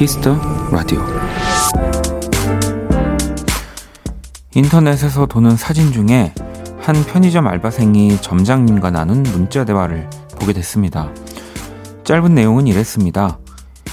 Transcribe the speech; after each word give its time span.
Kiss 0.00 0.19
the 0.19 0.34
Radio 0.70 0.98
인터넷에서 4.54 5.26
도는 5.26 5.58
사진 5.58 5.92
중에 5.92 6.32
한 6.78 7.04
편의점 7.04 7.46
알바생이 7.46 8.22
점장님과 8.22 8.92
나눈 8.92 9.22
문자 9.24 9.66
대화를 9.66 10.08
보게 10.38 10.54
됐습니다. 10.54 11.12
짧은 12.04 12.34
내용은 12.34 12.66
이랬습니다. 12.66 13.38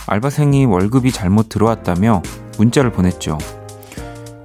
알바생이 0.08 0.64
월급이 0.64 1.12
잘못 1.12 1.50
들어왔다며 1.50 2.22
문자를 2.58 2.94
보냈죠. 2.94 3.38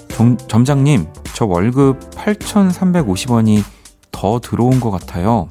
점, 0.09 0.37
점장님, 0.37 1.07
저 1.33 1.45
월급 1.45 2.11
8,350원이 2.11 3.63
더 4.11 4.41
들어온 4.41 4.81
것 4.81 4.91
같아요. 4.91 5.49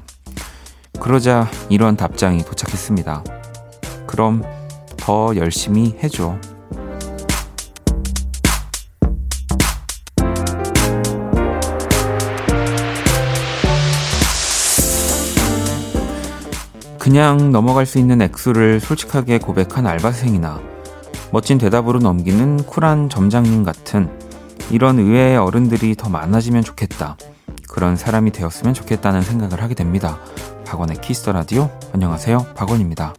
그러자 1.00 1.48
이런 1.70 1.96
답장이 1.96 2.44
도착했습니다. 2.44 3.24
그럼 4.06 4.42
더 5.02 5.34
열심히 5.34 5.96
해줘. 6.00 6.38
그냥 17.00 17.50
넘어갈 17.50 17.84
수 17.84 17.98
있는 17.98 18.22
액수를 18.22 18.78
솔직하게 18.78 19.40
고백한 19.40 19.88
알바생이나 19.88 20.60
멋진 21.32 21.58
대답으로 21.58 21.98
넘기는 21.98 22.58
쿨한 22.58 23.08
점장님 23.08 23.64
같은 23.64 24.08
이런 24.70 25.00
의외의 25.00 25.36
어른들이 25.36 25.96
더 25.96 26.10
많아지면 26.10 26.62
좋겠다. 26.62 27.16
그런 27.68 27.96
사람이 27.96 28.30
되었으면 28.30 28.72
좋겠다는 28.72 29.22
생각을 29.22 29.64
하게 29.64 29.74
됩니다. 29.74 30.20
박원의 30.64 31.00
키스터 31.00 31.32
라디오. 31.32 31.70
안녕하세요. 31.92 32.46
박원입니다. 32.54 33.14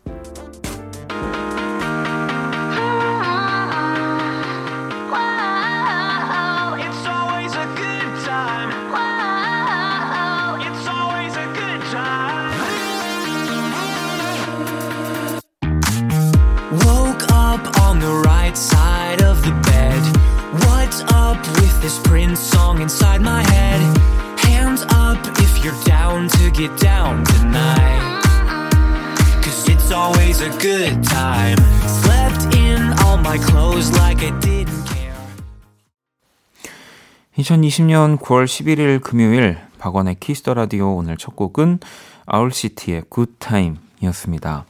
2020년 37.44 38.18
9월 38.20 38.46
11일 38.46 39.02
금요일 39.02 39.58
박원의 39.78 40.16
Kiss 40.22 40.40
the 40.40 40.54
Radio 40.54 40.96
오늘 40.96 41.18
첫 41.18 41.36
곡은 41.36 41.80
아울시티의 42.26 43.04
굿타임이었습니다. 43.10 44.66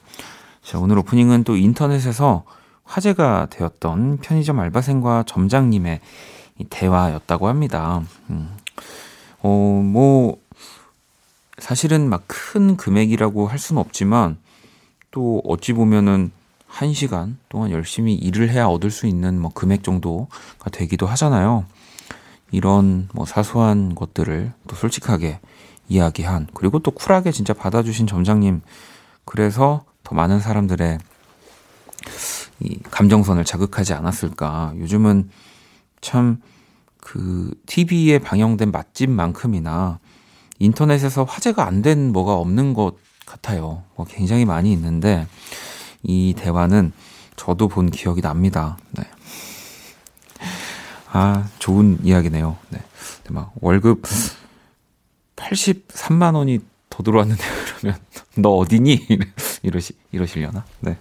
자, 0.63 0.79
오늘 0.79 0.97
오프닝은 0.97 1.43
또 1.43 1.55
인터넷에서 1.55 2.45
화제가 2.83 3.47
되었던 3.51 4.17
편의점 4.17 4.59
알바생과 4.59 5.25
점장님의 5.27 5.99
대화였다고 6.71 7.47
합니다. 7.47 8.01
음. 8.31 8.49
어, 9.43 9.81
뭐, 9.85 10.37
사실은 11.59 12.09
막 12.09 12.23
큰 12.27 12.75
금액이라고 12.75 13.47
할 13.47 13.59
수는 13.59 13.79
없지만 13.79 14.37
또 15.11 15.41
어찌 15.45 15.73
보면은 15.73 16.31
1시간 16.71 17.35
동안 17.49 17.69
열심히 17.69 18.15
일을 18.15 18.49
해야 18.49 18.65
얻을 18.65 18.89
수 18.89 19.05
있는 19.05 19.39
뭐 19.39 19.51
금액 19.53 19.83
정도가 19.83 20.71
되기도 20.71 21.05
하잖아요. 21.05 21.65
이런 22.51 23.09
뭐 23.13 23.25
사소한 23.25 23.95
것들을 23.95 24.53
또 24.67 24.75
솔직하게 24.75 25.39
이야기한 25.89 26.47
그리고 26.53 26.79
또 26.79 26.91
쿨하게 26.91 27.31
진짜 27.31 27.53
받아주신 27.53 28.07
점장님 28.07 28.61
그래서 29.25 29.83
더 30.03 30.15
많은 30.15 30.39
사람들의 30.39 30.97
이 32.59 32.79
감정선을 32.91 33.43
자극하지 33.45 33.93
않았을까. 33.93 34.73
요즘은 34.77 35.29
참 36.01 36.41
그 37.03 37.53
TV에 37.65 38.19
방영된 38.19 38.71
맛집만큼이나 38.71 39.99
인터넷에서 40.59 41.25
화제가 41.25 41.65
안 41.67 41.81
된 41.81 42.13
뭐가 42.13 42.35
없는 42.35 42.73
것 42.73 42.95
같아요. 43.25 43.83
뭐 43.95 44.05
굉장히 44.05 44.45
많이 44.45 44.71
있는데 44.71 45.27
이 46.01 46.33
대화는 46.37 46.93
저도 47.35 47.67
본 47.67 47.91
기억이 47.91 48.21
납니다. 48.21 48.77
네. 48.91 49.03
아, 51.15 51.47
좋은 51.59 51.99
이야기네요. 52.03 52.57
네. 52.69 52.79
막 53.29 53.53
월급 53.61 54.01
83만 55.35 56.35
원이 56.35 56.59
더 56.89 57.03
들어왔는데 57.03 57.43
그러면 57.77 57.99
너 58.35 58.55
어디니? 58.55 59.07
이러시 59.61 59.93
이러시려나? 60.11 60.65
네. 60.79 60.97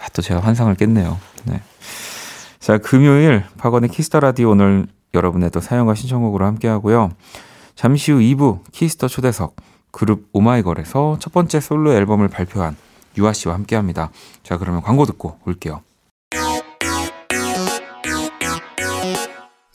아, 0.00 0.08
또 0.14 0.22
제가 0.22 0.40
환상을 0.40 0.74
깼네요. 0.74 1.20
네. 1.44 1.62
자, 2.58 2.78
금요일 2.78 3.44
박원의 3.58 3.90
Kiss 3.90 4.07
the 4.07 4.20
Radio 4.20 4.50
오늘 4.50 4.86
여러분의 5.12 5.50
또 5.50 5.60
사연과 5.60 5.94
신청곡으로 5.94 6.46
함께 6.46 6.66
하고요. 6.66 7.10
잠시 7.74 8.12
후 8.12 8.20
2부 8.20 8.60
Kiss 8.72 8.93
the 8.93 9.08
초대석 9.08 9.56
그룹 9.90 10.26
오마이걸에서 10.32 11.18
첫 11.20 11.34
번째 11.34 11.60
솔로 11.60 11.92
앨범을 11.92 12.28
발표한 12.28 12.76
유아 13.18 13.34
씨와 13.34 13.54
함께 13.54 13.76
합니다. 13.76 14.10
자, 14.42 14.56
그러면 14.56 14.80
광고 14.80 15.04
듣고 15.04 15.38
올게요. 15.44 15.82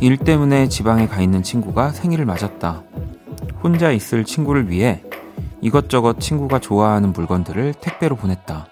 일 0.00 0.16
때문에 0.16 0.68
지방에 0.68 1.08
가 1.08 1.20
있는 1.20 1.42
친구가 1.42 1.90
생일을 1.90 2.24
맞았다. 2.24 2.82
혼자 3.62 3.90
있을 3.90 4.24
친구를 4.24 4.70
위해 4.70 5.02
이것저것 5.60 6.20
친구가 6.20 6.60
좋아하는 6.60 7.12
물건들을 7.12 7.74
택배로 7.74 8.14
보냈다. 8.16 8.66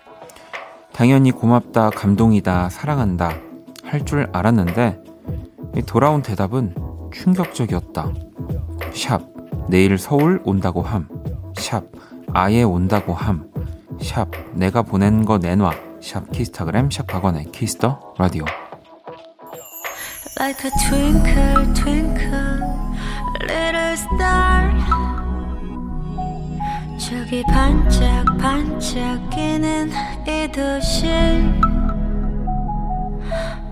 당연히 0.93 1.33
고맙다, 1.33 1.91
감동이다, 1.91 2.71
사랑한다 2.71 3.37
할 3.85 4.05
줄 4.05 4.29
알았는데 4.33 5.03
돌아온 5.87 6.23
대답은 6.23 6.75
충격적이었다. 7.13 8.13
샵, 8.93 9.23
내일 9.69 9.99
서울 9.99 10.41
온다고 10.45 10.83
함. 10.83 11.09
샵, 11.57 11.85
아예 12.33 12.63
온다고 12.63 13.13
함. 13.15 13.51
샵, 14.01 14.29
내가 14.55 14.83
보낸 14.83 15.25
거 15.25 15.39
내놔. 15.39 15.73
샵, 16.01 16.31
키스타그램, 16.31 16.91
샵, 16.91 17.07
박원의 17.07 17.53
Kiss 17.53 17.88
the 17.88 18.15
Radio. 18.19 18.45
Like 20.39 20.65
a 20.65 20.71
twinkle 20.87 21.75
twinkle 21.75 22.61
little 23.49 23.97
star. 23.97 24.71
저기 26.99 27.43
반짝 27.45 28.37
반짝이는 28.39 29.91
이 30.27 30.53
도시. 30.53 31.07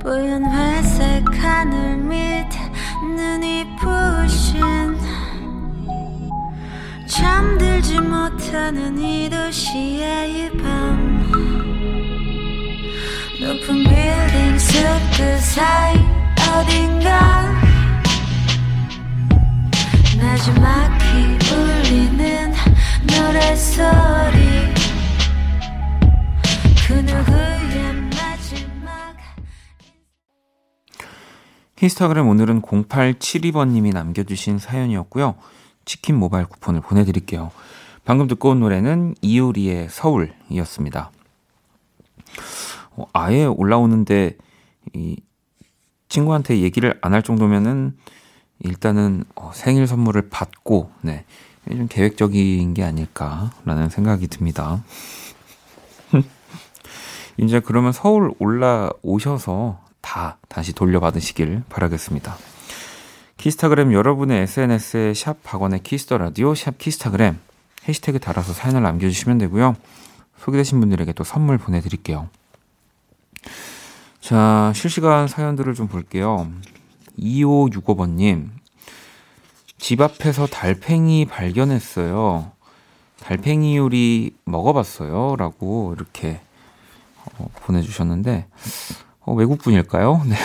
뽀얀 0.01 0.45
회색 0.45 1.25
하늘 1.43 1.99
밑 1.99 2.47
눈이 3.15 3.77
부신. 3.79 4.63
잠들지 7.07 8.01
못하는 8.01 8.99
이 8.99 9.29
도시의 9.29 10.47
이밤. 10.47 10.95
높은 13.41 13.85
빌딩 13.85 14.59
숲그 14.59 15.39
사이 15.39 16.24
어딘가 16.51 17.53
마지막히 20.21 21.39
울리는 21.53 22.53
노래소리 23.07 24.75
그 26.87 26.93
누구의 26.93 27.95
마지막 28.17 29.17
히스타그램 31.79 32.29
오늘은 32.29 32.63
0872번님이 32.63 33.93
남겨주신 33.93 34.59
사연이었고요. 34.59 35.37
치킨 35.85 36.17
모바일 36.17 36.47
쿠폰을 36.47 36.81
보내드릴게요. 36.81 37.51
방금 38.05 38.27
듣고 38.27 38.51
온 38.51 38.61
노래는 38.61 39.15
이효리의 39.23 39.89
서울이었습니다. 39.91 41.11
어, 42.97 43.07
아예 43.13 43.45
올라오는데 43.45 44.37
이 44.93 45.17
친구한테 46.15 46.61
얘기를 46.61 46.97
안 47.03 47.13
할 47.13 47.23
정도면은 47.25 47.97
일단은 48.61 49.25
어, 49.35 49.51
생일 49.53 49.87
선물을 49.89 50.29
받고 50.31 50.93
네. 51.03 51.25
좀 51.69 51.89
계획적인 51.89 52.73
게 52.75 52.85
아닐까라는 52.85 53.89
생각이 53.91 54.29
듭니다. 54.29 54.85
이제 57.37 57.59
그러면 57.59 57.93
서울 57.93 58.33
올라오셔서 58.39 59.81
다 60.01 60.39
다시 60.49 60.73
돌려받으시길 60.73 61.65
바라겠습니다. 61.69 62.37
키스타그램 63.37 63.93
여러분의 63.93 64.43
SNS에 64.43 65.15
샵 65.15 65.43
박원의 65.43 65.83
Kiss 65.83 66.03
the 66.03 66.19
Radio 66.19 66.55
샵 66.55 66.79
키스타그램 66.79 67.39
해시태그 67.89 68.21
달아서 68.21 68.53
사연을 68.53 68.83
남겨주시면 68.83 69.39
되고요. 69.39 69.75
소개되신 70.39 70.79
분들에게 70.79 71.13
또 71.15 71.25
선물 71.25 71.59
보내드릴게요. 71.59 72.29
자, 74.25 74.73
실시간 74.75 75.29
사연들을 75.29 75.75
좀 75.75 75.87
볼게요. 75.87 76.51
2565번님, 77.19 78.49
집 79.77 80.01
앞에서 80.01 80.47
달팽이 80.47 81.27
발견했어요. 81.27 82.51
달팽이 83.21 83.77
요리 83.77 84.35
먹어봤어요. 84.47 85.37
라고 85.37 85.93
이렇게 85.95 86.41
어, 87.37 87.51
보내주셨는데, 87.57 88.47
어, 89.21 89.35
외국분일까요? 89.35 90.23
네. 90.27 90.37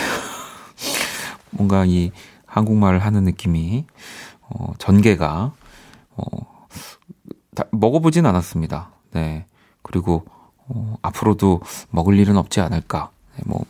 뭔가 1.48 1.86
이 1.86 2.12
한국말을 2.44 2.98
하는 2.98 3.24
느낌이, 3.24 3.86
어, 4.42 4.74
전개가, 4.76 5.54
어, 6.18 6.68
다, 7.54 7.64
먹어보진 7.70 8.26
않았습니다. 8.26 8.90
네. 9.12 9.46
그리고, 9.80 10.26
어, 10.68 10.96
앞으로도 11.00 11.62
먹을 11.88 12.18
일은 12.18 12.36
없지 12.36 12.60
않을까. 12.60 13.10
네, 13.40 13.42
뭐, 13.46 13.64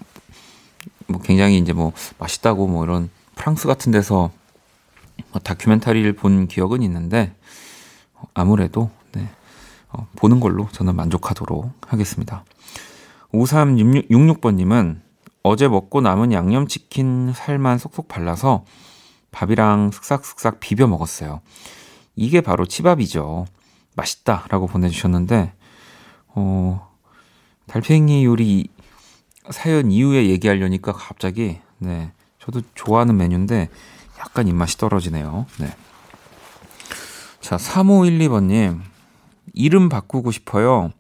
뭐 1.07 1.21
굉장히 1.21 1.59
이제 1.59 1.73
뭐 1.73 1.93
맛있다고 2.19 2.67
뭐 2.67 2.85
이런 2.85 3.11
프랑스 3.35 3.67
같은 3.67 3.93
데서 3.93 4.31
뭐 5.33 5.41
다큐멘터리를 5.41 6.13
본 6.15 6.49
기억은 6.49 6.83
있는데, 6.83 7.35
어, 8.15 8.25
아무래도, 8.35 8.91
네. 9.13 9.29
어, 9.89 10.07
보는 10.17 10.41
걸로 10.41 10.69
저는 10.73 10.97
만족하도록 10.97 11.73
하겠습니다. 11.87 12.45
5366번님은 13.33 15.01
어제 15.43 15.69
먹고 15.69 16.01
남은 16.01 16.33
양념치킨 16.33 17.33
살만 17.35 17.79
쏙쏙 17.79 18.09
발라서 18.09 18.65
밥이랑 19.31 19.91
슥싹슥싹 19.93 20.61
비벼 20.61 20.87
먹었어요. 20.87 21.41
이게 22.17 22.41
바로 22.41 22.67
치밥이죠. 22.67 23.47
맛있다. 23.95 24.47
라고 24.49 24.67
보내주셨는데, 24.67 25.53
어, 26.29 26.91
달팽이 27.67 28.25
요리 28.25 28.69
사연 29.51 29.91
이후에 29.91 30.29
얘기하려니까 30.29 30.93
갑자기, 30.93 31.61
네. 31.79 32.13
저도 32.39 32.63
좋아하는 32.75 33.17
메뉴인데, 33.17 33.69
약간 34.19 34.49
입맛이 34.49 34.79
떨어지네요. 34.79 35.47
네. 35.59 35.75
자, 37.41 37.57
3512번님. 37.57 38.81
이름 39.53 39.89
바꾸고 39.89 40.31
싶어요. 40.31 40.91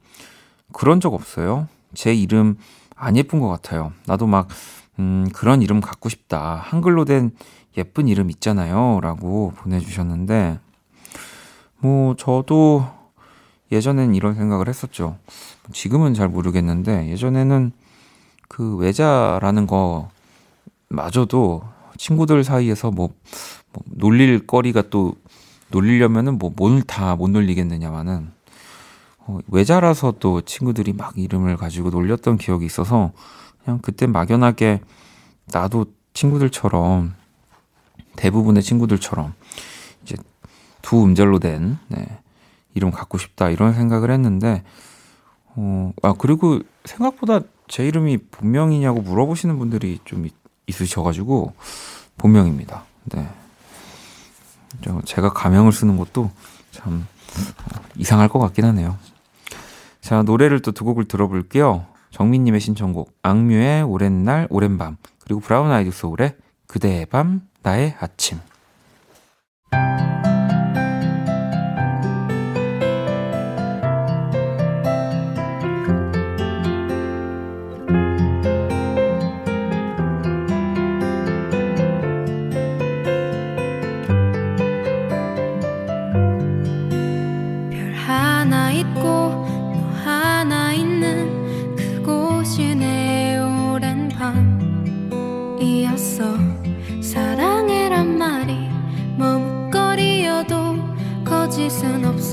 그런 0.73 1.01
적 1.01 1.15
없어요. 1.15 1.69
제 1.95 2.15
이름 2.15 2.57
안 2.97 3.17
예쁜 3.17 3.41
것 3.41 3.49
같아요. 3.49 3.93
나도 4.07 4.27
막, 4.27 4.49
음, 4.99 5.29
그런 5.33 5.63
이름 5.63 5.81
갖고 5.81 6.09
싶다. 6.09 6.57
한글로 6.65 7.05
된 7.05 7.31
예쁜 7.77 8.09
이름 8.09 8.31
있잖아요. 8.31 9.01
라고 9.01 9.53
보내주셨는데, 9.57 10.59
뭐, 11.79 12.17
저도 12.17 12.87
예전엔 13.73 14.15
이런 14.15 14.35
생각을 14.35 14.69
했었죠. 14.69 15.17
지금은 15.73 16.15
잘 16.15 16.29
모르겠는데, 16.29 17.09
예전에는 17.11 17.73
그 18.51 18.75
외자라는 18.77 19.69
거 19.69 20.11
마저도 20.89 21.63
친구들 21.97 22.43
사이에서 22.43 22.91
뭐, 22.91 23.11
뭐 23.73 23.83
놀릴 23.87 24.45
거리가 24.47 24.91
또 24.91 25.15
놀리려면은 25.69 26.37
뭐 26.37 26.51
뭘 26.57 26.83
다 26.85 27.15
못 27.15 27.31
놀리겠느냐마는 27.31 28.33
어, 29.19 29.39
외자라서 29.47 30.15
또 30.19 30.41
친구들이 30.41 30.93
막 30.95 31.17
이름을 31.17 31.57
가지고 31.57 31.91
놀렸던 31.91 32.39
기억이 32.39 32.67
있어서 32.67 33.13
그냥 33.63 33.79
그때 33.81 34.09
막연하게 34.09 34.81
나도 35.53 35.87
친구들처럼 36.13 37.15
대부분의 38.17 38.65
친구들처럼 38.65 39.33
이제 40.03 40.17
두 40.83 41.05
음절로 41.05 41.39
된 41.39 41.79
네, 41.87 42.05
이름 42.75 42.91
갖고 42.91 43.17
싶다 43.17 43.49
이런 43.51 43.75
생각을 43.75 44.11
했는데 44.11 44.65
어, 45.55 45.93
아 46.03 46.15
그리고 46.19 46.59
생각보다 46.85 47.43
제 47.71 47.87
이름이 47.87 48.19
본명이냐고 48.33 49.01
물어보시는 49.01 49.57
분들이 49.59 50.01
좀 50.05 50.27
있, 50.27 50.35
있으셔가지고 50.67 51.55
본명입니다. 52.19 52.85
네. 53.05 53.29
제가 55.05 55.33
가명을 55.33 55.73
쓰는 55.73 55.97
것도 55.97 56.31
참 56.73 57.07
어, 57.37 57.81
이상할 57.97 58.29
것 58.29 58.41
같긴 58.41 58.65
하네요. 58.67 58.99
자, 60.01 60.23
노래를 60.23 60.61
또 60.63 60.73
두 60.73 60.85
곡을 60.85 61.05
들어볼게요. 61.05 61.87
정민님의 62.11 62.61
신청곡, 62.61 63.17
악뮤의 63.23 63.85
오랜 63.85 64.25
날, 64.25 64.49
오랜 64.51 64.77
밤, 64.77 64.97
그리고 65.23 65.41
브라운 65.41 65.71
아이드 65.71 65.93
소울의 65.93 66.35
그대의 66.67 67.07
밤, 67.07 67.43
나의 67.63 67.95
아침. 68.01 68.41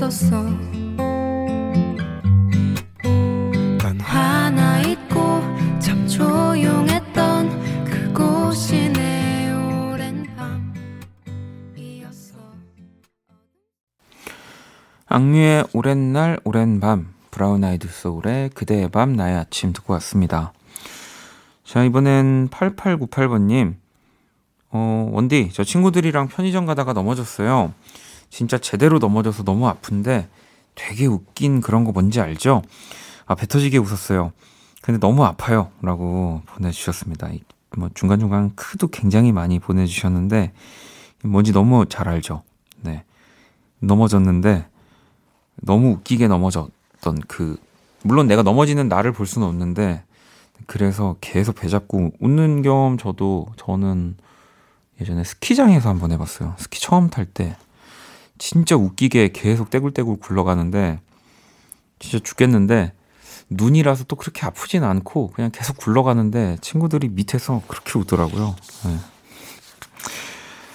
없었어 0.08 0.42
난 3.78 4.00
하나 4.00 4.80
있고 4.80 5.42
참 5.78 6.06
조용했던 6.08 7.84
그곳이 7.84 8.90
내 8.90 9.52
오랜 9.52 10.26
밤이었어 11.74 12.38
악뮤의 15.06 15.66
오랜 15.74 16.12
날 16.12 16.40
오랜 16.44 16.80
밤 16.80 17.14
브라운 17.30 17.62
아이드 17.62 17.88
소울의 17.88 18.50
그대의 18.50 18.88
밤 18.88 19.12
나의 19.12 19.36
아침 19.36 19.72
듣고 19.72 19.92
왔습니다. 19.92 20.52
자 21.64 21.84
이번엔 21.84 22.48
8898번님. 22.48 23.76
어, 24.70 25.08
원디, 25.12 25.50
저 25.52 25.64
친구들이랑 25.64 26.28
편의점 26.28 26.66
가다가 26.66 26.92
넘어졌어요. 26.92 27.72
진짜 28.30 28.58
제대로 28.58 28.98
넘어져서 28.98 29.44
너무 29.44 29.66
아픈데 29.68 30.28
되게 30.74 31.06
웃긴 31.06 31.60
그런 31.60 31.84
거 31.84 31.92
뭔지 31.92 32.20
알죠? 32.20 32.62
아, 33.26 33.34
배 33.34 33.46
터지게 33.46 33.78
웃었어요. 33.78 34.32
근데 34.82 34.98
너무 34.98 35.24
아파요. 35.24 35.70
라고 35.82 36.42
보내주셨습니다. 36.46 37.28
뭐 37.76 37.90
중간중간 37.94 38.54
크도 38.54 38.88
굉장히 38.88 39.32
많이 39.32 39.58
보내주셨는데 39.58 40.52
뭔지 41.24 41.52
너무 41.52 41.86
잘 41.86 42.08
알죠? 42.08 42.42
네. 42.80 43.04
넘어졌는데 43.80 44.66
너무 45.56 45.90
웃기게 45.90 46.28
넘어졌던 46.28 47.20
그, 47.26 47.58
물론 48.02 48.26
내가 48.26 48.42
넘어지는 48.42 48.88
나를 48.88 49.12
볼 49.12 49.26
수는 49.26 49.46
없는데 49.46 50.04
그래서 50.66 51.16
계속 51.20 51.56
배 51.56 51.68
잡고 51.68 52.12
웃는 52.20 52.62
겸 52.62 52.98
저도 52.98 53.46
저는 53.56 54.16
예전에 55.00 55.24
스키장에서 55.24 55.88
한번 55.88 56.12
해봤어요. 56.12 56.54
스키 56.58 56.80
처음 56.80 57.10
탈 57.10 57.26
때 57.26 57.56
진짜 58.38 58.76
웃기게 58.76 59.30
계속 59.32 59.70
떼굴떼굴 59.70 60.18
굴러가는데 60.20 61.00
진짜 61.98 62.18
죽겠는데 62.22 62.92
눈이라서 63.50 64.04
또 64.04 64.16
그렇게 64.16 64.46
아프진 64.46 64.84
않고 64.84 65.30
그냥 65.30 65.50
계속 65.52 65.76
굴러가는데 65.76 66.58
친구들이 66.60 67.08
밑에서 67.08 67.62
그렇게 67.66 67.98
웃더라고요. 67.98 68.54
네. 68.84 68.96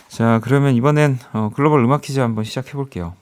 자, 0.10 0.40
그러면 0.44 0.76
이번엔 0.76 1.20
어, 1.34 1.52
글로벌 1.56 1.84
음악 1.84 2.02
퀴즈 2.02 2.20
한번 2.20 2.44
시작해 2.44 2.74
볼게요. 2.74 3.16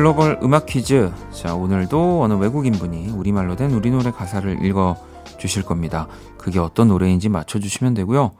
글로벌 0.00 0.38
음악 0.42 0.66
퀴즈. 0.66 1.10
자, 1.32 1.54
오늘도 1.54 2.22
어느 2.22 2.34
외국인 2.34 2.74
분이 2.74 3.12
우리말로 3.12 3.56
된 3.56 3.70
우리 3.72 3.90
노래 3.90 4.10
가사를 4.10 4.62
읽어 4.62 4.94
주실 5.38 5.62
겁니다. 5.62 6.06
그게 6.36 6.58
어떤 6.58 6.88
노래인지 6.88 7.30
맞춰 7.30 7.58
주시면 7.58 7.94
되고요. 7.94 8.32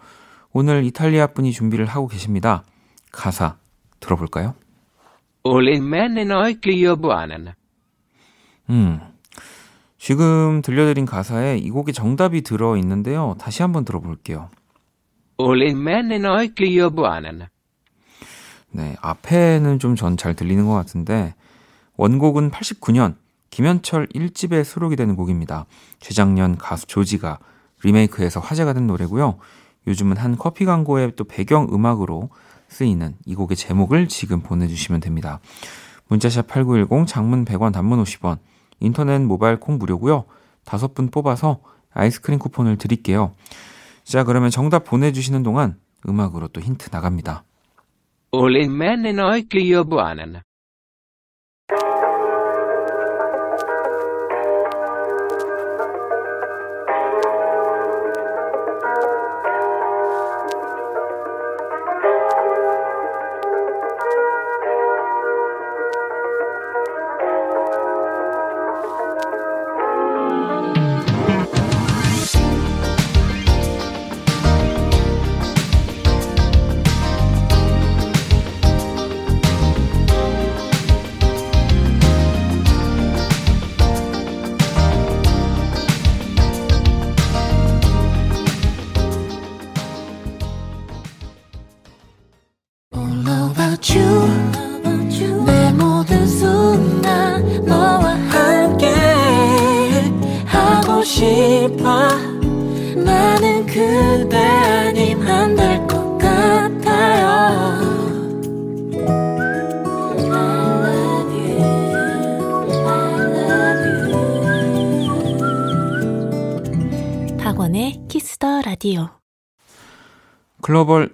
오늘 0.53 0.85
이탈리아 0.85 1.29
분이 1.29 1.53
준비를 1.53 1.87
하고 1.87 2.09
계십니다. 2.09 2.63
가사 3.11 3.57
들어볼까요? 4.01 4.53
음. 8.69 9.01
지금 9.97 10.61
들려드린 10.61 11.07
가사에 11.07 11.57
이 11.57 11.71
곡의 11.71 11.95
정답이 11.95 12.43
들어 12.43 12.77
있는데요. 12.77 13.35
다시 13.41 13.63
한번 13.63 13.87
들어볼게요. 13.87 14.51
네, 18.73 18.95
앞에는 19.01 19.79
좀 19.79 19.95
전 19.95 20.19
잘 20.19 20.35
들리는 20.35 20.67
것 20.67 20.75
같은데 20.75 21.35
원곡은 21.97 22.51
89년 22.51 23.17
김현철 23.51 24.09
1집에 24.09 24.65
수록이 24.65 24.97
되는 24.97 25.17
곡입니다. 25.17 25.67
재작년 26.01 26.57
가수 26.57 26.87
조지가 26.87 27.39
리메이크해서 27.83 28.41
화제가 28.41 28.73
된 28.73 28.87
노래고요. 28.87 29.39
요즘은 29.87 30.17
한 30.17 30.37
커피 30.37 30.65
광고의 30.65 31.13
또 31.17 31.25
배경 31.25 31.69
음악으로 31.73 32.31
쓰이는 32.69 33.15
이 33.25 33.35
곡의 33.35 33.57
제목을 33.57 34.09
지금 34.09 34.41
보내주시면 34.41 35.01
됩니다. 35.01 35.41
문자샵 36.09 36.49
8910 36.49 37.07
장문 37.07 37.45
100원 37.45 37.73
단문 37.73 38.03
50원 38.03 38.39
인터넷 38.81 39.21
모바일 39.21 39.59
콩 39.59 39.79
무료고요. 39.79 40.25
다섯 40.65 40.95
분 40.95 41.11
뽑아서 41.11 41.61
아이스크림 41.93 42.39
쿠폰을 42.39 42.77
드릴게요. 42.77 43.33
자 44.05 44.25
그러면 44.25 44.51
정답 44.51 44.85
보내주시는 44.85 45.43
동안 45.43 45.79
음악으로 46.09 46.49
또 46.49 46.61
힌트 46.61 46.91
나갑니다. 46.93 47.45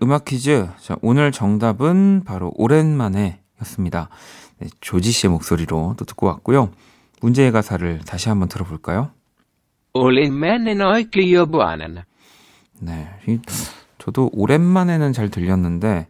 음악 0.03 0.25
퀴즈. 0.25 0.69
자, 0.81 0.97
오늘 1.01 1.31
정답은 1.31 2.23
바로 2.25 2.53
오랜만에 2.57 3.41
였습니다. 3.61 4.09
네, 4.59 4.69
조지 4.81 5.13
씨의 5.13 5.31
목소리로 5.31 5.95
또 5.97 6.05
듣고 6.05 6.27
왔고요. 6.27 6.71
문제의 7.21 7.53
가사를 7.53 8.01
다시 8.01 8.29
한번 8.29 8.49
들어볼까요? 8.49 9.11
오랜만에 9.95 10.75
너의 10.75 11.05
클리어부아는. 11.05 11.99
네. 12.81 13.09
저도 13.99 14.31
오랜만에는 14.33 15.13
잘 15.13 15.29
들렸는데, 15.29 16.09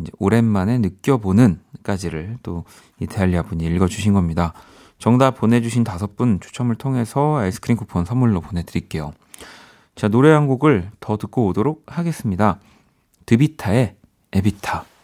이제 0.00 0.12
오랜만에 0.18 0.78
느껴보는까지를 0.78 2.38
또 2.42 2.64
이탈리아 3.00 3.42
분이 3.42 3.66
읽어주신 3.66 4.14
겁니다. 4.14 4.54
정답 4.98 5.36
보내주신 5.36 5.84
다섯 5.84 6.16
분 6.16 6.40
추첨을 6.40 6.76
통해서 6.76 7.36
아이스크림 7.36 7.76
쿠폰 7.76 8.06
선물로 8.06 8.40
보내드릴게요. 8.40 9.12
자, 9.94 10.08
노래 10.08 10.30
한 10.30 10.46
곡을 10.46 10.90
더 11.00 11.18
듣고 11.18 11.46
오도록 11.48 11.84
하겠습니다. 11.86 12.60
드비타의 13.26 13.96
에비타. 14.32 14.95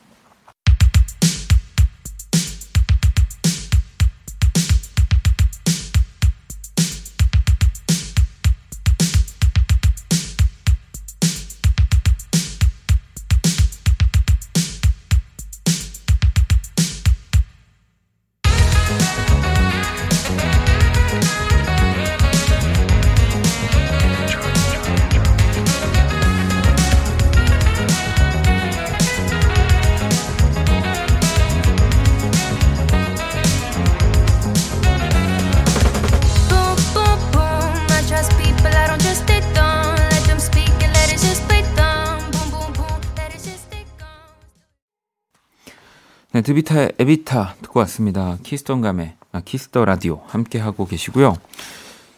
DeVita의 46.41 46.93
EVITA 46.99 47.57
듣고 47.61 47.81
왔습니다. 47.81 48.39
키스타그램의 48.43 49.17
아, 49.33 49.41
Kiss 49.41 49.66
the 49.66 49.85
Radio 49.85 50.23
함께 50.27 50.59
하고 50.59 50.87
계시고요. 50.87 51.37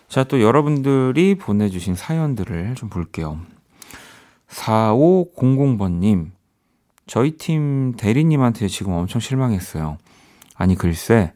자, 0.09 0.23
또 0.23 0.40
여러분들이 0.40 1.35
보내주신 1.35 1.97
사연들을 1.97 2.76
좀 2.76 2.88
볼게요. 2.88 3.40
4500번님, 4.49 6.30
저희 7.09 7.33
팀 7.33 7.94
대리님한테 7.97 8.68
지금 8.68 8.92
엄청 8.92 9.21
실망했어요. 9.21 9.99
아니, 10.54 10.76
글쎄, 10.76 11.33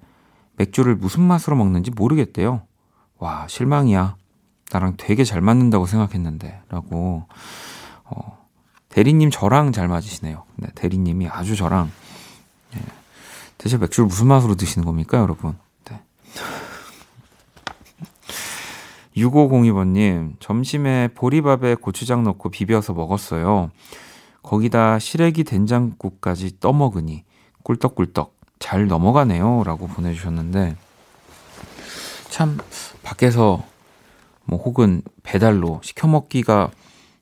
맥주를 0.56 0.94
무슨 0.94 1.23
맛으로 1.25 1.56
먹는지 1.56 1.90
모르겠대요. 1.90 2.62
와, 3.18 3.47
실망이야. 3.49 4.14
나랑 4.70 4.94
되게 4.97 5.25
잘 5.25 5.40
맞는다고 5.40 5.87
생각했는데. 5.87 6.61
라고, 6.68 7.25
어, 8.04 8.38
대리님 8.88 9.30
저랑 9.30 9.73
잘 9.73 9.88
맞으시네요. 9.88 10.44
네, 10.56 10.68
대리님이 10.76 11.26
아주 11.26 11.56
저랑 11.56 11.90
예. 12.77 12.81
대체 13.57 13.77
맥주를 13.77 14.07
무슨 14.07 14.27
맛으로 14.29 14.55
드시는 14.55 14.85
겁니까, 14.87 15.19
여러분? 15.19 15.57
네. 15.85 16.01
6502번님, 19.17 20.35
점심에 20.41 21.09
보리밥에 21.09 21.75
고추장 21.75 22.23
넣고 22.25 22.51
비벼서 22.51 22.93
먹었어요. 22.93 23.71
거기다 24.43 24.99
시래기 24.99 25.45
된장국까지 25.45 26.61
떠먹으니 26.61 27.25
꿀떡꿀떡 27.65 28.35
잘 28.61 28.87
넘어가네요. 28.87 29.63
라고 29.65 29.89
보내주셨는데, 29.89 30.77
참, 32.31 32.59
밖에서 33.03 33.65
뭐 34.45 34.59
혹은 34.59 35.03
배달로 35.23 35.81
시켜먹기가 35.83 36.71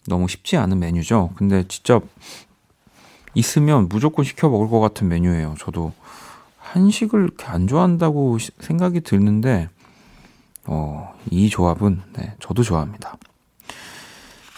너무 0.06 0.28
쉽지 0.28 0.56
않은 0.56 0.78
메뉴죠. 0.78 1.30
근데 1.34 1.66
직접 1.66 2.04
있으면 3.36 3.88
무조건 3.88 4.24
시켜 4.24 4.48
먹을 4.48 4.68
것 4.68 4.80
같은 4.80 5.08
메뉴예요. 5.08 5.56
저도 5.58 5.92
한식을 6.58 7.22
이렇게 7.22 7.44
안 7.44 7.66
좋아한다고 7.68 8.38
생각이 8.60 9.02
드는데, 9.02 9.68
어, 10.64 11.14
이 11.30 11.50
조합은, 11.50 12.00
네, 12.14 12.34
저도 12.40 12.62
좋아합니다. 12.62 13.16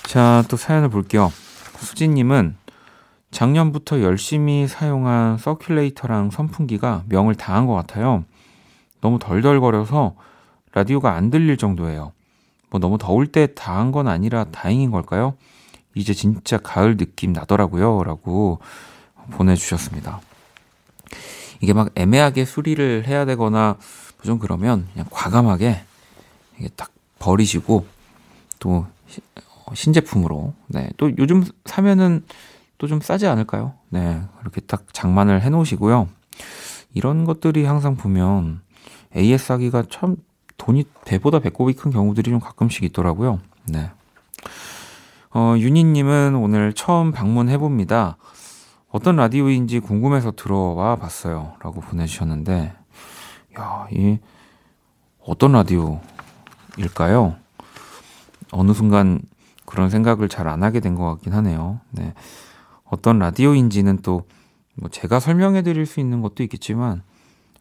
자, 0.04 0.44
또 0.48 0.56
사연을 0.56 0.90
볼게요. 0.90 1.32
수진님은 1.80 2.56
작년부터 3.32 4.00
열심히 4.00 4.68
사용한 4.68 5.38
서큘레이터랑 5.38 6.30
선풍기가 6.30 7.02
명을 7.08 7.34
다한 7.34 7.66
것 7.66 7.74
같아요. 7.74 8.24
너무 9.00 9.18
덜덜거려서 9.18 10.14
라디오가 10.72 11.14
안 11.14 11.30
들릴 11.30 11.56
정도예요. 11.56 12.12
뭐 12.70 12.80
너무 12.80 12.96
더울 12.96 13.26
때 13.26 13.54
다한 13.54 13.90
건 13.90 14.06
아니라 14.06 14.44
다행인 14.44 14.92
걸까요? 14.92 15.34
이제 15.98 16.14
진짜 16.14 16.58
가을 16.58 16.96
느낌 16.96 17.32
나더라고요. 17.32 18.04
라고 18.04 18.58
보내주셨습니다. 19.30 20.20
이게 21.60 21.72
막 21.72 21.90
애매하게 21.94 22.44
수리를 22.44 23.04
해야 23.06 23.24
되거나 23.24 23.76
좀 24.22 24.38
그러면 24.38 24.88
그냥 24.92 25.06
과감하게 25.10 25.80
이게 26.58 26.68
딱 26.76 26.90
버리시고 27.18 27.86
또 28.58 28.86
어, 29.66 29.74
신제품으로 29.74 30.54
네. 30.68 30.90
또 30.96 31.10
요즘 31.18 31.44
사면은 31.64 32.24
또 32.78 32.86
좀 32.86 33.00
싸지 33.00 33.26
않을까요? 33.26 33.74
네. 33.88 34.22
그렇게 34.38 34.60
딱 34.60 34.84
장만을 34.94 35.42
해 35.42 35.50
놓으시고요. 35.50 36.08
이런 36.94 37.24
것들이 37.24 37.64
항상 37.64 37.96
보면 37.96 38.60
AS 39.16 39.52
하기가 39.52 39.84
참 39.90 40.16
돈이 40.56 40.84
배보다 41.04 41.40
배꼽이 41.40 41.72
큰 41.74 41.90
경우들이 41.90 42.30
좀 42.30 42.38
가끔씩 42.40 42.84
있더라고요. 42.84 43.40
네. 43.66 43.90
어, 45.30 45.54
윤희님은 45.58 46.34
오늘 46.36 46.72
처음 46.72 47.12
방문해봅니다. 47.12 48.16
어떤 48.90 49.16
라디오인지 49.16 49.80
궁금해서 49.80 50.32
들어와 50.32 50.96
봤어요. 50.96 51.54
라고 51.62 51.80
보내주셨는데, 51.80 52.72
야, 53.58 53.86
이, 53.92 54.18
어떤 55.22 55.52
라디오일까요? 55.52 57.36
어느 58.50 58.72
순간 58.72 59.20
그런 59.66 59.90
생각을 59.90 60.28
잘 60.30 60.48
안 60.48 60.62
하게 60.62 60.80
된 60.80 60.94
것 60.94 61.04
같긴 61.04 61.34
하네요. 61.34 61.80
네. 61.90 62.14
어떤 62.84 63.18
라디오인지는 63.18 63.98
또, 63.98 64.22
뭐 64.74 64.88
제가 64.88 65.20
설명해 65.20 65.60
드릴 65.62 65.84
수 65.84 66.00
있는 66.00 66.22
것도 66.22 66.42
있겠지만, 66.44 67.02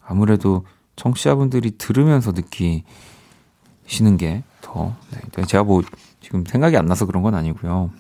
아무래도 0.02 0.66
청취자분들이 0.96 1.72
들으면서 1.78 2.32
느끼시는 2.32 4.16
게 4.18 4.44
더, 4.62 4.96
네. 5.12 5.44
제가 5.44 5.66
뭐 5.66 5.82
지금 6.22 6.44
생각이 6.46 6.76
안 6.78 6.86
나서 6.86 7.06
그런 7.06 7.24
건 7.24 7.36
아니고요. 7.36 7.92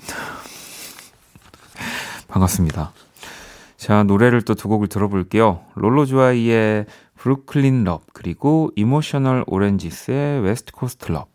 반갑습니다. 2.28 2.92
자, 3.78 4.04
노래를 4.04 4.42
또 4.42 4.54
두 4.56 4.68
곡을 4.68 4.88
들어볼게요. 4.88 5.62
Lolo 5.76 6.16
Zouaï의 6.16 6.86
Brooklyn 7.16 7.84
Love, 7.84 8.04
그리고 8.14 8.72
Emotional 8.76 9.44
Oranges의 9.48 10.42
West 10.42 10.72
Coast 10.74 11.12
Love. 11.12 11.30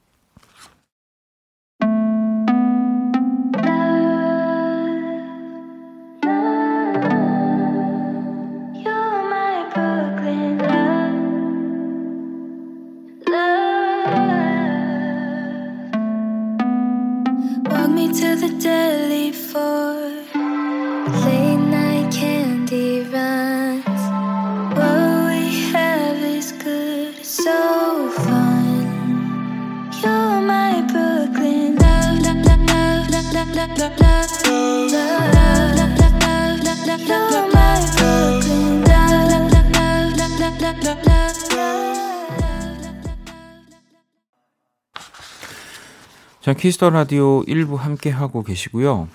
Kiss 46.63 46.79
the 46.79 46.91
Radio 46.91 47.43
1부 47.43 47.75
함께 47.77 48.09
하고 48.09 48.45
계시고요. 48.45 49.09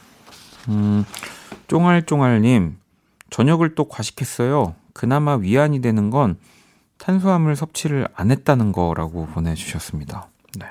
음, 0.67 1.05
쫑알쫑알님, 1.69 2.75
저녁을 3.29 3.73
또 3.73 3.87
과식했어요. 3.87 4.75
그나마 4.91 5.37
위안이 5.37 5.79
되는 5.79 6.09
건 6.09 6.35
탄수화물 6.97 7.55
섭취를 7.55 8.09
안 8.15 8.31
했다는 8.31 8.73
거라고 8.73 9.27
보내주셨습니다. 9.27 10.27
네. 10.59 10.65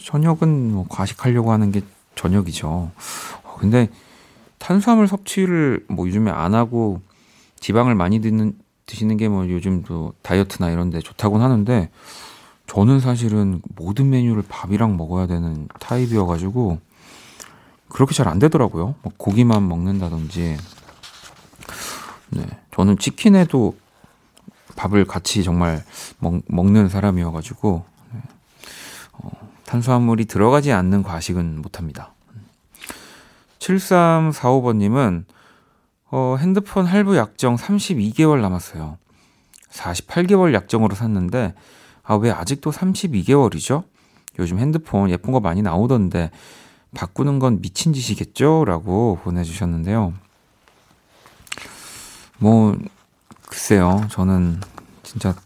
저녁은 0.00 0.72
뭐 0.72 0.86
과식하려고 0.88 1.50
하는 1.50 1.72
게 1.72 1.80
저녁이죠. 2.14 2.68
어, 3.42 3.56
근데 3.58 3.88
탄수화물 4.58 5.08
섭취를 5.08 5.84
뭐 5.88 6.06
요즘에 6.06 6.30
안 6.30 6.54
하고 6.54 7.00
지방을 7.58 7.96
많이 7.96 8.20
드는, 8.20 8.52
드시는 8.86 9.16
게 9.16 9.26
뭐 9.26 9.48
요즘도 9.48 10.12
다이어트나 10.22 10.70
이런 10.70 10.90
데 10.90 11.00
좋다곤 11.00 11.42
하는데 11.42 11.90
저는 12.70 13.00
사실은 13.00 13.60
모든 13.74 14.10
메뉴를 14.10 14.44
밥이랑 14.48 14.96
먹어야 14.96 15.26
되는 15.26 15.66
타입이어가지고 15.80 16.78
그렇게 17.88 18.14
잘 18.14 18.28
안 18.28 18.38
되더라고요. 18.38 18.94
뭐 19.02 19.12
고기만 19.16 19.66
먹는다든지. 19.66 20.56
네, 22.28 22.46
저는 22.72 22.96
치킨에도 22.96 23.76
밥을 24.76 25.04
같이 25.04 25.42
정말 25.42 25.82
먹, 26.20 26.42
먹는 26.46 26.88
사람이어가지고 26.88 27.84
네. 28.12 28.20
어, 29.14 29.30
탄수화물이 29.64 30.26
들어가지 30.26 30.70
않는 30.70 31.02
과식은 31.02 31.62
못합니다. 31.62 32.14
7345번님은 33.58 35.24
어, 36.12 36.36
핸드폰 36.38 36.86
할부 36.86 37.16
약정 37.16 37.56
32개월 37.56 38.40
남았어요. 38.40 38.96
48개월 39.72 40.54
약정으로 40.54 40.94
샀는데 40.94 41.54
아, 42.10 42.16
왜 42.16 42.32
아직도 42.32 42.72
32개월이죠? 42.72 43.84
요즘 44.40 44.58
핸드폰 44.58 45.10
예쁜 45.10 45.30
거 45.32 45.38
많이 45.38 45.62
나오던데 45.62 46.32
바꾸는 46.92 47.38
건 47.38 47.60
미친 47.62 47.92
짓이겠죠? 47.92 48.64
라고 48.64 49.20
보내주셨는데요. 49.22 50.12
뭐, 52.38 52.76
글쎄요. 53.46 54.08
저는 54.10 54.58
진짜 55.04 55.36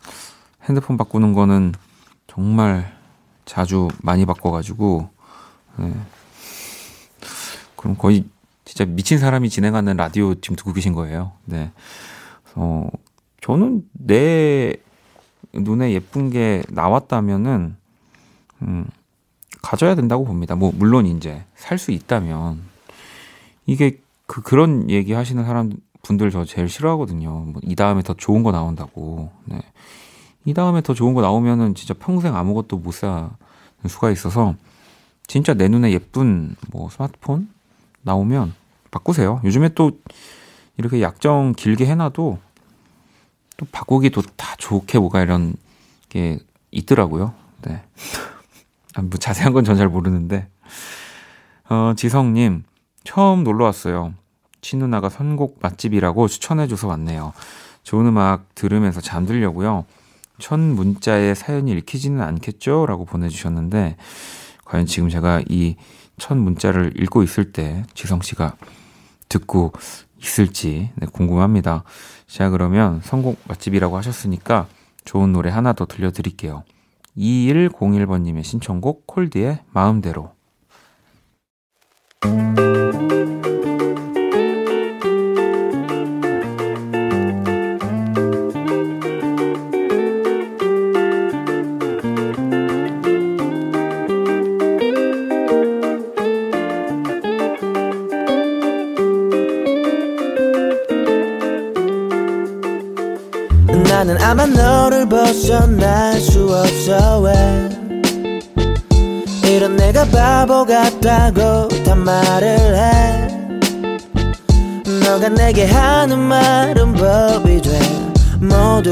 핸드폰 0.62 0.96
바꾸는 0.96 1.34
거는 1.34 1.74
정말 2.28 2.96
자주 3.44 3.88
많이 4.00 4.24
바꿔가지고, 4.24 5.10
네. 5.80 5.92
그럼 7.76 7.94
거의 7.98 8.24
진짜 8.64 8.86
미친 8.86 9.18
사람이 9.18 9.50
진행하는 9.50 9.98
라디오 9.98 10.34
지금 10.36 10.56
듣고 10.56 10.72
계신 10.72 10.94
거예요. 10.94 11.32
네. 11.44 11.72
어, 12.54 12.88
저는 13.42 13.86
내 13.92 14.78
눈에 15.54 15.92
예쁜 15.92 16.30
게 16.30 16.62
나왔다면은 16.68 17.76
음, 18.62 18.86
가져야 19.62 19.94
된다고 19.94 20.24
봅니다. 20.24 20.54
뭐 20.56 20.72
물론 20.74 21.06
이제 21.06 21.44
살 21.54 21.78
수 21.78 21.90
있다면 21.90 22.60
이게 23.66 24.00
그 24.26 24.42
그런 24.42 24.90
얘기 24.90 25.12
하시는 25.12 25.44
사람 25.44 25.72
분들 26.02 26.30
저 26.30 26.44
제일 26.44 26.68
싫어하거든요. 26.68 27.30
뭐 27.30 27.62
이 27.62 27.74
다음에 27.74 28.02
더 28.02 28.14
좋은 28.14 28.42
거 28.42 28.52
나온다고. 28.52 29.30
네. 29.46 29.60
이 30.44 30.52
다음에 30.54 30.82
더 30.82 30.92
좋은 30.92 31.14
거 31.14 31.22
나오면은 31.22 31.74
진짜 31.74 31.94
평생 31.94 32.36
아무것도 32.36 32.76
못 32.78 32.92
사는 32.92 33.30
수가 33.86 34.10
있어서 34.10 34.54
진짜 35.26 35.54
내 35.54 35.68
눈에 35.68 35.92
예쁜 35.92 36.54
뭐 36.70 36.90
스마트폰 36.90 37.48
나오면 38.02 38.52
바꾸세요. 38.90 39.40
요즘에 39.44 39.70
또 39.70 39.92
이렇게 40.76 41.00
약정 41.00 41.54
길게 41.56 41.86
해놔도 41.86 42.38
또 43.56 43.66
바꾸기도 43.70 44.22
다 44.36 44.54
좋게 44.58 44.98
뭐가 44.98 45.22
이런 45.22 45.54
게 46.08 46.38
있더라고요. 46.70 47.34
네. 47.62 47.82
아, 48.94 49.02
뭐 49.02 49.10
자세한 49.18 49.52
건 49.52 49.64
전 49.64 49.76
잘 49.76 49.88
모르는데. 49.88 50.48
어, 51.68 51.94
지성님, 51.96 52.64
처음 53.04 53.44
놀러 53.44 53.64
왔어요. 53.64 54.14
친누나가 54.60 55.08
선곡 55.08 55.58
맛집이라고 55.62 56.28
추천해줘서 56.28 56.88
왔네요. 56.88 57.32
좋은 57.82 58.06
음악 58.06 58.54
들으면서 58.54 59.00
잠들려고요. 59.00 59.84
첫 60.38 60.58
문자에 60.58 61.34
사연이 61.34 61.72
읽히지는 61.72 62.20
않겠죠? 62.22 62.86
라고 62.86 63.04
보내주셨는데, 63.04 63.96
과연 64.64 64.86
지금 64.86 65.08
제가 65.08 65.42
이 65.48 65.76
첫 66.18 66.36
문자를 66.36 66.92
읽고 67.00 67.22
있을 67.22 67.52
때 67.52 67.84
지성 67.94 68.20
씨가 68.22 68.56
듣고 69.28 69.72
있을지 70.24 70.90
네, 70.96 71.06
궁금합니다. 71.06 71.84
자, 72.26 72.50
그러면 72.50 73.00
선곡 73.02 73.38
맛집이라고 73.46 73.96
하셨으니까 73.96 74.66
좋은 75.04 75.32
노래 75.32 75.50
하나 75.50 75.72
더 75.72 75.86
들려드릴게요. 75.86 76.64
2101번님의 77.16 78.42
신청곡 78.42 79.06
콜드의 79.06 79.60
마음대로. 79.72 80.32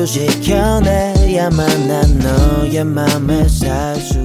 지켜내야만 0.04 1.88
난 1.88 2.18
너의 2.18 2.84
맘에 2.84 3.48
살수 3.48 4.21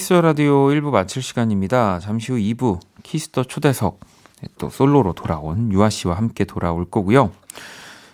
Kiss 0.00 0.13
the 0.13 0.22
Radio 0.22 0.68
1부 0.68 0.92
마칠 0.92 1.22
시간입니다. 1.22 1.98
잠시 1.98 2.32
후 2.32 2.38
2부 2.38 2.80
Kiss 3.02 3.26
the 3.26 3.44
초대석 3.44 4.00
또 4.56 4.70
솔로로 4.70 5.12
돌아온 5.12 5.70
유아 5.70 5.90
씨와 5.90 6.16
함께 6.16 6.46
돌아올 6.46 6.88
거고요. 6.88 7.30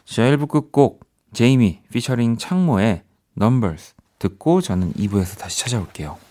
자, 0.05 0.23
1부 0.23 0.49
끝곡 0.49 1.05
제이미 1.33 1.79
피처링 1.93 2.39
창모의 2.39 3.05
Numbers 3.41 3.95
듣고 4.19 4.63
저는 4.63 4.95
2부에서 4.95 5.39
다시 5.39 5.61
찾아올게요. 5.61 6.26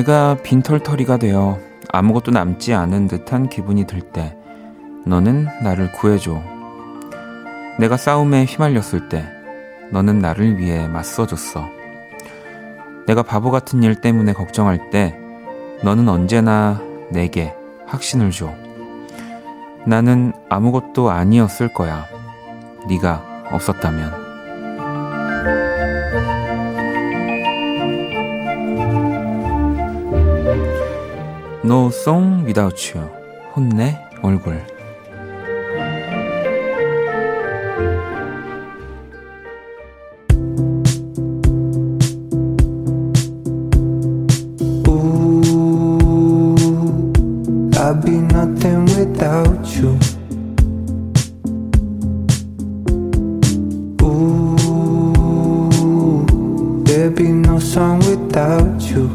내가 0.00 0.34
빈털터리가 0.42 1.18
되어 1.18 1.58
아무것도 1.92 2.30
남지 2.30 2.72
않은 2.72 3.06
듯한 3.06 3.50
기분이 3.50 3.86
들 3.86 4.00
때 4.00 4.34
너는 5.04 5.46
나를 5.62 5.92
구해줘. 5.92 6.42
내가 7.78 7.98
싸움에 7.98 8.44
휘말렸을 8.46 9.10
때 9.10 9.24
너는 9.90 10.18
나를 10.18 10.58
위해 10.58 10.88
맞서줬어. 10.88 11.68
내가 13.06 13.22
바보 13.22 13.50
같은 13.50 13.82
일 13.82 14.00
때문에 14.00 14.32
걱정할 14.32 14.90
때 14.90 15.18
너는 15.82 16.08
언제나 16.08 16.80
내게 17.10 17.54
확신을 17.86 18.30
줘. 18.30 18.54
나는 19.86 20.32
아무것도 20.48 21.10
아니었을 21.10 21.74
거야. 21.74 22.06
네가 22.88 23.48
없었다면. 23.50 24.19
No 31.70 31.88
Song 31.88 32.44
Without 32.44 32.74
You 32.82 33.06
혼내 33.54 33.96
얼굴 34.22 34.66
be 57.14 57.32
no 57.32 57.58
song 57.58 57.98
without 58.00 58.80
you, 58.82 59.10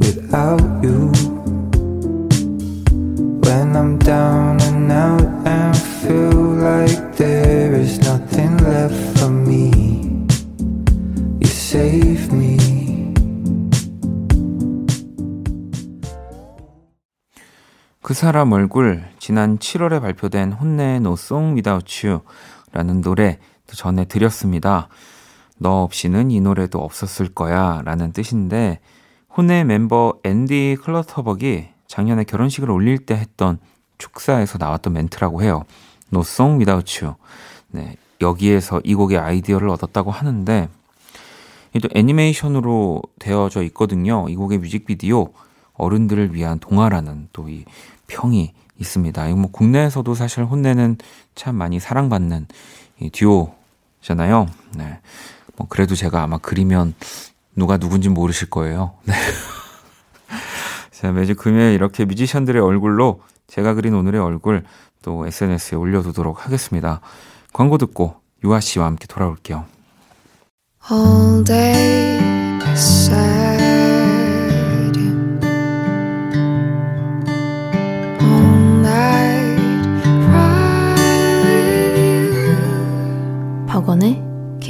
without 0.00 0.82
you. 0.82 1.31
사람 18.22 18.52
얼굴 18.52 19.02
지난 19.18 19.58
7월에 19.58 20.00
발표된 20.00 20.52
혼내의 20.52 20.98
No 20.98 21.14
Song 21.14 21.54
Without 21.54 22.06
You 22.06 22.20
라는 22.70 23.00
노래 23.00 23.40
전해 23.66 24.04
드렸습니다. 24.04 24.86
너 25.58 25.82
없이는 25.82 26.30
이 26.30 26.40
노래도 26.40 26.78
없었을 26.78 27.30
거야 27.30 27.82
라는 27.84 28.12
뜻인데 28.12 28.78
혼내 29.36 29.64
멤버 29.64 30.14
앤디 30.22 30.76
클러터벅이 30.84 31.66
작년에 31.88 32.22
결혼식을 32.22 32.70
올릴 32.70 32.98
때 32.98 33.16
했던 33.16 33.58
축사에서 33.98 34.56
나왔던 34.56 34.92
멘트라고 34.92 35.42
해요. 35.42 35.64
No 36.12 36.20
song 36.20 36.64
without 36.64 37.04
you. 37.04 37.16
네, 37.72 37.96
여기에서 38.20 38.80
이 38.84 38.94
곡의 38.94 39.18
아이디어를 39.18 39.68
얻었다고 39.68 40.12
하는데 40.12 40.68
또 41.82 41.88
애니메이션으로 41.92 43.02
되어져 43.18 43.64
있거든요. 43.64 44.28
이 44.28 44.36
곡의 44.36 44.58
뮤직비디오 44.58 45.32
어른들을 45.74 46.32
위한 46.36 46.60
동화라는 46.60 47.30
또 47.32 47.48
이 47.48 47.64
평이 48.12 48.52
있습니다. 48.78 49.28
이거 49.28 49.36
뭐 49.36 49.50
국내에서도 49.50 50.14
사실 50.14 50.44
혼내는 50.44 50.98
참 51.34 51.56
많이 51.56 51.80
사랑받는 51.80 52.46
이 53.00 53.10
듀오잖아요. 53.10 54.46
네. 54.76 55.00
뭐 55.56 55.66
그래도 55.68 55.94
제가 55.94 56.22
아마 56.22 56.38
그리면 56.38 56.94
누가 57.56 57.78
누군지 57.78 58.08
모르실 58.08 58.50
거예요. 58.50 58.94
네. 59.04 59.14
자, 60.90 61.10
매주 61.10 61.34
금요일 61.34 61.72
이렇게 61.72 62.04
뮤지션들의 62.04 62.60
얼굴로 62.62 63.22
제가 63.46 63.74
그린 63.74 63.94
오늘의 63.94 64.20
얼굴 64.20 64.64
또 65.02 65.26
SNS에 65.26 65.76
올려두도록 65.76 66.46
하겠습니다. 66.46 67.00
광고 67.52 67.78
듣고 67.78 68.16
유아 68.44 68.60
씨와 68.60 68.86
함께 68.86 69.06
돌아올게요. 69.06 69.64
All 70.90 71.44
day. 71.44 72.20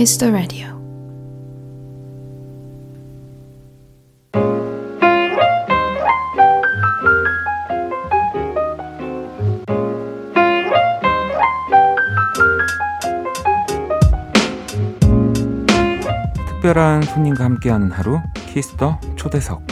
Kiss 0.03 0.19
the 0.19 0.33
Radio. 0.33 0.67
특별한 16.49 17.03
손님과 17.03 17.45
함께하는 17.45 17.93
하루 17.93 18.21
키스 18.35 18.77
더 18.77 18.99
초대석 19.15 19.63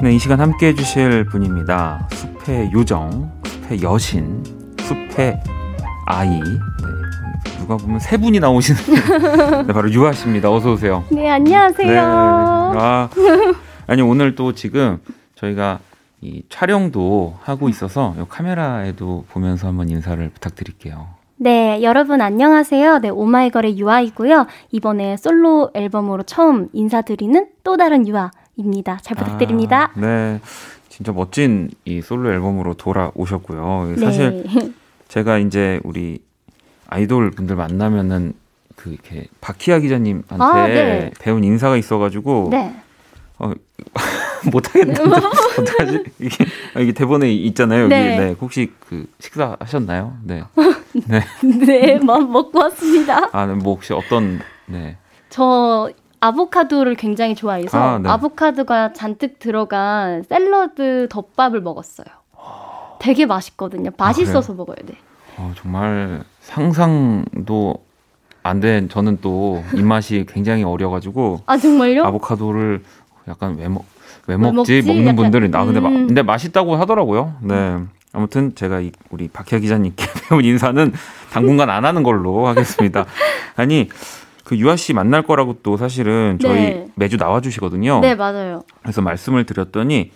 네, 0.00 0.14
이 0.14 0.18
시간 0.20 0.40
함께 0.40 0.68
해주실 0.68 1.24
분입니다. 1.24 2.08
숲의 2.44 2.72
요정, 2.72 3.30
숲의 3.44 3.82
여신, 3.82 4.42
숲의 4.80 5.40
아이. 6.06 6.40
네, 6.40 7.58
누가 7.58 7.76
보면 7.76 7.98
세 7.98 8.16
분이 8.16 8.40
나오시는 8.40 8.80
네, 9.66 9.72
바로 9.72 9.90
유아 9.90 10.12
씨입니다. 10.12 10.50
어서 10.50 10.72
오세요. 10.72 11.04
네, 11.10 11.28
안녕하세요. 11.28 11.90
네. 11.90 11.98
아, 11.98 13.08
아니 13.86 14.02
오늘 14.02 14.34
또 14.34 14.54
지금 14.54 14.98
저희가 15.36 15.80
이 16.22 16.42
촬영도 16.48 17.36
하고 17.42 17.68
있어서 17.68 18.14
이 18.18 18.24
카메라에도 18.28 19.24
보면서 19.30 19.68
한번 19.68 19.88
인사를 19.88 20.28
부탁드릴게요. 20.30 21.08
네, 21.36 21.82
여러분 21.82 22.20
안녕하세요. 22.20 22.98
네, 22.98 23.08
오마이걸의 23.08 23.78
유아이고요. 23.78 24.46
이번에 24.72 25.16
솔로 25.16 25.70
앨범으로 25.74 26.24
처음 26.24 26.68
인사드리는 26.72 27.48
또 27.64 27.76
다른 27.76 28.06
유아 28.06 28.30
입니다. 28.56 28.98
잘 29.02 29.16
부탁드립니다. 29.16 29.90
아, 29.96 30.00
네. 30.00 30.40
진짜 31.00 31.12
멋진 31.12 31.70
이 31.86 32.02
솔로 32.02 32.30
앨범으로 32.30 32.74
돌아오셨고요. 32.74 33.94
사실 33.98 34.44
네. 34.44 34.70
제가 35.08 35.38
이제 35.38 35.80
우리 35.82 36.22
아이돌 36.88 37.30
분들 37.30 37.56
만나면은 37.56 38.34
그 38.76 38.90
이렇게 38.90 39.26
박희아 39.40 39.78
기자님한테 39.78 40.36
아, 40.44 40.66
네. 40.66 41.10
배운 41.18 41.42
인사가 41.42 41.78
있어가지고 41.78 42.48
네. 42.50 42.76
못하겠는데 44.52 45.00
어떡하지? 45.58 46.04
이게, 46.18 46.44
아, 46.74 46.80
이게 46.80 46.92
대본에 46.92 47.32
있잖아요. 47.32 47.84
여기 47.84 47.94
네. 47.94 48.18
네. 48.18 48.36
혹시 48.38 48.70
그 48.86 49.06
식사 49.20 49.56
하셨나요? 49.58 50.18
네. 50.22 50.42
네, 51.66 51.98
뭐 51.98 52.18
먹고 52.18 52.58
왔습니다. 52.58 53.30
아, 53.32 53.46
네, 53.46 53.54
뭐 53.54 53.72
혹시 53.72 53.94
어떤 53.94 54.40
네. 54.66 54.98
저 55.30 55.88
아보카도를 56.20 56.94
굉장히 56.96 57.34
좋아해서 57.34 57.78
아, 57.78 57.98
네. 57.98 58.08
아보카도가 58.08 58.92
잔뜩 58.92 59.38
들어간 59.38 60.22
샐러드 60.22 61.08
덮밥을 61.10 61.60
먹었어요. 61.62 62.06
되게 62.98 63.24
맛있거든요. 63.26 63.90
맛있어서 63.96 64.52
먹어야 64.52 64.76
돼. 64.86 64.94
어, 65.38 65.52
정말 65.56 66.22
상상도 66.40 67.74
안 68.42 68.60
된 68.60 68.88
저는 68.88 69.18
또 69.20 69.62
입맛이 69.74 70.24
굉장히 70.32 70.64
어려가지고 70.64 71.40
아, 71.46 71.56
정말요? 71.58 72.04
아보카도를 72.04 72.82
약간 73.28 73.56
왜, 73.58 73.68
먹, 73.68 73.84
왜 74.26 74.36
왜 74.36 74.50
먹지? 74.52 74.82
먹는 74.82 75.02
약간, 75.04 75.16
분들은 75.16 75.54
아 75.54 75.64
근데 75.64 75.80
마, 75.80 75.88
음. 75.88 76.06
근데 76.06 76.22
맛있다고 76.22 76.76
하더라고요. 76.76 77.34
네. 77.42 77.78
아무튼 78.12 78.54
제가 78.54 78.80
이, 78.80 78.92
우리 79.10 79.28
박희아 79.28 79.58
기자님께 79.60 80.04
배운 80.28 80.44
인사는 80.44 80.92
당분간 81.32 81.70
안 81.70 81.84
하는 81.84 82.02
걸로 82.02 82.46
하겠습니다. 82.48 83.04
아니 83.56 83.88
그 84.50 84.58
유아 84.58 84.74
씨 84.74 84.92
만날 84.92 85.22
거라고 85.22 85.58
또 85.62 85.76
사실은 85.76 86.36
저희 86.42 86.60
네. 86.60 86.86
매주 86.96 87.16
나와 87.16 87.40
주시거든요. 87.40 88.00
네, 88.00 88.16
맞아요. 88.16 88.64
그래서 88.82 89.00
말씀을 89.00 89.46
드렸더니 89.46 90.10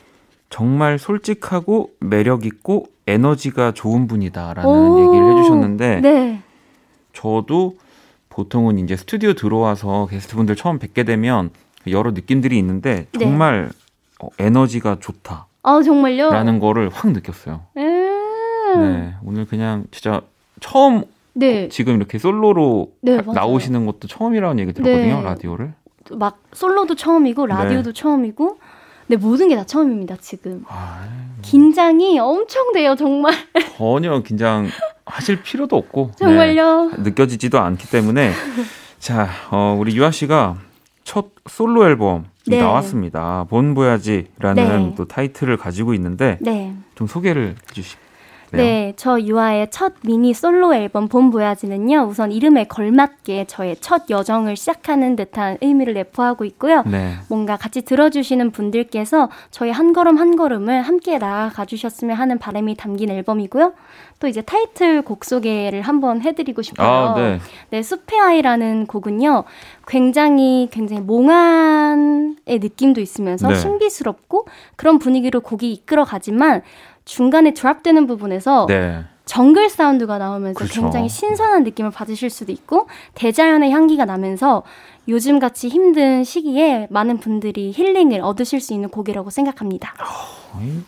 정말 0.50 0.98
솔직하고 0.98 1.90
매력 2.00 2.44
있고 2.44 2.86
에너지가 3.06 3.70
좋은 3.74 4.08
분이다라는 4.08 4.68
오. 4.68 5.06
얘기를 5.06 5.38
해주셨는데 5.38 6.00
네. 6.00 6.42
저도 7.12 7.76
보통은 8.28 8.80
이제 8.80 8.96
스튜디오 8.96 9.34
들어와서 9.34 10.08
게스트분들 10.10 10.56
처음 10.56 10.80
뵙게 10.80 11.04
되면 11.04 11.50
여러 11.86 12.10
느낌들이 12.10 12.58
있는데 12.58 13.06
네. 13.12 13.18
정말 13.20 13.70
어, 14.20 14.30
에너지가 14.40 14.96
좋다라는 14.98 15.44
아, 15.62 15.80
정말요? 15.80 16.58
거를 16.58 16.88
확 16.92 17.12
느꼈어요. 17.12 17.60
음. 17.76 18.80
네, 18.80 19.14
오늘 19.22 19.44
그냥 19.44 19.84
진짜 19.92 20.22
처음 20.58 21.04
네. 21.34 21.68
지금 21.68 21.96
이렇게 21.96 22.18
솔로로 22.18 22.92
네. 23.02 23.18
나오시는 23.20 23.86
것도 23.86 24.08
처음이라는 24.08 24.58
얘기 24.60 24.72
들었거든요, 24.72 25.16
네. 25.18 25.22
라디오를. 25.22 25.74
막 26.12 26.38
솔로도 26.52 26.94
처음이고 26.96 27.46
라디오도 27.46 27.92
처음이고 27.92 28.58
네 29.06 29.16
모든 29.16 29.48
게 29.48 29.56
다 29.56 29.64
처음입니다 29.64 30.16
지금 30.20 30.64
아, 30.68 31.02
긴장이 31.42 32.18
엄청 32.18 32.72
돼요 32.72 32.94
정말 32.94 33.32
전혀 33.78 34.22
긴장 34.22 34.68
하실 35.06 35.42
필요도 35.42 35.76
없고 35.76 36.10
네. 36.12 36.16
정말요 36.26 36.90
느껴지지도 36.98 37.58
않기 37.58 37.90
때문에 37.90 38.32
자 38.98 39.28
어, 39.50 39.74
우리 39.78 39.96
유아 39.96 40.10
씨가 40.10 40.58
첫 41.04 41.28
솔로 41.48 41.86
앨범이 41.86 42.24
네. 42.46 42.58
나왔습니다. 42.60 43.44
본보야지라는 43.48 44.54
네. 44.54 44.94
또 44.96 45.06
타이틀을 45.06 45.56
가지고 45.56 45.94
있는데 45.94 46.38
네. 46.40 46.74
좀 46.94 47.06
소개를 47.06 47.56
해주실래요? 47.70 48.03
네, 48.56 48.92
저 48.96 49.20
유아의 49.20 49.68
첫 49.70 49.94
미니 50.02 50.34
솔로 50.34 50.74
앨범 50.74 51.08
봄 51.08 51.30
보야지는요. 51.30 52.06
우선 52.08 52.32
이름에 52.32 52.64
걸맞게 52.64 53.46
저의 53.46 53.76
첫 53.80 54.10
여정을 54.10 54.56
시작하는 54.56 55.16
듯한 55.16 55.58
의미를 55.60 55.94
내포하고 55.94 56.44
있고요. 56.44 56.82
네. 56.86 57.14
뭔가 57.28 57.56
같이 57.56 57.82
들어주시는 57.82 58.50
분들께서 58.50 59.30
저희 59.50 59.70
한 59.70 59.92
걸음 59.92 60.18
한 60.18 60.36
걸음을 60.36 60.82
함께 60.82 61.18
나아가 61.18 61.64
주셨으면 61.64 62.16
하는 62.16 62.38
바람이 62.38 62.76
담긴 62.76 63.10
앨범이고요. 63.10 63.72
또 64.20 64.28
이제 64.28 64.40
타이틀 64.40 65.02
곡 65.02 65.24
소개를 65.24 65.82
한번 65.82 66.22
해드리고 66.22 66.62
싶어요. 66.62 66.88
아, 66.88 67.14
네. 67.16 67.40
네, 67.70 67.82
숲의 67.82 68.18
아이라는 68.20 68.86
곡은요. 68.86 69.44
굉장히 69.86 70.68
굉장히 70.70 71.02
몽환의 71.02 72.36
느낌도 72.48 73.00
있으면서 73.00 73.48
네. 73.48 73.54
신비스럽고 73.56 74.46
그런 74.76 74.98
분위기로 74.98 75.40
곡이 75.40 75.72
이끌어가지만 75.72 76.62
중간에 77.04 77.52
드랍되는 77.54 78.06
부분에서 78.06 78.66
네. 78.68 79.04
정글 79.26 79.70
사운드가 79.70 80.18
나오면서 80.18 80.58
그쵸. 80.58 80.82
굉장히 80.82 81.08
신선한 81.08 81.64
느낌을 81.64 81.90
받으실 81.90 82.28
수도 82.30 82.52
있고 82.52 82.88
대자연의 83.14 83.70
향기가 83.70 84.04
나면서 84.04 84.62
요즘 85.08 85.38
같이 85.38 85.68
힘든 85.68 86.24
시기에 86.24 86.86
많은 86.90 87.18
분들이 87.18 87.72
힐링을 87.74 88.20
얻으실 88.20 88.60
수 88.60 88.72
있는 88.74 88.88
곡이라고 88.90 89.30
생각합니다. 89.30 89.94
거의 90.52 90.80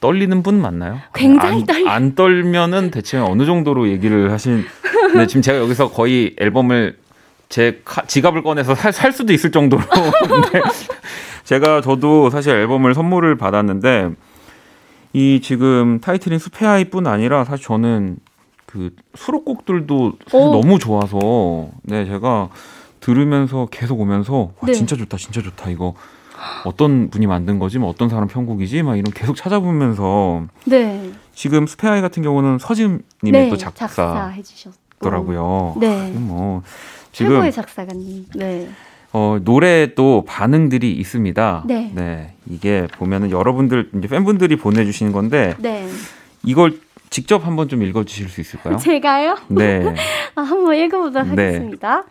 떨리는 0.00 0.42
분 0.42 0.60
맞나요? 0.60 0.98
굉장히 1.14 1.60
안, 1.60 1.66
떨려. 1.66 1.88
안 1.90 2.14
떨면은 2.14 2.90
대체 2.90 3.18
어느 3.18 3.44
정도로 3.46 3.88
얘기를 3.88 4.30
하신? 4.32 4.64
근데 5.10 5.26
지금 5.26 5.42
제가 5.42 5.58
여기서 5.58 5.90
거의 5.90 6.34
앨범을 6.38 6.98
제 7.48 7.80
카- 7.84 8.02
지갑을 8.02 8.42
꺼내서 8.42 8.74
살, 8.74 8.92
살 8.92 9.12
수도 9.12 9.32
있을 9.32 9.50
정도로. 9.50 9.82
근데 10.28 10.60
제가 11.44 11.80
저도 11.80 12.30
사실 12.30 12.52
앨범을 12.54 12.94
선물을 12.94 13.36
받았는데 13.36 14.10
이 15.16 15.40
지금 15.40 15.98
타이틀인 15.98 16.38
숲의 16.38 16.68
아이뿐 16.68 17.06
아니라 17.06 17.46
사실 17.46 17.64
저는 17.64 18.18
그 18.66 18.94
수록곡들도 19.14 20.12
사실 20.26 20.38
오. 20.38 20.50
너무 20.52 20.78
좋아서 20.78 21.70
네 21.80 22.04
제가 22.04 22.50
들으면서 23.00 23.66
계속 23.70 23.98
오면서 23.98 24.52
와 24.60 24.66
네. 24.66 24.74
진짜 24.74 24.94
좋다 24.94 25.16
진짜 25.16 25.40
좋다 25.40 25.70
이거 25.70 25.94
어떤 26.66 27.08
분이 27.08 27.26
만든 27.26 27.58
거지 27.58 27.78
뭐 27.78 27.88
어떤 27.88 28.10
사람 28.10 28.28
편곡이지 28.28 28.82
막 28.82 28.98
이런 28.98 29.10
계속 29.10 29.36
찾아보면서 29.36 30.44
네. 30.66 31.12
지금 31.32 31.66
숲의 31.66 31.90
아이 31.90 32.02
같은 32.02 32.22
경우는 32.22 32.58
서진님의 32.58 33.00
네, 33.22 33.48
또 33.48 33.56
작사더라고요. 33.56 34.16
작사 34.16 34.28
해주셨고. 34.28 35.80
네. 35.80 36.10
뭐 36.10 36.62
지금 37.12 37.30
최고의 37.32 37.52
작사가님. 37.52 38.26
네. 38.34 38.68
어, 39.18 39.38
노래 39.42 39.94
또 39.94 40.24
반응들이 40.26 40.92
있습니다. 40.92 41.64
네. 41.66 42.34
이게 42.50 42.86
보면은 42.98 43.30
여러분들 43.30 43.88
이제 43.96 44.08
팬분들이 44.08 44.56
보내주신 44.56 45.10
건데 45.10 45.54
네. 45.58 45.86
이걸 46.44 46.78
직접 47.08 47.46
한번 47.46 47.66
좀 47.70 47.82
읽어 47.82 48.04
주실 48.04 48.28
수 48.28 48.42
있을까요? 48.42 48.76
제가요? 48.76 49.38
네. 49.48 49.94
아, 50.36 50.42
한번 50.42 50.76
읽어 50.76 50.98
보도록 50.98 51.28
네. 51.28 51.46
하겠습니다. 51.46 52.04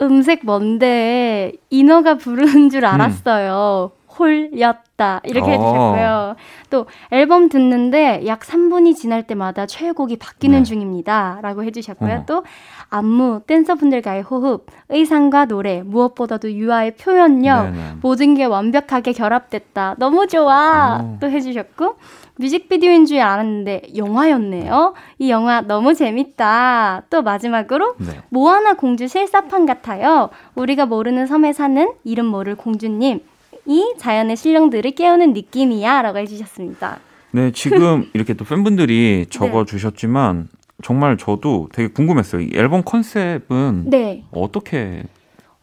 음색 0.00 0.42
뭔데 0.44 1.50
인어가 1.70 2.14
부르는 2.16 2.70
줄 2.70 2.86
알았어요. 2.86 3.90
홀렸다 4.16 5.20
이렇게 5.24 5.50
어. 5.50 5.52
해주셨고요. 5.52 6.36
또 6.70 6.86
앨범 7.10 7.48
듣는데 7.48 8.22
약 8.26 8.40
3분이 8.40 8.94
지날 8.94 9.26
때마다 9.26 9.66
최애곡이 9.66 10.16
바뀌는 10.18 10.58
네. 10.58 10.62
중입니다라고 10.62 11.64
해주셨고요. 11.64 12.14
어. 12.14 12.24
또 12.26 12.44
안무 12.90 13.42
댄서분들과의 13.46 14.22
호흡, 14.22 14.66
의상과 14.88 15.46
노래 15.46 15.82
무엇보다도 15.82 16.52
유아의 16.52 16.96
표현력 16.96 17.64
네네. 17.72 17.78
모든 18.02 18.34
게 18.34 18.44
완벽하게 18.44 19.12
결합됐다. 19.12 19.96
너무 19.98 20.26
좋아. 20.26 21.00
어. 21.00 21.18
또 21.20 21.28
해주셨고 21.30 21.96
뮤직비디오인 22.36 23.06
줄 23.06 23.20
알았는데 23.20 23.92
영화였네요. 23.96 24.94
이 25.18 25.30
영화 25.30 25.60
너무 25.60 25.94
재밌다. 25.94 27.02
또 27.10 27.22
마지막으로 27.22 27.94
네. 27.98 28.20
모아나 28.28 28.74
공주 28.74 29.06
실사판 29.06 29.66
같아요. 29.66 30.30
우리가 30.54 30.86
모르는 30.86 31.26
섬에 31.26 31.52
사는 31.52 31.92
이름 32.04 32.26
모를 32.26 32.56
공주님. 32.56 33.20
이 33.66 33.94
자연의 33.98 34.36
신령들을 34.36 34.90
깨우는 34.90 35.32
느낌이야 35.32 36.02
라고 36.02 36.18
해주셨습니다. 36.18 36.98
네, 37.30 37.50
지금 37.52 38.08
이렇게 38.12 38.34
또 38.34 38.44
팬분들이 38.44 39.26
네. 39.30 39.30
적어주셨지만 39.30 40.48
정말 40.84 41.16
저도 41.16 41.70
되게 41.72 41.88
궁금했어요. 41.88 42.42
이 42.42 42.50
앨범 42.52 42.82
컨셉은 42.84 43.84
네. 43.86 44.22
어떻게 44.30 45.02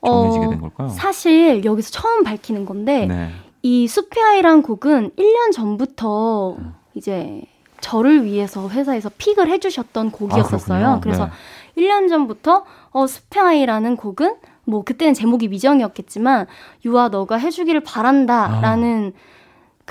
정해지게 0.04 0.46
어, 0.46 0.50
된 0.50 0.62
걸까요? 0.62 0.90
사실 0.90 1.64
여기서 1.64 1.92
처음 1.92 2.24
밝히는 2.24 2.66
건데 2.66 3.06
네. 3.06 3.30
이 3.62 3.88
숲의 3.88 4.24
아이란 4.24 4.64
곡은 4.64 5.12
1년 5.12 5.52
전부터 5.54 6.58
이제 6.96 7.44
저를 7.82 8.26
위해서 8.26 8.68
회사에서 8.68 9.12
pick을 9.16 9.48
해주셨던 9.48 10.10
곡이었었어요. 10.10 10.88
아, 10.88 11.00
그래서 11.00 11.30
네. 11.76 11.84
1년 11.84 12.10
전부터 12.10 12.66
어, 12.90 13.06
숲의 13.06 13.41
아이라는 13.41 13.98
곡은 13.98 14.38
뭐 14.66 14.84
그때는 14.84 15.14
제목이 15.14 15.50
미정이었겠지만 15.50 16.48
유아 16.84 17.10
너가 17.10 17.38
해주기를 17.38 17.82
바란다라는 17.82 19.14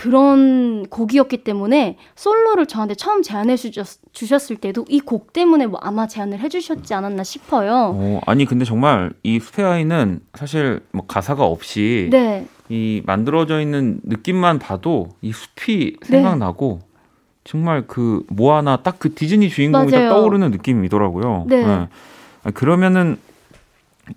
그런 0.01 0.87
곡이었기 0.87 1.45
때문에 1.45 1.99
솔로를 2.15 2.65
저한테 2.65 2.95
처음 2.95 3.21
제안해 3.23 3.57
주셨, 3.57 3.99
주셨 4.13 4.51
을 4.51 4.57
때도 4.57 4.87
이 4.89 5.01
곡 5.01 5.35
때문에 5.35 5.67
뭐 5.67 5.79
아마 5.83 6.07
제안을 6.07 6.41
해주셨지 6.41 6.95
않았나 6.95 7.23
싶어요. 7.23 7.93
어, 7.95 8.21
아니 8.25 8.47
근데 8.47 8.65
정말 8.65 9.13
이 9.23 9.39
스페아이는 9.39 10.21
사실 10.35 10.81
뭐 10.93 11.05
가사가 11.07 11.45
없이 11.45 12.09
네, 12.11 12.47
이 12.71 13.03
만들어져 13.05 13.61
있는 13.61 14.01
느낌만 14.05 14.59
봐도 14.59 15.09
이 15.21 15.33
숲이 15.33 15.97
네. 16.01 16.07
생각나고 16.07 16.81
정말 17.45 17.85
그 17.87 18.25
모아나 18.29 18.79
딱 18.79 18.97
그 19.01 19.15
디즈니 19.15 19.51
주인공이 19.51 19.91
딱 19.91 19.99
맞아요. 19.99 20.11
떠오르는 20.15 20.51
느낌이더라고요. 20.53 21.45
네. 21.47 21.63
아, 21.65 21.89
그러면은 22.55 23.19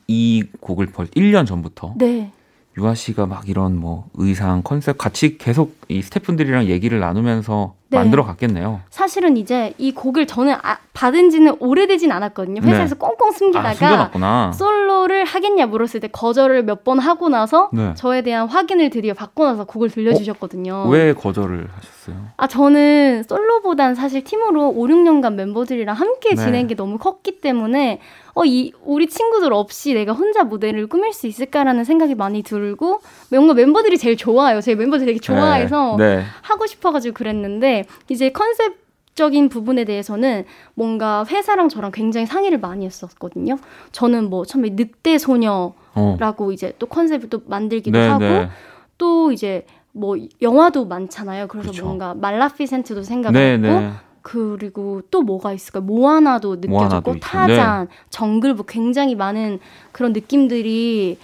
이 0.08 0.46
곡을 0.62 0.86
벌 0.88 1.08
1년 1.08 1.46
전부터 1.46 1.96
네, 1.98 2.32
유아 2.78 2.96
씨가 2.96 3.28
막 3.28 3.48
이런 3.48 3.78
뭐 3.78 4.06
의상 4.16 4.64
컨셉 4.64 4.98
같이 4.98 5.38
계속 5.38 5.76
이 5.90 6.02
스태프분들이랑 6.02 6.66
얘기를 6.66 7.00
나누면서 7.00 7.76
네. 7.90 8.00
만들어 8.00 8.26
갔겠네요. 8.26 8.82
사실은 8.90 9.38
이제 9.38 9.74
이 9.78 9.92
곡을 9.94 10.26
저는 10.26 10.56
아- 10.64 10.80
받은 10.94 11.30
지는 11.30 11.56
오래되진 11.60 12.12
않았거든요. 12.12 12.62
회사에서 12.64 12.96
꽁꽁 12.96 13.30
아, 13.30 13.32
숨기다가 13.32 13.74
숨겨놨구나. 13.76 14.52
솔로를 14.54 15.24
하겠냐 15.26 15.68
물었을 15.68 16.00
때 16.00 16.08
거절을 16.08 16.64
몇 16.64 16.84
번 16.84 16.98
하고 17.00 17.30
나서 17.30 17.70
네. 17.72 17.94
저에 17.96 18.24
대한 18.24 18.48
확인을 18.48 18.90
드디어 18.90 19.14
받고 19.14 19.46
나서 19.46 19.64
곡을 19.66 19.90
들려주셨거든요. 19.92 20.88
왜 20.90 21.14
거절을 21.14 21.70
하셨어요? 21.76 21.93
아, 22.38 22.48
저는 22.48 23.24
솔로보단 23.24 23.96
사실 23.96 24.24
팀으로 24.24 24.70
5, 24.70 24.88
6년간 24.88 25.36
멤버들이랑 25.36 25.96
함께 25.96 26.36
네. 26.36 26.36
지낸 26.36 26.68
게 26.68 26.76
너무 26.76 26.98
컸기 26.98 27.40
때문에 27.40 28.00
어, 28.34 28.46
이, 28.46 28.74
우리 28.84 29.08
친구들 29.08 29.54
없이 29.54 29.94
내가 29.94 30.14
혼자 30.14 30.44
무대를 30.44 30.88
꾸밀 30.88 31.14
수 31.14 31.28
있을까라는 31.28 31.84
생각이 31.84 32.16
많이 32.16 32.42
들고 32.42 33.02
뭔가 33.30 33.54
멤버들이 33.54 33.98
제일 33.98 34.18
좋아요. 34.18 34.60
제 34.62 34.76
멤버들이 34.76 35.06
되게 35.06 35.20
좋아해서 35.20 35.96
네. 35.98 36.18
네. 36.18 36.24
하고 36.42 36.66
싶어가지고 36.66 37.14
그랬는데 37.14 37.86
이제 38.10 38.30
컨셉 38.30 38.84
적인 39.16 39.48
부분에 39.48 39.86
대해서는 39.86 40.46
뭔가 40.74 41.24
회사랑 41.30 41.70
저랑 41.70 41.92
굉장히 41.92 42.26
상의를 42.26 42.60
많이 42.60 42.86
했었거든요. 42.86 43.58
저는 43.92 44.30
뭐 44.30 44.44
처음에 44.46 44.70
늑대 44.72 45.20
소녀라고 45.20 45.74
어. 45.94 46.52
이제 46.52 46.74
또 46.80 46.88
컨셉을 46.88 47.30
또 47.30 47.42
만들기도 47.46 47.98
네, 47.98 48.08
하고 48.08 48.24
네. 48.24 48.50
또 48.98 49.32
이제 49.32 49.66
뭐 49.94 50.18
영화도 50.42 50.86
많잖아요. 50.86 51.48
그래서 51.48 51.72
그쵸. 51.72 51.86
뭔가 51.86 52.14
말라피센트도 52.14 53.04
생각을 53.04 53.40
네, 53.40 53.54
했고 53.54 53.80
네. 53.80 53.92
그리고 54.22 55.02
또 55.12 55.22
뭐가 55.22 55.54
있을까요? 55.54 55.84
모아나도 55.84 56.56
느껴졌고 56.56 56.72
모아나도 56.72 57.14
네. 57.14 57.20
타잔, 57.20 57.88
정글북 58.10 58.68
굉장히 58.68 59.16
많은 59.16 59.60
그런 59.92 60.14
느낌들이 60.14 61.18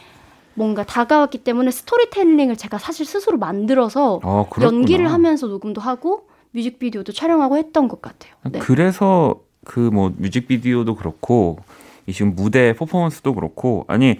뭔가 0.53 0.84
다가왔기 0.84 1.39
때문에 1.39 1.71
스토리텔링을 1.71 2.58
제가 2.58 2.77
사실 2.77 3.05
스스로 3.05 3.38
만들어서 3.38 4.19
아. 4.23 4.45
연기를 4.62 5.12
하면서 5.12 5.47
녹음도 5.47 5.82
하고 5.82 6.27
뮤직비디오도 6.51 7.13
촬영하고 7.13 7.58
했던 7.58 7.88
것 7.88 8.01
같아요. 8.01 8.34
네. 8.51 8.60
그래서 8.60 9.41
그 9.65 9.89
뭐 9.91 10.12
뮤직비디오도 10.17 10.95
그렇고 10.95 11.60
이 12.05 12.13
지금 12.13 12.36
무대 12.36 12.73
퍼포먼스도 12.73 13.34
그렇고 13.34 13.86
아니 13.88 14.19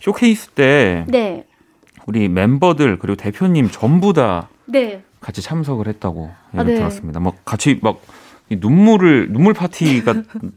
쇼케이스 0.00 0.48
때 0.50 1.04
네. 1.08 1.46
우리 2.06 2.28
멤버들 2.28 2.98
그리고 2.98 3.16
대표님 3.16 3.70
전부 3.70 4.12
다 4.12 4.48
네. 4.66 5.02
같이 5.20 5.42
참석을 5.42 5.88
했다고 5.88 6.30
아, 6.56 6.64
네. 6.64 6.74
들었습니다. 6.74 7.20
막 7.20 7.36
같이 7.44 7.80
막이 7.82 8.58
눈물을 8.60 9.32
눈물 9.32 9.54
파티가 9.54 10.14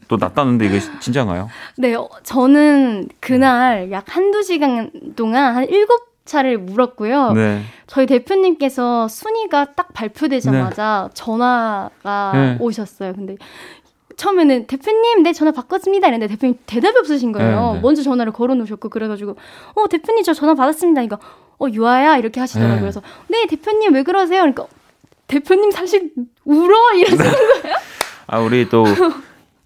또 0.07 0.17
났다는데 0.17 0.65
이게 0.65 0.79
진짜인가요? 0.99 1.49
네. 1.77 1.95
어, 1.95 2.09
저는 2.23 3.07
그날 3.19 3.91
약 3.91 4.03
한두 4.15 4.43
시간 4.43 4.91
동안 5.15 5.55
한 5.55 5.69
일곱 5.69 6.07
차를 6.25 6.57
물었고요. 6.57 7.31
네. 7.31 7.61
저희 7.87 8.05
대표님께서 8.05 9.07
순위가 9.07 9.75
딱 9.75 9.93
발표되자마자 9.93 11.09
전화가 11.13 12.31
네. 12.33 12.57
오셨어요. 12.59 13.13
근데 13.13 13.37
처음에는 14.17 14.65
대표님 14.67 15.23
네 15.23 15.31
전화 15.31 15.51
바꿨습니다 15.51 16.07
이랬는데 16.07 16.33
대표님 16.35 16.57
대답이 16.65 16.97
없으신 16.97 17.31
거예요. 17.31 17.67
네, 17.69 17.73
네. 17.75 17.79
먼저 17.81 18.01
전화를 18.01 18.33
걸어놓으셨고 18.33 18.89
그래가지고 18.89 19.35
어 19.75 19.87
대표님 19.87 20.23
저 20.23 20.33
전화 20.33 20.55
받았습니다. 20.55 21.03
이거 21.03 21.19
어 21.59 21.67
유아야 21.71 22.17
이렇게 22.17 22.39
하시더라고요. 22.39 22.75
네. 22.75 22.81
그래서 22.81 23.01
네 23.27 23.45
대표님 23.47 23.93
왜 23.93 24.03
그러세요? 24.03 24.41
그러니까 24.41 24.65
대표님 25.27 25.71
사실 25.71 26.11
울어 26.45 26.93
이러시는 26.95 27.25
아 28.25 28.39
우리 28.39 28.67
또 28.69 28.85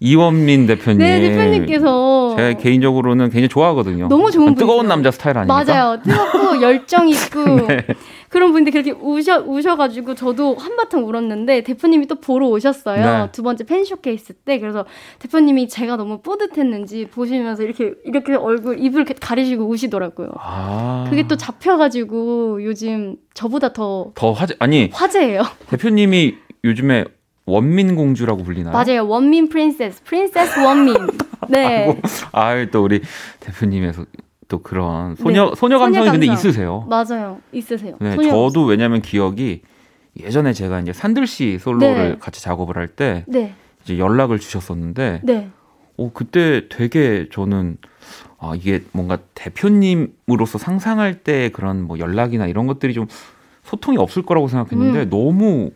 이원민 0.00 0.66
대표님. 0.66 0.98
네 0.98 1.20
대표님께서 1.20 2.34
제가 2.36 2.58
개인적으로는 2.58 3.26
굉장히 3.26 3.48
좋아하거든요. 3.48 4.08
너무 4.08 4.30
좋은 4.30 4.54
뜨거운 4.54 4.78
분이세요. 4.80 4.88
남자 4.88 5.10
스타일 5.10 5.38
아닙니까? 5.38 5.64
네. 5.64 5.72
맞아요. 5.72 6.02
뜨겁고 6.02 6.60
열정 6.60 7.08
있고 7.08 7.40
그런 8.32 8.52
분들 8.52 8.72
그렇게 8.72 8.92
우셔 8.92 9.40
우셔가지고 9.40 10.14
저도 10.14 10.54
한바탕 10.54 11.04
울었는데 11.06 11.62
대표님이 11.64 12.06
또 12.06 12.14
보러 12.14 12.48
오셨어요. 12.48 13.04
네. 13.04 13.28
두 13.30 13.42
번째 13.42 13.64
팬 13.64 13.84
쇼케이스 13.84 14.32
때 14.32 14.58
그래서 14.58 14.86
대표님이 15.18 15.68
제가 15.68 15.96
너무 15.96 16.22
뿌듯했는지 16.22 17.08
보시면서 17.12 17.62
이렇게 17.62 17.92
이렇게 18.06 18.34
얼굴 18.34 18.78
입을 18.78 19.02
이렇게 19.02 19.12
가리시고 19.20 19.68
우시더라고요. 19.68 20.30
아. 20.38 21.06
그게 21.10 21.28
또 21.28 21.36
잡혀가지고 21.36 22.64
요즘 22.64 23.16
저보다 23.34 23.74
더 23.74 24.12
더 24.14 24.32
화제 24.32 24.54
아니 24.58 24.88
화제예요. 24.92 25.42
대표님이 25.68 26.36
요즘에 26.64 27.04
원민 27.44 27.96
공주라고 27.96 28.42
불리나요? 28.44 28.72
맞아요. 28.72 29.06
원민 29.06 29.50
프린세스, 29.50 30.04
프린세스 30.04 30.60
원민. 30.60 30.94
네. 31.50 32.00
아, 32.32 32.64
또 32.70 32.82
우리 32.84 33.02
대표님에서 33.40 34.06
또 34.52 34.58
그런 34.58 35.16
소녀 35.16 35.48
네, 35.48 35.54
소녀 35.56 35.78
감성이 35.78 36.04
소녀 36.08 36.12
근데. 36.12 36.26
있으세요. 36.30 36.86
맞아요. 36.86 37.40
있으세요. 37.52 37.96
네, 38.00 38.16
저도 38.16 38.66
왜냐면 38.66 39.00
기억이 39.00 39.62
예전에 40.20 40.52
제가 40.52 40.80
이제 40.80 40.92
산들 40.92 41.26
씨 41.26 41.58
솔로를 41.58 42.10
네. 42.10 42.16
같이 42.20 42.42
작업을 42.42 42.76
할때 42.76 43.24
네. 43.26 43.54
이제 43.82 43.96
연락을 43.96 44.38
주셨었는데 44.38 45.20
네. 45.24 45.48
어 45.96 46.10
그때 46.12 46.68
되게 46.68 47.30
저는 47.32 47.78
아 48.38 48.52
이게 48.54 48.82
뭔가 48.92 49.16
대표님으로서 49.34 50.58
상상할 50.58 51.20
때 51.20 51.48
그런 51.48 51.80
뭐 51.80 51.98
연락이나 51.98 52.46
이런 52.46 52.66
것들이 52.66 52.92
좀 52.92 53.06
소통이 53.62 53.96
없을 53.96 54.22
거라고 54.22 54.48
생각했는데 54.48 55.04
음. 55.04 55.08
너무 55.08 55.70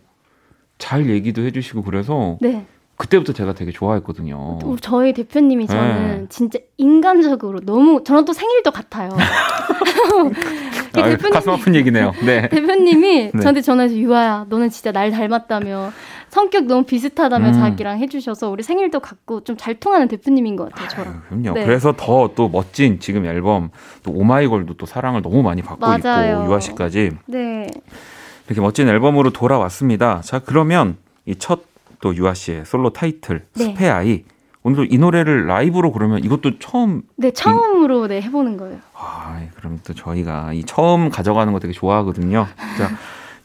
잘 0.76 1.08
얘기도 1.08 1.40
해주시고 1.46 1.82
그래서 1.82 2.36
네. 2.42 2.66
그때부터 2.96 3.32
제가 3.35 3.52
되게 3.52 3.72
좋아했거든요. 3.72 4.59
또 4.61 4.76
저희 4.80 5.12
대표님이 5.12 5.66
저는 5.66 6.18
네. 6.22 6.26
진짜 6.30 6.59
인간적으로 6.78 7.61
너무 7.61 8.02
저랑 8.04 8.24
또 8.24 8.32
생일도 8.32 8.70
같아요. 8.70 9.11
그 10.92 11.00
아유, 11.02 11.16
대표님이- 11.16 11.32
가슴 11.32 11.52
아픈 11.52 11.74
얘기네요. 11.74 12.12
네. 12.24 12.48
대표님이 12.48 13.30
네. 13.35 13.40
저한테 13.40 13.61
전화해서 13.61 13.94
유아야 13.96 14.46
너는 14.48 14.70
진짜 14.70 14.92
날 14.92 15.11
닮았다며 15.11 15.92
성격 16.30 16.64
너무 16.64 16.85
비슷하다며 16.85 17.48
음. 17.48 17.52
자기랑 17.52 17.98
해주셔서 17.98 18.50
우리 18.50 18.62
생일도 18.62 19.00
같고 19.00 19.44
좀 19.44 19.56
잘 19.56 19.74
통하는 19.74 20.06
대표님인 20.09 20.56
것 20.56 20.70
같아요 20.70 20.88
저랑. 20.88 21.22
그럼요. 21.28 21.52
네. 21.52 21.64
그래서 21.64 21.92
더 21.96 22.30
또 22.35 22.48
멋진 22.48 22.98
지금 23.00 23.24
앨범 23.26 23.70
또 24.02 24.11
오마이걸도 24.12 24.74
또 24.74 24.87
사랑을 24.87 25.22
너무 25.22 25.42
많이 25.42 25.62
받고 25.62 25.80
맞아요. 25.87 26.37
있고 26.42 26.46
유아 26.46 26.61
씨까지 26.61 27.11
네. 27.26 27.66
이렇게 28.46 28.61
멋진 28.61 28.88
앨범으로 28.88 29.31
돌아왔습니다. 29.31 30.21
자 30.25 30.38
그러면 30.38 30.96
이 31.27 31.35
첫 31.38 31.60
또 32.01 32.15
유아 32.15 32.35
씨의 32.35 32.65
솔로 32.65 32.90
타이틀 32.90 33.47
네. 33.55 33.65
스페 33.65 33.88
아이 33.88 34.25
오늘도 34.63 34.87
이 34.90 34.99
노래를 34.99 35.47
라이브로 35.47 35.92
그러면 35.92 36.25
이것도 36.25 36.59
처음 36.59 37.03
네 37.17 37.31
처음으로 37.31 38.09
네 38.09 38.21
해보는 38.21 38.57
거예요. 38.57 38.79
아 38.94 39.40
그럼 39.55 39.79
또 39.85 39.94
저희가 39.94 40.53
이 40.55 40.65
처음 40.65 41.09
가져가는 41.09 41.53
거 41.53 41.61
되게 41.61 41.73
좋아하거든요. 41.73 42.47
자 42.77 42.90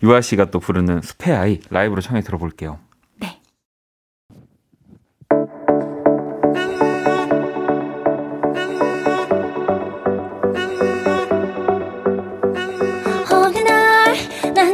유아 0.02 0.22
씨가 0.22 0.46
또 0.46 0.60
부르는 0.60 1.02
스페 1.04 1.32
아이 1.32 1.60
라이브로 1.70 2.02
청해 2.02 2.22
들어볼게요. 2.22 2.80
네. 3.20 3.40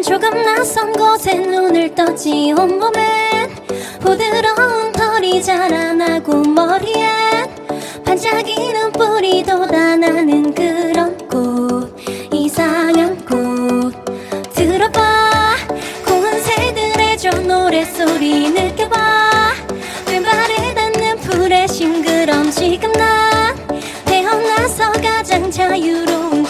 조금 0.02 0.42
낯선 0.44 0.94
곳에 0.94 1.38
눈을 1.40 1.94
떴지 1.94 2.54
온몸엔 2.58 3.27
부드러운 4.08 4.93
털이 4.93 5.43
자라나고 5.43 6.38
머리엔 6.38 7.49
반짝이는 8.05 8.93
뿌리 8.93 9.43
돋아나는 9.43 10.55
그런 10.55 11.18
꽃 11.28 11.93
이상한 12.32 13.18
꽃. 13.26 13.91
들어봐 14.53 15.55
고운 16.05 16.39
새들의 16.39 17.18
저 17.18 17.32
노래소리 17.32 18.51
느껴봐. 18.51 19.51
왼발에 20.08 20.74
닿는 20.74 21.18
풀의 21.18 21.68
싱그럼 21.68 22.49
지금 22.49 22.89
난 22.93 23.58
태어나서 24.05 24.89
가장 25.01 25.51
자유로운 25.51 26.45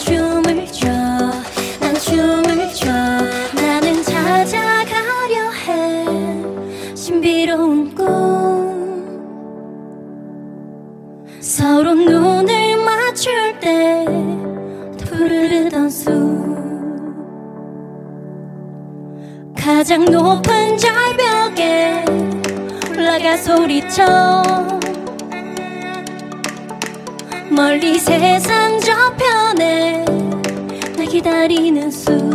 소리쳐 23.77 24.43
멀리 27.51 27.99
세상 27.99 28.79
저편에 28.79 30.05
날 30.95 31.05
기다리는 31.05 31.91
숲 31.91 32.26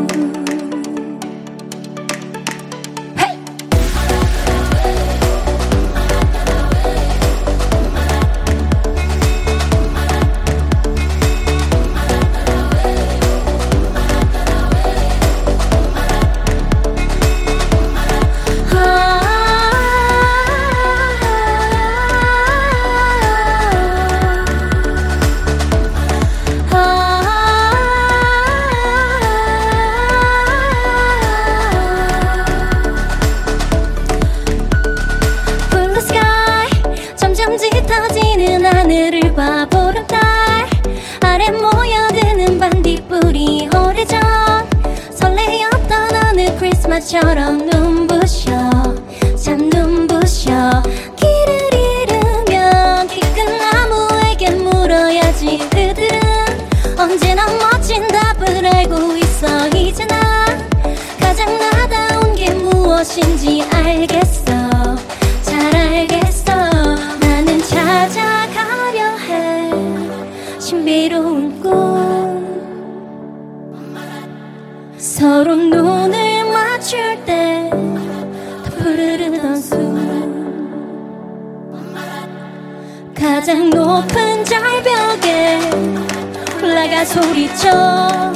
소리쳐. 87.05 88.33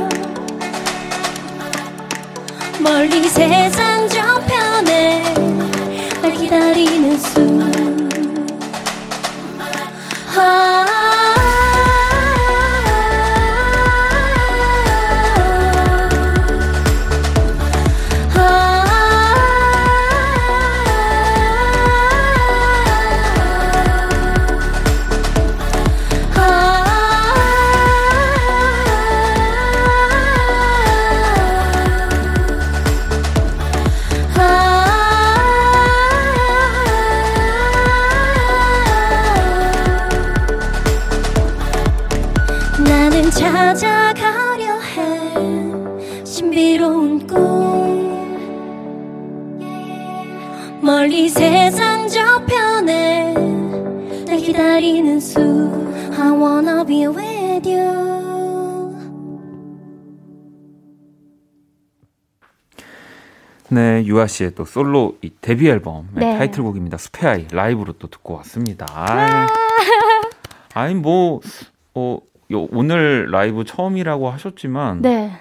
멀리 2.80 3.28
세상 3.28 4.08
저편에 4.08 5.34
날 6.22 6.32
기다리는 6.32 7.18
숲 7.18 7.56
유아 64.06 64.26
씨의 64.26 64.54
또 64.54 64.64
솔로 64.64 65.16
이 65.22 65.30
데뷔 65.40 65.68
앨범 65.68 66.08
의 66.16 66.26
네. 66.26 66.38
타이틀곡입니다. 66.38 66.96
스페아이 66.96 67.46
라이브로 67.50 67.94
또 67.94 68.08
듣고 68.08 68.34
왔습니다. 68.36 68.86
아니 70.74 70.94
뭐 70.94 71.40
어, 71.94 72.18
요- 72.52 72.68
오늘 72.70 73.28
라이브 73.30 73.64
처음이라고 73.64 74.30
하셨지만 74.30 75.02
네. 75.02 75.32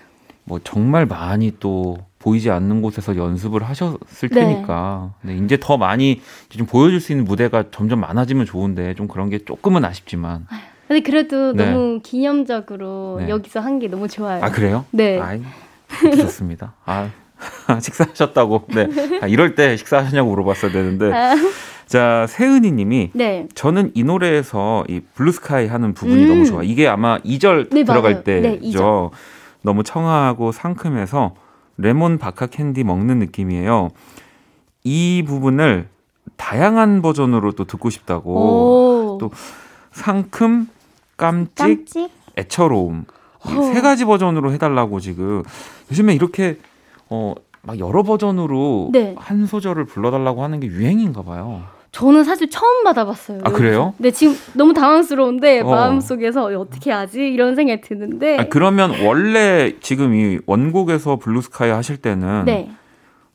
뭐 0.45 0.59
정말 0.63 1.05
많이 1.05 1.53
또 1.59 1.97
보이지 2.19 2.49
않는 2.49 2.81
곳에서 2.81 3.15
연습을 3.15 3.63
하셨을 3.63 4.29
네. 4.29 4.29
테니까 4.29 5.13
네, 5.21 5.35
이제 5.37 5.57
더 5.59 5.77
많이 5.77 6.21
좀 6.49 6.65
보여줄 6.65 6.99
수 6.99 7.11
있는 7.11 7.25
무대가 7.25 7.65
점점 7.71 7.99
많아지면 7.99 8.45
좋은데 8.45 8.93
좀 8.95 9.07
그런 9.07 9.29
게 9.29 9.39
조금은 9.39 9.85
아쉽지만 9.85 10.47
근데 10.87 11.01
그래도 11.01 11.51
네. 11.53 11.69
너무 11.71 11.99
기념적으로 12.01 13.17
네. 13.19 13.29
여기서 13.29 13.59
한 13.59 13.79
게 13.79 13.87
너무 13.87 14.07
좋아요. 14.07 14.43
아 14.43 14.49
그래요? 14.51 14.85
네. 14.91 15.19
아이, 15.19 15.41
좋습니다. 16.17 16.73
아 16.85 17.09
식사하셨다고. 17.81 18.65
네. 18.69 18.87
아, 19.21 19.27
이럴 19.27 19.55
때 19.55 19.77
식사하셨냐고 19.77 20.29
물어봤어야 20.31 20.71
되는데. 20.71 21.11
아, 21.11 21.35
자, 21.87 22.25
세은이 22.27 22.71
님이 22.71 23.11
네. 23.13 23.47
저는 23.53 23.91
이 23.93 24.03
노래에서 24.03 24.85
이 24.87 25.01
blue 25.13 25.44
sky 25.44 25.67
하는 25.67 25.93
부분이 25.93 26.23
음. 26.23 26.27
너무 26.29 26.45
좋아. 26.45 26.63
이게 26.63 26.87
아마 26.87 27.19
2절 27.19 27.69
네, 27.73 27.83
들어갈 27.83 28.13
맞아요. 28.13 28.23
네, 28.23 28.41
때죠. 28.41 28.59
이절. 28.61 29.09
너무 29.61 29.83
청아하고 29.83 30.51
상큼해서 30.51 31.35
레몬 31.77 32.17
박하 32.17 32.47
캔디 32.47 32.83
먹는 32.83 33.19
느낌이에요. 33.19 33.89
이 34.83 35.23
부분을 35.27 35.87
다양한 36.37 37.01
버전으로 37.01 37.51
또 37.53 37.65
듣고 37.65 37.89
싶다고. 37.89 38.33
오. 38.33 39.17
또 39.19 39.31
상큼, 39.91 40.67
깜찍, 41.17 41.55
깜찍. 41.55 42.11
애처로움 42.37 43.05
이 43.47 43.55
어. 43.55 43.73
세 43.73 43.81
가지 43.81 44.05
버전으로 44.05 44.51
해달라고 44.51 44.99
지금 44.99 45.43
요즘에 45.91 46.13
이렇게 46.13 46.57
어 47.15 47.35
막 47.67 47.79
여러 47.79 48.03
버전으로 48.03 48.89
네. 48.91 49.15
한 49.17 49.47
소절을 49.47 49.85
불러달라고 49.85 50.43
하는 50.43 50.59
게 50.59 50.67
유행인가 50.67 51.23
봐요. 51.23 51.63
저는 51.91 52.23
사실 52.23 52.49
처음 52.49 52.83
받아봤어요. 52.83 53.39
아, 53.43 53.49
그래요? 53.49 53.93
네, 53.97 54.11
지금 54.11 54.35
너무 54.53 54.73
당황스러운데 54.73 55.61
어. 55.61 55.69
마음속에서 55.71 56.43
어떻게 56.59 56.91
하지 56.91 57.21
이런 57.27 57.55
생각이 57.55 57.81
드는데. 57.81 58.37
아, 58.37 58.45
그러면 58.49 58.91
원래 59.03 59.73
지금 59.79 60.13
이 60.13 60.37
원곡에서 60.45 61.15
블루스카이 61.15 61.71
하실 61.71 61.97
때는 61.97 62.45
네. 62.45 62.69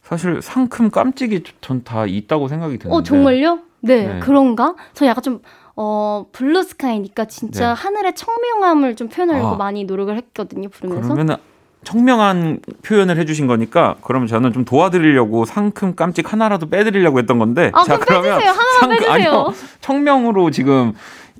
사실 0.02 0.40
상큼 0.42 0.90
깜찍이 0.90 1.42
전 1.60 1.82
다 1.82 2.06
있다고 2.06 2.46
생각이 2.46 2.78
드는데. 2.78 2.94
어 2.96 3.02
정말요? 3.02 3.58
네, 3.80 4.06
네. 4.06 4.20
그런가? 4.20 4.76
저 4.94 5.06
약간 5.06 5.22
좀 5.24 5.40
어, 5.74 6.26
블루스카이니까 6.30 7.24
진짜 7.24 7.74
네. 7.74 7.82
하늘의 7.82 8.14
청명함을 8.14 8.94
좀 8.94 9.08
표현하려고 9.08 9.54
아. 9.54 9.56
많이 9.56 9.84
노력을 9.84 10.14
했거든요, 10.14 10.68
부르면서. 10.68 11.08
그러면은 11.08 11.36
청명한 11.84 12.60
표현을 12.82 13.16
해주신 13.18 13.46
거니까 13.46 13.96
그러면 14.02 14.28
저는 14.28 14.52
좀 14.52 14.64
도와드리려고 14.64 15.44
상큼 15.44 15.94
깜찍 15.94 16.32
하나라도 16.32 16.68
빼드리려고 16.68 17.18
했던 17.18 17.38
건데 17.38 17.70
아, 17.74 17.84
그럼 17.84 18.22
빼주세요. 18.22 18.50
하나만 18.50 18.88
빼주세요. 18.98 19.12
아니요 19.12 19.54
청명으로 19.80 20.50
지금 20.50 20.92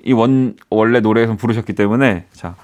이 0.05 0.13
원 0.15 0.57
원래 0.71 1.01
노래에서 1.01 1.37
부르셨기 1.37 1.75
때문에 1.75 2.25
자 2.33 2.55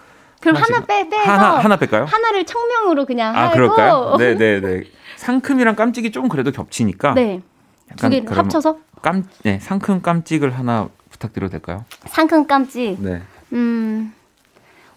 그럼 0.41 0.57
하나 0.57 0.81
빼 0.87 1.07
빼서 1.09 1.31
하나 1.31 1.59
하나 1.59 1.77
뺄까요? 1.77 2.07
를 2.33 2.45
청명으로 2.47 3.05
그냥 3.05 3.37
아 3.37 3.45
하고 3.49 3.55
그럴까요? 3.55 4.17
네네네 4.19 4.85
상큼이랑 5.17 5.77
깜찍이 5.77 6.13
좀 6.13 6.29
그래도 6.29 6.51
겹치니까 6.53 7.13
네. 7.15 7.43
두 7.89 7.93
약간 7.93 8.11
개를 8.11 8.25
그러면 8.25 8.45
합쳐서 8.47 8.79
깜, 9.03 9.25
네, 9.43 9.59
상큼 9.61 10.01
깜찍을 10.03 10.59
하나 10.59 10.89
부탁드려도 11.11 11.51
될까요? 11.53 11.85
상큼 12.07 12.47
깜찍. 12.47 13.01
네. 13.01 13.23
음. 13.53 14.13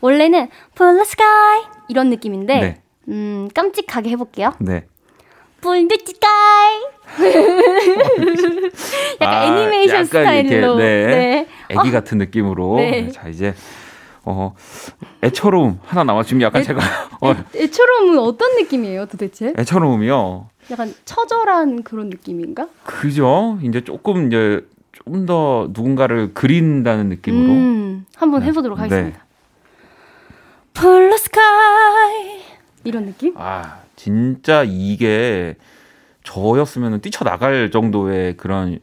원래는 0.01 0.49
Blue 0.75 0.99
Sky 1.01 1.63
이런 1.89 2.09
느낌인데 2.09 2.59
네. 2.59 2.81
음, 3.09 3.49
깜찍하게 3.53 4.11
해 4.11 4.15
볼게요. 4.15 4.53
네. 4.59 4.85
Sky. 5.61 6.83
약간 9.19 9.35
아, 9.35 9.45
애니메이션 9.45 9.95
약간 9.95 10.05
스타일로. 10.05 10.49
이렇게, 10.49 10.83
네. 10.83 11.05
네. 11.07 11.47
애기 11.69 11.91
같은 11.91 12.17
느낌으로. 12.17 12.77
네. 12.77 12.91
네, 12.91 13.11
자, 13.11 13.27
이제, 13.27 13.53
어, 14.23 14.55
애처로움 15.23 15.79
하나 15.83 16.05
나와. 16.05 16.23
지금 16.23 16.41
약간 16.41 16.63
제가, 16.63 16.79
어, 17.19 17.35
애처럼은 17.55 18.19
어떤 18.19 18.55
느낌이에요, 18.55 19.07
도대체? 19.07 19.53
애처로움이요. 19.57 20.47
약간 20.71 20.93
처절한 21.03 21.83
그런 21.83 22.09
느낌인가? 22.09 22.69
그죠? 22.85 23.57
이제 23.63 23.83
조금 23.83 24.27
이제 24.27 24.65
좀 25.05 25.25
더 25.25 25.67
누군가를 25.71 26.33
그린다는 26.33 27.09
느낌으로. 27.09 27.51
음, 27.51 28.05
한번 28.15 28.41
네. 28.41 28.47
해보도록 28.47 28.77
네. 28.77 28.83
하겠습니다. 28.83 29.25
The 30.81 31.13
sky 31.13 32.41
이런 32.83 33.05
느낌? 33.05 33.33
아, 33.37 33.77
진짜 33.95 34.63
이게 34.65 35.55
저였으면 36.23 37.01
뛰쳐나갈 37.01 37.71
정도의 37.71 38.37
그런 38.37 38.79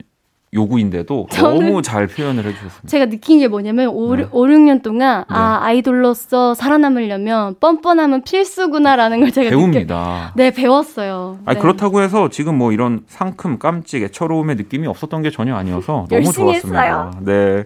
요구인데도 0.54 1.26
너무 1.30 1.82
잘 1.82 2.06
표현을 2.06 2.44
해주셨습니다. 2.44 2.88
제가 2.88 3.06
느낀 3.06 3.40
게 3.40 3.48
뭐냐면 3.48 3.88
오, 3.88 4.14
네. 4.16 4.26
5, 4.30 4.42
6년 4.44 4.82
동안 4.82 5.24
아 5.28 5.58
아이돌로서 5.62 6.54
살아남으려면 6.54 7.56
뻔뻔함은 7.60 8.22
필수구나라는 8.22 9.20
걸 9.20 9.32
제가 9.32 9.50
배웁니다. 9.50 10.32
네 10.36 10.50
배웠어요. 10.50 11.38
아니 11.44 11.56
네. 11.56 11.60
그렇다고 11.60 12.00
해서 12.00 12.28
지금 12.30 12.56
뭐 12.56 12.72
이런 12.72 13.04
상큼 13.06 13.58
깜찍 13.58 14.02
애처로움의 14.04 14.56
느낌이 14.56 14.86
없었던 14.86 15.22
게 15.22 15.30
전혀 15.30 15.54
아니어서 15.54 16.06
너무 16.08 16.32
좋았습니다. 16.32 16.82
했어요. 16.82 17.10
네. 17.20 17.64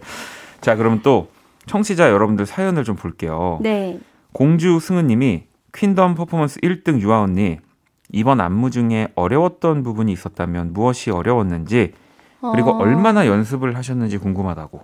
자, 0.61 0.75
그럼 0.75 1.01
또 1.03 1.29
청취자 1.67 2.11
여러분들 2.11 2.47
사연을 2.47 2.85
좀 2.85 2.97
볼게요. 2.97 3.59
네. 3.63 3.99
공주 4.33 4.79
승은님이 4.79 5.45
퀸덤 5.75 6.15
퍼포먼스 6.15 6.61
1등 6.61 7.01
유아 7.01 7.23
언니 7.23 7.59
이번 8.13 8.41
안무 8.41 8.71
중에 8.71 9.09
어려웠던 9.15 9.83
부분이 9.83 10.13
있었다면 10.13 10.73
무엇이 10.73 11.11
어려웠는지 11.11 11.93
그리고 12.41 12.71
어, 12.71 12.79
얼마나 12.79 13.27
연습을 13.27 13.77
하셨는지 13.77 14.17
궁금하다고. 14.17 14.81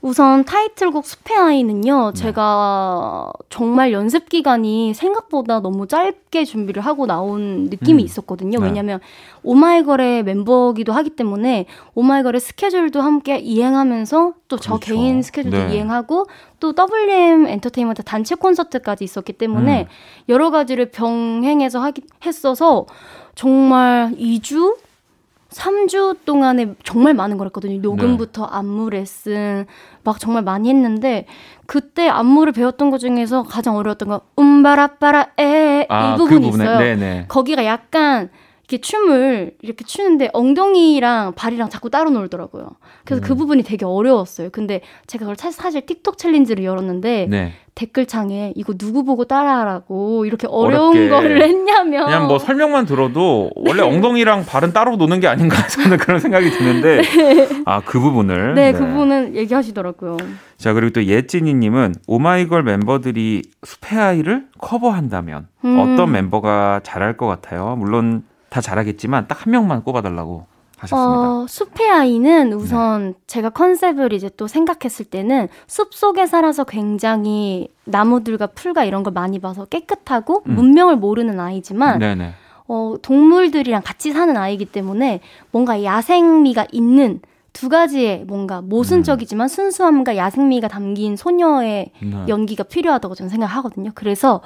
우선 0.00 0.44
타이틀곡 0.44 1.04
숲의 1.04 1.36
아이는요, 1.36 2.12
네. 2.14 2.20
제가 2.20 3.30
정말 3.50 3.92
연습 3.92 4.28
기간이 4.28 4.94
생각보다 4.94 5.60
너무 5.60 5.86
짧게 5.86 6.44
준비를 6.44 6.82
하고 6.82 7.06
나온 7.06 7.64
느낌이 7.64 8.02
음. 8.02 8.04
있었거든요. 8.04 8.60
네. 8.60 8.66
왜냐면 8.66 9.00
오마이걸의 9.42 10.22
멤버기도 10.22 10.92
하기 10.92 11.10
때문에 11.10 11.66
오마이걸의 11.94 12.40
스케줄도 12.40 13.02
함께 13.02 13.38
이행하면서 13.38 14.32
또저 14.48 14.76
그렇죠. 14.76 14.94
개인 14.94 15.22
스케줄도 15.22 15.56
네. 15.56 15.74
이행하고 15.74 16.26
또 16.60 16.72
WM 16.78 17.46
엔터테인먼트 17.46 18.04
단체 18.04 18.36
콘서트까지 18.36 19.04
있었기 19.04 19.34
때문에 19.34 19.82
음. 19.82 19.86
여러 20.30 20.50
가지를 20.50 20.90
병행해서 20.90 21.80
하기, 21.80 22.02
했어서 22.24 22.86
정말 23.34 24.14
2주? 24.18 24.85
3주 25.56 26.18
동안에 26.26 26.74
정말 26.84 27.14
많은 27.14 27.38
걸 27.38 27.46
했거든요. 27.46 27.80
녹음부터 27.80 28.44
안무 28.44 28.90
레슨 28.90 29.64
막 30.04 30.20
정말 30.20 30.42
많이 30.42 30.68
했는데 30.68 31.26
그때 31.66 32.08
안무를 32.08 32.52
배웠던 32.52 32.90
것 32.90 32.98
중에서 32.98 33.42
가장 33.42 33.76
어려웠던 33.76 34.08
건 34.08 34.20
음바라빠라 34.38 35.30
에이 35.38 35.86
아, 35.88 36.16
부분이 36.16 36.50
그 36.50 36.56
있어요. 36.56 36.78
네네. 36.78 37.24
거기가 37.28 37.64
약간 37.64 38.28
이렇게 38.68 38.80
춤을 38.80 39.52
이렇게 39.62 39.84
추는데 39.84 40.28
엉덩이랑 40.32 41.34
발이랑 41.36 41.68
자꾸 41.70 41.88
따로 41.88 42.10
놀더라고요. 42.10 42.70
그래서 43.04 43.22
그 43.24 43.32
음. 43.34 43.36
부분이 43.38 43.62
되게 43.62 43.84
어려웠어요. 43.84 44.50
근데 44.50 44.80
제가 45.06 45.24
그걸 45.24 45.36
사- 45.36 45.52
사실 45.52 45.86
틱톡 45.86 46.18
챌린지를 46.18 46.64
열었는데 46.64 47.28
네. 47.30 47.52
댓글창에 47.76 48.52
이거 48.56 48.72
누구 48.74 49.04
보고 49.04 49.24
따라하라고 49.26 50.24
이렇게 50.24 50.48
어려운 50.48 50.96
어렵게. 50.96 51.08
거를 51.10 51.42
했냐면 51.42 52.06
그냥 52.06 52.26
뭐 52.26 52.38
설명만 52.40 52.86
들어도 52.86 53.50
원래 53.54 53.82
엉덩이랑 53.82 54.46
발은 54.46 54.72
따로 54.72 54.96
노는 54.96 55.20
게 55.20 55.28
아닌가 55.28 55.56
저는 55.68 55.98
그런 55.98 56.18
생각이 56.18 56.50
드는데 56.50 57.02
아그 57.66 58.00
부분을 58.00 58.54
네, 58.54 58.72
그 58.72 58.80
부분은 58.80 59.36
얘기하시더라고요. 59.36 60.16
자 60.56 60.72
그리고 60.72 60.90
또 60.92 61.04
예진이님은 61.04 61.94
오마이걸 62.08 62.62
멤버들이 62.64 63.42
숲의 63.62 64.00
아이를 64.00 64.46
커버한다면 64.58 65.46
음. 65.64 65.78
어떤 65.78 66.10
멤버가 66.10 66.80
잘할 66.82 67.16
것 67.16 67.26
같아요? 67.26 67.76
물론 67.78 68.24
다 68.48 68.60
잘하겠지만 68.60 69.28
딱 69.28 69.44
한 69.46 69.50
명만 69.52 69.82
꼽아달라고 69.82 70.46
하셨습니다. 70.78 71.22
네. 71.22 71.26
어, 71.26 71.46
숲의 71.48 71.90
아이는 71.90 72.52
우선 72.52 73.14
제가 73.26 73.50
컨셉을 73.50 74.12
이제 74.12 74.28
또 74.36 74.46
생각했을 74.46 75.06
때는 75.06 75.48
숲 75.66 75.94
속에 75.94 76.26
살아서 76.26 76.64
굉장히 76.64 77.68
나무들과 77.84 78.48
풀과 78.48 78.84
이런 78.84 79.02
걸 79.02 79.12
많이 79.12 79.38
봐서 79.38 79.64
깨끗하고 79.64 80.42
음. 80.46 80.54
문명을 80.54 80.96
모르는 80.96 81.40
아이지만 81.40 81.98
네네. 81.98 82.34
어, 82.68 82.94
동물들이랑 83.00 83.82
같이 83.84 84.10
사는 84.12 84.36
아이기 84.36 84.66
때문에 84.66 85.20
뭔가 85.50 85.82
야생미가 85.82 86.66
있는 86.72 87.20
두 87.52 87.70
가지의 87.70 88.24
뭔가 88.26 88.60
모순적이지만 88.60 89.48
순수함과 89.48 90.16
야생미가 90.16 90.68
담긴 90.68 91.16
소녀의 91.16 91.92
네. 92.02 92.24
연기가 92.28 92.64
필요하다고 92.64 93.14
저는 93.14 93.30
생각하거든요. 93.30 93.92
그래서 93.94 94.42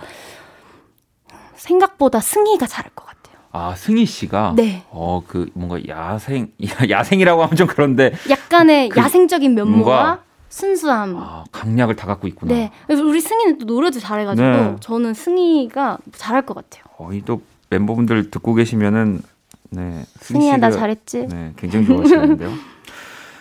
생각보다 1.57 2.21
승희가 2.21 2.67
잘할 2.67 2.93
것 2.95 3.05
같아요. 3.07 3.20
아 3.53 3.75
승희 3.75 4.07
씨가 4.07 4.55
네. 4.57 4.85
어그 4.91 5.51
뭔가 5.55 5.79
야생 5.89 6.53
야생이라고 6.89 7.43
하면 7.43 7.57
좀 7.57 7.67
그런데 7.67 8.13
약간의 8.29 8.91
그 8.91 9.01
야생적인 9.01 9.55
면모와 9.55 10.21
순수함. 10.51 11.17
아, 11.17 11.45
강약을 11.53 11.97
다 11.97 12.07
갖고 12.07 12.27
있구나. 12.27 12.53
네. 12.53 12.71
그래서 12.87 13.05
우리 13.05 13.21
승희는 13.21 13.59
또 13.59 13.67
노래도 13.67 14.01
잘해가지고 14.01 14.49
네. 14.49 14.77
저는 14.81 15.15
승희가 15.15 15.99
잘할 16.13 16.43
것 16.43 16.55
같아요. 16.55 16.85
거의 16.97 17.23
또 17.25 17.41
멤버분들 17.71 18.31
듣고 18.31 18.55
계시면은 18.55 19.23
네 19.71 20.05
승희 20.21 20.41
승희야 20.41 20.57
나 20.57 20.71
잘했지? 20.73 21.29
네, 21.29 21.53
굉장히 21.57 21.87
좋아하시는데요. 21.87 22.51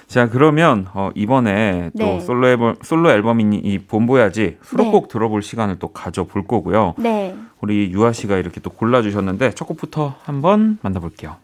자, 0.09 0.27
그러면 0.27 0.87
어, 0.95 1.11
이번에 1.13 1.91
또 1.97 2.03
네. 2.03 2.19
솔로 2.19 2.47
앨범 2.47 2.75
솔로 2.81 3.11
앨범인 3.11 3.53
이 3.53 3.77
본보야지 3.77 4.57
수록곡 4.63 5.07
들어볼 5.07 5.43
시간을 5.43 5.77
또 5.77 5.89
가져볼 5.89 6.47
거고요. 6.47 6.95
네. 6.97 7.35
우리 7.61 7.91
유아 7.91 8.11
씨가 8.11 8.37
이렇게 8.37 8.59
또 8.59 8.71
골라 8.71 9.03
주셨는데 9.03 9.51
첫 9.51 9.65
곡부터 9.65 10.15
한번 10.23 10.79
만나볼게요. 10.81 11.35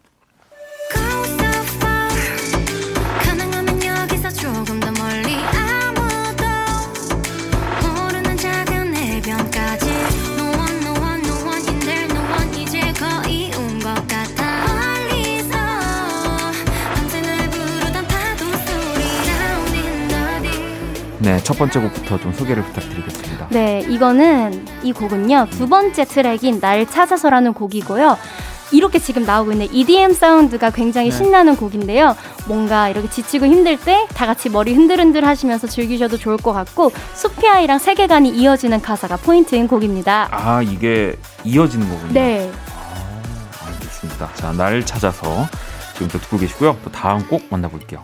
네, 21.26 21.42
첫 21.44 21.58
번째 21.58 21.80
곡부터 21.80 22.20
좀 22.20 22.32
소개를 22.34 22.64
부탁드리겠습니다. 22.64 23.48
네, 23.50 23.84
이거는 23.90 24.64
이 24.84 24.94
곡은요 24.94 25.48
두 25.50 25.68
번째 25.68 26.06
트랙인 26.06 26.60
날 26.60 26.86
찾아서라는 26.88 27.54
곡이고요. 27.54 28.16
이렇게 28.72 29.00
지금 29.00 29.24
나오고 29.26 29.52
있는 29.54 29.68
EDM 29.74 30.14
사운드가 30.14 30.70
굉장히 30.70 31.10
네. 31.10 31.18
신나는 31.18 31.56
곡인데요. 31.56 32.16
뭔가 32.48 32.90
이렇게 32.90 33.10
지치고 33.10 33.46
힘들 33.48 33.78
때 33.80 34.06
다 34.14 34.28
같이 34.28 34.50
머리 34.50 34.74
흔들흔들 34.74 35.26
하시면서 35.26 35.66
즐기셔도 35.68 36.18
좋을 36.18 36.38
것 36.38 36.54
같고 36.54 36.92
숲이 37.16 37.48
아이랑 37.48 37.80
세계관이 37.80 38.30
이어지는 38.30 38.82
가사가 38.82 39.18
포인트인 39.18 39.68
곡입니다. 39.68 40.28
아, 40.32 40.62
이게 40.62 41.16
이어지는 41.44 41.90
거군요. 41.90 42.14
네, 42.14 42.52
아, 42.72 43.68
알겠습니다. 43.68 44.30
자, 44.36 44.52
날 44.52 44.86
찾아서 44.86 45.48
지금부터 45.94 46.20
듣고 46.20 46.38
계시고요. 46.38 46.78
또 46.84 46.92
다음 46.92 47.26
곡 47.28 47.44
만나볼게요. 47.50 48.04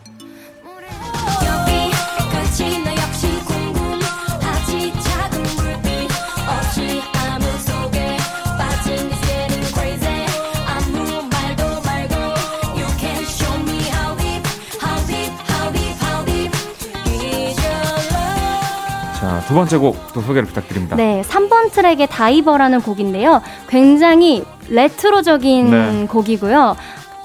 두 19.51 19.55
번째 19.55 19.77
곡 19.79 20.00
또 20.00 20.21
소개를 20.21 20.45
부탁드립니다. 20.47 20.95
네, 20.95 21.23
3번 21.27 21.73
트랙의 21.73 22.07
Diver라는 22.07 22.79
곡인데요. 22.79 23.41
굉장히 23.67 24.45
레트로적인 24.69 25.69
네. 25.71 26.07
곡이고요. 26.07 26.77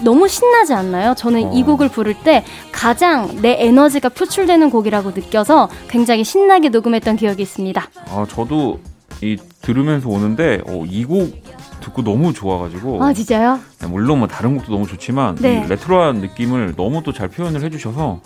너무 0.03 0.27
신나지 0.27 0.75
않나요? 0.75 1.15
저는 1.17 1.45
어. 1.45 1.53
이 1.55 1.63
곡을 1.63 1.89
부를 1.89 2.15
때 2.15 2.43
가장 2.73 3.41
내 3.43 3.57
에너지가 3.61 4.09
표출되는 4.09 4.71
곡이라고 4.71 5.13
느껴서 5.13 5.69
굉장히 5.87 6.25
신나게 6.25 6.71
녹음했던 6.71 7.15
기억이 7.15 7.43
있습니다. 7.43 7.81
아, 8.11 8.27
저도 8.29 8.81
이 9.23 9.37
들으면서 9.63 10.09
오는데 10.09 10.63
어, 10.67 10.83
이곡 10.85 11.45
듣고 11.81 12.03
너무 12.03 12.33
좋아가지고 12.33 13.05
아, 13.05 13.13
진짜요? 13.13 13.61
네, 13.83 13.87
물론 13.87 14.19
뭐 14.19 14.27
다른 14.27 14.57
곡도 14.57 14.73
너무 14.73 14.89
좋지만 14.89 15.37
네. 15.37 15.63
이 15.65 15.69
레트로한 15.69 16.17
느낌을 16.17 16.75
너무 16.77 17.05
또 17.05 17.13
잘 17.13 17.29
표현을 17.29 17.63
해주셔서 17.63 18.21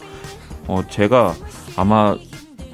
어, 0.69 0.83
제가 0.89 1.35
아마 1.77 2.17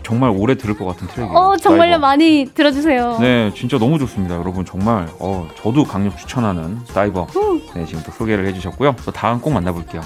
정말 0.06 0.30
오래 0.32 0.54
들을 0.54 0.76
것 0.76 0.84
같은 0.84 1.08
트랙이에요. 1.08 1.36
어, 1.36 1.56
정말요? 1.56 1.94
다이버. 1.94 1.98
많이 1.98 2.48
들어주세요. 2.54 3.18
네, 3.20 3.52
진짜 3.56 3.76
너무 3.76 3.98
좋습니다, 3.98 4.36
여러분. 4.36 4.64
정말 4.64 5.08
어, 5.18 5.48
저도 5.60 5.82
강력 5.82 6.16
추천하는 6.16 6.78
다이버. 6.94 7.26
네, 7.74 7.84
지금 7.86 8.04
또 8.06 8.12
소개를 8.12 8.46
해주셨고요. 8.46 8.94
또 9.04 9.10
다음 9.10 9.40
곡 9.40 9.52
만나볼게요. 9.52 10.02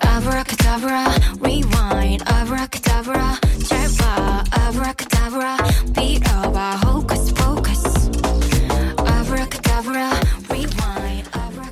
아브라카다브라 0.00 1.04
abracadabra, 1.04 1.04
rewind, 1.42 2.24
abracadabra, 2.26 3.34
잘 3.68 3.86
봐, 3.98 4.42
abracadabra, 4.66 5.56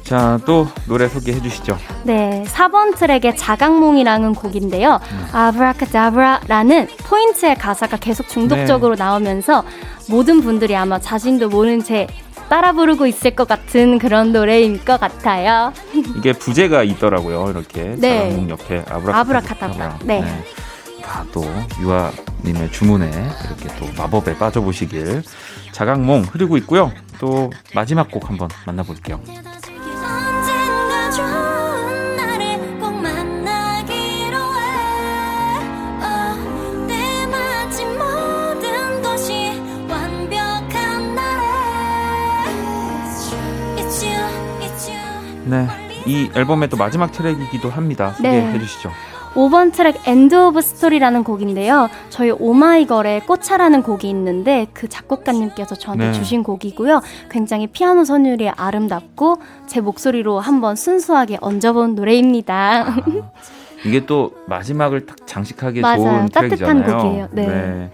자, 0.04 0.38
또 0.44 0.68
노래 0.86 1.08
소개해 1.08 1.40
주시죠. 1.40 1.78
네, 2.04 2.44
4번 2.46 2.96
트랙의 2.96 3.36
자각몽이라는 3.36 4.34
곡인데요. 4.34 5.00
Abracadabra라는 5.32 6.88
포인트의 7.04 7.56
가사가 7.56 7.96
계속 7.96 8.28
중독적으로 8.28 8.96
나오면서 8.96 9.64
모든 10.10 10.42
분들이 10.42 10.76
아마 10.76 10.98
자신도 10.98 11.48
모른 11.48 11.82
채 11.82 12.06
따라 12.50 12.72
부르고 12.72 13.06
있을 13.06 13.30
것 13.34 13.48
같은 13.48 13.98
그런 13.98 14.32
노래일 14.32 14.84
것 14.84 15.00
같아요. 15.00 15.72
이게 16.18 16.34
부제가 16.34 16.82
있더라고요. 16.82 17.50
이렇게 17.50 17.94
네. 17.98 18.28
자각몽 18.28 18.50
옆에 18.50 18.84
아브라카다브라. 18.86 19.98
네. 20.04 20.44
다또 21.02 21.44
유아님의 21.80 22.72
주문에 22.72 23.06
이렇게 23.46 23.68
또 23.78 23.86
마법에 23.96 24.36
빠져보시길 24.36 25.22
자각몽 25.72 26.22
흐르고 26.30 26.56
있고요. 26.58 26.92
또 27.18 27.50
마지막 27.74 28.10
곡 28.10 28.28
한번 28.28 28.48
만나볼게요. 28.66 29.20
네. 45.44 45.66
이 46.06 46.30
앨범의 46.34 46.68
또 46.68 46.76
마지막 46.76 47.12
트랙이기도 47.12 47.70
합니다. 47.70 48.14
네. 48.20 48.40
소개해 48.40 48.58
주시죠. 48.58 48.90
5번 49.34 49.72
트랙 49.72 50.06
End 50.06 50.34
of 50.34 50.60
Story라는 50.60 51.24
곡인데요. 51.24 51.88
저희 52.08 52.30
오마이걸의 52.30 53.26
꽃차라는 53.26 53.82
곡이 53.82 54.08
있는데 54.10 54.68
그 54.72 54.88
작곡가님께서 54.88 55.74
저한테 55.74 56.06
네. 56.06 56.12
주신 56.12 56.44
곡이고요. 56.44 57.00
굉장히 57.30 57.66
피아노 57.66 58.04
선율이 58.04 58.50
아름답고 58.50 59.38
제 59.66 59.80
목소리로 59.80 60.38
한번 60.38 60.76
순수하게 60.76 61.38
얹어본 61.40 61.96
노래입니다. 61.96 62.94
이게 63.84 64.06
또 64.06 64.32
마지막을 64.46 65.06
딱 65.06 65.16
장식하기에 65.26 65.82
맞아요. 65.82 65.98
좋은 65.98 66.28
따뜻한 66.28 66.84
트랙이잖아요. 66.84 66.98
곡이에요. 66.98 67.28
네. 67.32 67.90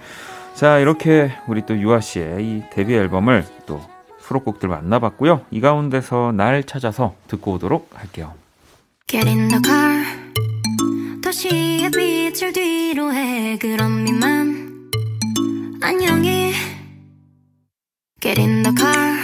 자, 0.55 0.79
이렇게 0.79 1.33
우리 1.47 1.65
또 1.65 1.75
유아 1.75 2.01
씨의 2.01 2.45
이 2.45 2.63
데뷔 2.71 2.95
앨범을 2.95 3.47
또 3.65 3.81
수록곡들 4.31 4.69
만나봤고요. 4.69 5.47
이 5.51 5.61
가운데서 5.61 6.33
날 6.33 6.63
찾아서 6.63 7.17
듣고 7.27 7.55
오도록 7.55 7.91
할게요. 7.95 8.33
Get 9.09 9.29
in 9.29 9.49
the 9.49 9.61
car. 9.65 10.05
도시의 11.21 11.91
빛을 11.91 12.53
뒤로 12.53 13.13
해. 13.13 13.59
그런 13.59 14.05
미만 14.05 14.91
안녕히. 15.83 16.53
Get 18.21 18.41
in 18.41 18.63
the 18.63 18.77
car. 18.77 19.19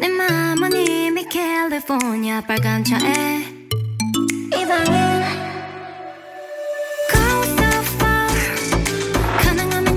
내 0.00 0.08
맘은 0.08 0.72
이미 0.72 1.24
캘리포니아 1.28 2.40
빨간 2.40 2.82
차에. 2.82 3.44
이 4.56 4.64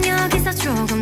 여기서 0.08 0.52
조금 0.52 0.97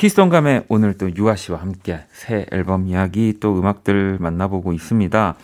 키스톤감의 0.00 0.64
오늘 0.68 0.96
또 0.96 1.14
유아 1.14 1.36
씨와 1.36 1.60
함께 1.60 2.00
새 2.10 2.46
앨범 2.52 2.86
이야기 2.86 3.34
또 3.38 3.58
음악들 3.58 4.16
만나보고 4.18 4.72
있습니다. 4.72 5.34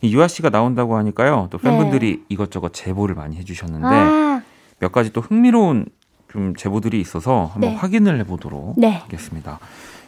이 0.00 0.14
유아 0.14 0.28
씨가 0.28 0.50
나온다고 0.50 0.96
하니까요. 0.96 1.48
또 1.50 1.58
팬분들이 1.58 2.22
이것저것 2.28 2.72
제보를 2.72 3.16
많이 3.16 3.34
해주셨는데 3.34 3.90
네. 3.90 3.96
아, 3.96 4.42
몇 4.78 4.92
가지 4.92 5.12
또 5.12 5.20
흥미로운 5.20 5.86
좀 6.30 6.54
제보들이 6.54 7.00
있어서 7.00 7.46
한번 7.52 7.70
네. 7.70 7.74
확인을 7.74 8.20
해보도록 8.20 8.78
네. 8.78 8.92
하겠습니다. 8.92 9.58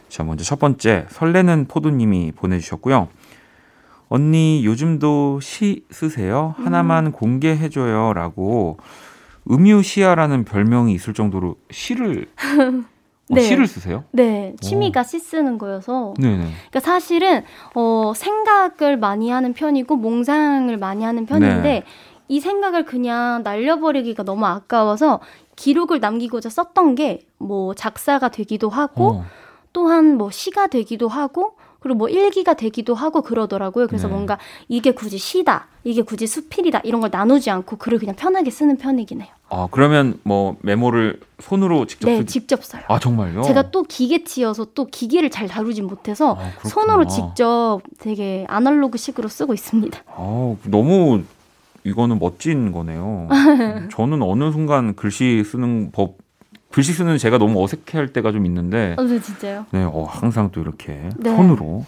자, 0.09 0.23
먼저 0.23 0.45
첫 0.45 0.61
번째 0.61 1.07
설레는 1.11 1.67
포도님이 1.67 2.31
보내주셨고요. 2.37 3.09
언니 4.09 4.65
요즘도 4.65 5.41
시 5.43 5.85
쓰세요? 5.91 6.55
음. 6.61 6.67
하나만 6.67 7.11
공개해줘요라고 7.11 8.79
음유시아라는 9.51 10.45
별명이 10.45 10.93
있을 10.95 11.15
정도로 11.15 11.57
시를 11.73 12.27
어, 13.31 13.35
네. 13.35 13.41
시를 13.43 13.67
쓰세요? 13.67 14.05
네, 14.13 14.55
취미가 14.61 15.03
시 15.03 15.19
쓰는 15.19 15.59
거여서. 15.59 16.15
네네. 16.19 16.37
그러니까 16.71 16.81
사실은 16.81 17.45
어, 17.75 18.13
생각을 18.15 18.97
많이 18.97 19.31
하는 19.31 19.53
편이고 19.53 19.97
몽상을 19.97 20.77
많이 20.77 21.05
하는 21.05 21.27
편인데 21.27 21.63
네. 21.63 21.85
이 22.29 22.41
생각을 22.41 22.85
그냥 22.85 23.43
날려버리기가 23.43 24.23
너무 24.23 24.47
아까워서 24.47 25.21
기록을 25.57 26.01
남기고자 26.01 26.49
썼던 26.49 26.95
게 26.95 27.29
뭐 27.39 27.75
작사가 27.75 28.29
되기도 28.29 28.69
하고 28.69 29.09
어, 29.09 29.25
또한 29.73 30.17
뭐 30.17 30.31
시가 30.31 30.67
되기도 30.67 31.09
하고 31.09 31.57
그리고 31.81 31.97
뭐 31.99 32.09
일기가 32.09 32.55
되기도 32.55 32.95
하고 32.95 33.23
그러더라고요. 33.23 33.87
그래서 33.87 34.09
네. 34.09 34.15
뭔가 34.15 34.39
이게 34.67 34.91
굳이 34.91 35.17
시다, 35.17 35.69
이게 35.85 36.03
굳이 36.03 36.27
수필이다 36.27 36.81
이런 36.81 37.01
걸 37.01 37.11
나누지 37.13 37.51
않고 37.51 37.77
글을 37.77 38.01
그냥 38.01 38.17
편하게 38.17 38.51
쓰는 38.51 38.77
편이긴 38.77 39.21
해요. 39.21 39.31
아 39.51 39.69
그러면 39.71 40.19
뭐 40.25 40.57
메모를 40.63 41.21
손으로 41.41 41.87
직접 41.87 42.09
네, 42.09 42.19
쓰... 42.19 42.27
직접 42.27 42.63
써요. 42.65 42.83
아 42.89 42.99
정말요? 42.99 43.43
제가 43.43 43.71
또 43.71 43.83
기계치여서 43.83 44.69
또 44.75 44.87
기기를 44.87 45.31
잘 45.31 45.49
다루진 45.49 45.87
못해서 45.87 46.37
아. 46.39 46.69
손으로 46.69 47.07
직접 47.07 47.81
되게 47.99 48.45
아날로그식으로 48.49 49.29
쓰고 49.29 49.55
있습니다. 49.55 49.99
아, 50.07 50.57
너무 50.65 51.23
이거는 51.85 52.19
멋진 52.19 52.73
거네요. 52.73 53.29
저는 53.91 54.21
어느 54.23 54.53
순간 54.53 54.95
글씨 54.95 55.43
쓰는 55.45 55.93
법, 55.93 56.19
글씨 56.71 56.93
쓰는 56.93 57.17
제가 57.17 57.39
너무 57.39 57.63
어색해할 57.63 58.13
때가 58.13 58.33
좀 58.33 58.45
있는데, 58.45 58.95
어, 58.99 59.03
네, 59.03 59.19
진짜요? 59.21 59.65
네, 59.71 59.85
어, 59.85 60.05
항상 60.05 60.51
또 60.51 60.61
이렇게 60.61 61.09
네. 61.17 61.35
손으로. 61.35 61.87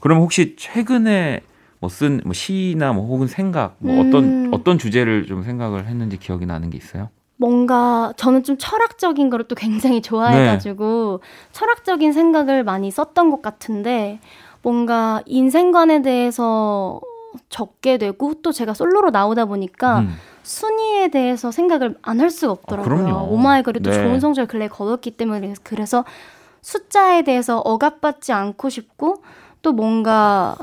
그럼 0.00 0.20
혹시 0.20 0.56
최근에 0.58 1.42
뭐쓴뭐 1.80 2.32
시나 2.32 2.92
뭐 2.92 3.06
혹은 3.06 3.26
생각, 3.26 3.76
뭐 3.78 3.94
음. 3.94 4.08
어떤 4.08 4.50
어떤 4.52 4.78
주제를 4.78 5.26
좀 5.26 5.42
생각을 5.42 5.86
했는지 5.86 6.18
기억이 6.18 6.46
나는 6.46 6.70
게 6.70 6.76
있어요? 6.78 7.10
뭔가 7.36 8.12
저는 8.16 8.42
좀 8.42 8.56
철학적인 8.58 9.30
거를 9.30 9.46
또 9.46 9.54
굉장히 9.54 10.02
좋아해가지고 10.02 11.20
네. 11.22 11.28
철학적인 11.52 12.12
생각을 12.12 12.64
많이 12.64 12.90
썼던 12.90 13.30
것 13.30 13.42
같은데 13.42 14.18
뭔가 14.62 15.22
인생관에 15.24 16.02
대해서 16.02 17.00
적게 17.48 17.96
되고 17.98 18.34
또 18.42 18.50
제가 18.50 18.74
솔로로 18.74 19.10
나오다 19.10 19.44
보니까 19.44 20.00
음. 20.00 20.14
순위에 20.42 21.08
대해서 21.08 21.52
생각을 21.52 21.94
안 22.02 22.18
할 22.20 22.30
수가 22.30 22.52
없더라고요. 22.52 23.16
아. 23.16 23.22
오마이걸이 23.22 23.80
또 23.80 23.90
네. 23.90 24.02
좋은 24.02 24.18
성적을 24.18 24.48
근래 24.48 24.66
거뒀기 24.66 25.12
때문에 25.12 25.54
그래서 25.62 26.04
숫자에 26.62 27.22
대해서 27.22 27.58
억압받지 27.60 28.32
않고 28.32 28.68
싶고 28.68 29.22
또 29.62 29.72
뭔가 29.72 30.56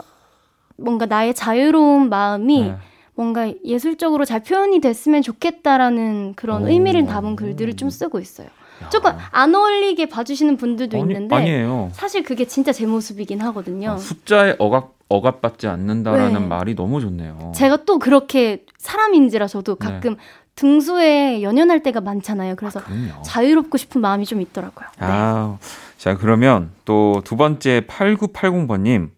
뭔가 0.77 1.05
나의 1.05 1.33
자유로운 1.33 2.09
마음이 2.09 2.61
네. 2.63 2.75
뭔가 3.15 3.49
예술적으로 3.63 4.25
잘 4.25 4.43
표현이 4.43 4.81
됐으면 4.81 5.21
좋겠다라는 5.21 6.33
그런 6.35 6.63
오. 6.63 6.67
의미를 6.67 7.05
담은 7.05 7.35
글들을 7.35 7.75
좀 7.77 7.89
쓰고 7.89 8.19
있어요. 8.19 8.47
야. 8.83 8.89
조금 8.89 9.11
안 9.31 9.55
어울리게 9.55 10.09
봐주시는 10.09 10.57
분들도 10.57 10.97
아니, 11.01 11.07
있는데 11.13 11.33
아니에요. 11.35 11.89
사실 11.93 12.23
그게 12.23 12.45
진짜 12.45 12.73
제 12.73 12.85
모습이긴 12.85 13.39
하거든요. 13.41 13.91
아, 13.91 13.97
숫자에 13.97 14.55
억압 14.59 14.93
억압받지 15.07 15.67
않는다라는 15.67 16.33
네. 16.41 16.47
말이 16.47 16.75
너무 16.75 16.99
좋네요. 16.99 17.53
제가 17.55 17.85
또 17.85 17.99
그렇게 17.99 18.65
사람인지라 18.79 19.47
저도 19.47 19.75
네. 19.75 19.87
가끔 19.87 20.15
등수에 20.55 21.41
연연할 21.41 21.83
때가 21.83 22.01
많잖아요. 22.01 22.55
그래서 22.55 22.81
그럼요. 22.83 23.21
자유롭고 23.23 23.77
싶은 23.77 24.01
마음이 24.01 24.25
좀 24.25 24.41
있더라고요. 24.41 24.87
네. 24.99 25.05
아, 25.05 25.57
자 25.97 26.17
그러면 26.17 26.71
또 26.85 27.21
두 27.23 27.37
번째 27.37 27.81
8980번님 27.87 29.09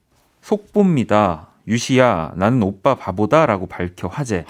속보입니다. 0.42 1.47
유시야 1.68 2.34
나는 2.36 2.64
오빠 2.64 2.96
바보다 2.96 3.46
라고 3.46 3.66
밝혀 3.68 4.08
화제. 4.08 4.46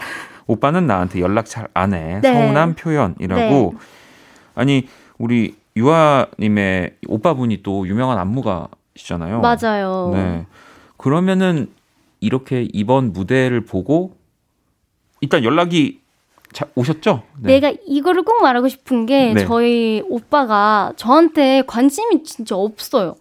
오빠는 0.45 0.88
나한테 0.88 1.20
연락 1.20 1.45
잘 1.45 1.68
안 1.74 1.93
해. 1.93 2.20
네. 2.22 2.34
서운한 2.34 2.76
표현이라고. 2.76 3.76
아니 4.55 4.88
우리 5.18 5.55
유아님의 5.76 6.95
오빠분이 7.07 7.61
또 7.63 7.88
유명한 7.88 8.18
안무가시잖아요. 8.18 9.41
맞아요. 9.41 10.11
네. 10.13 10.45
그러면은 10.97 11.68
이렇게 12.20 12.68
이번 12.74 13.13
무대를 13.13 13.61
보고 13.61 14.15
일단 15.22 15.43
연락이 15.43 15.99
자, 16.53 16.65
오셨죠? 16.76 17.24
네. 17.41 17.59
내가 17.59 17.78
이거를 17.86 18.24
꼭 18.24 18.41
말하고 18.41 18.70
싶은 18.70 19.05
게 19.05 19.34
네. 19.34 19.45
저희 19.45 20.01
오빠가 20.07 20.93
저한테 20.95 21.61
관심이 21.68 22.24
진짜 22.24 22.55
없어요. 22.55 23.15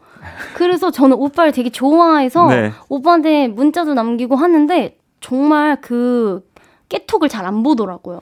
그래서 0.55 0.91
저는 0.91 1.17
오빠를 1.17 1.53
되게 1.53 1.71
좋아해서 1.71 2.49
네. 2.49 2.73
오빠한테 2.89 3.49
문자도 3.49 3.95
남기고 3.95 4.37
하는데 4.37 4.97
정말 5.21 5.81
그 5.81 6.45
깨톡을 6.89 7.29
잘 7.29 7.47
안 7.47 7.63
보더라고요. 7.63 8.21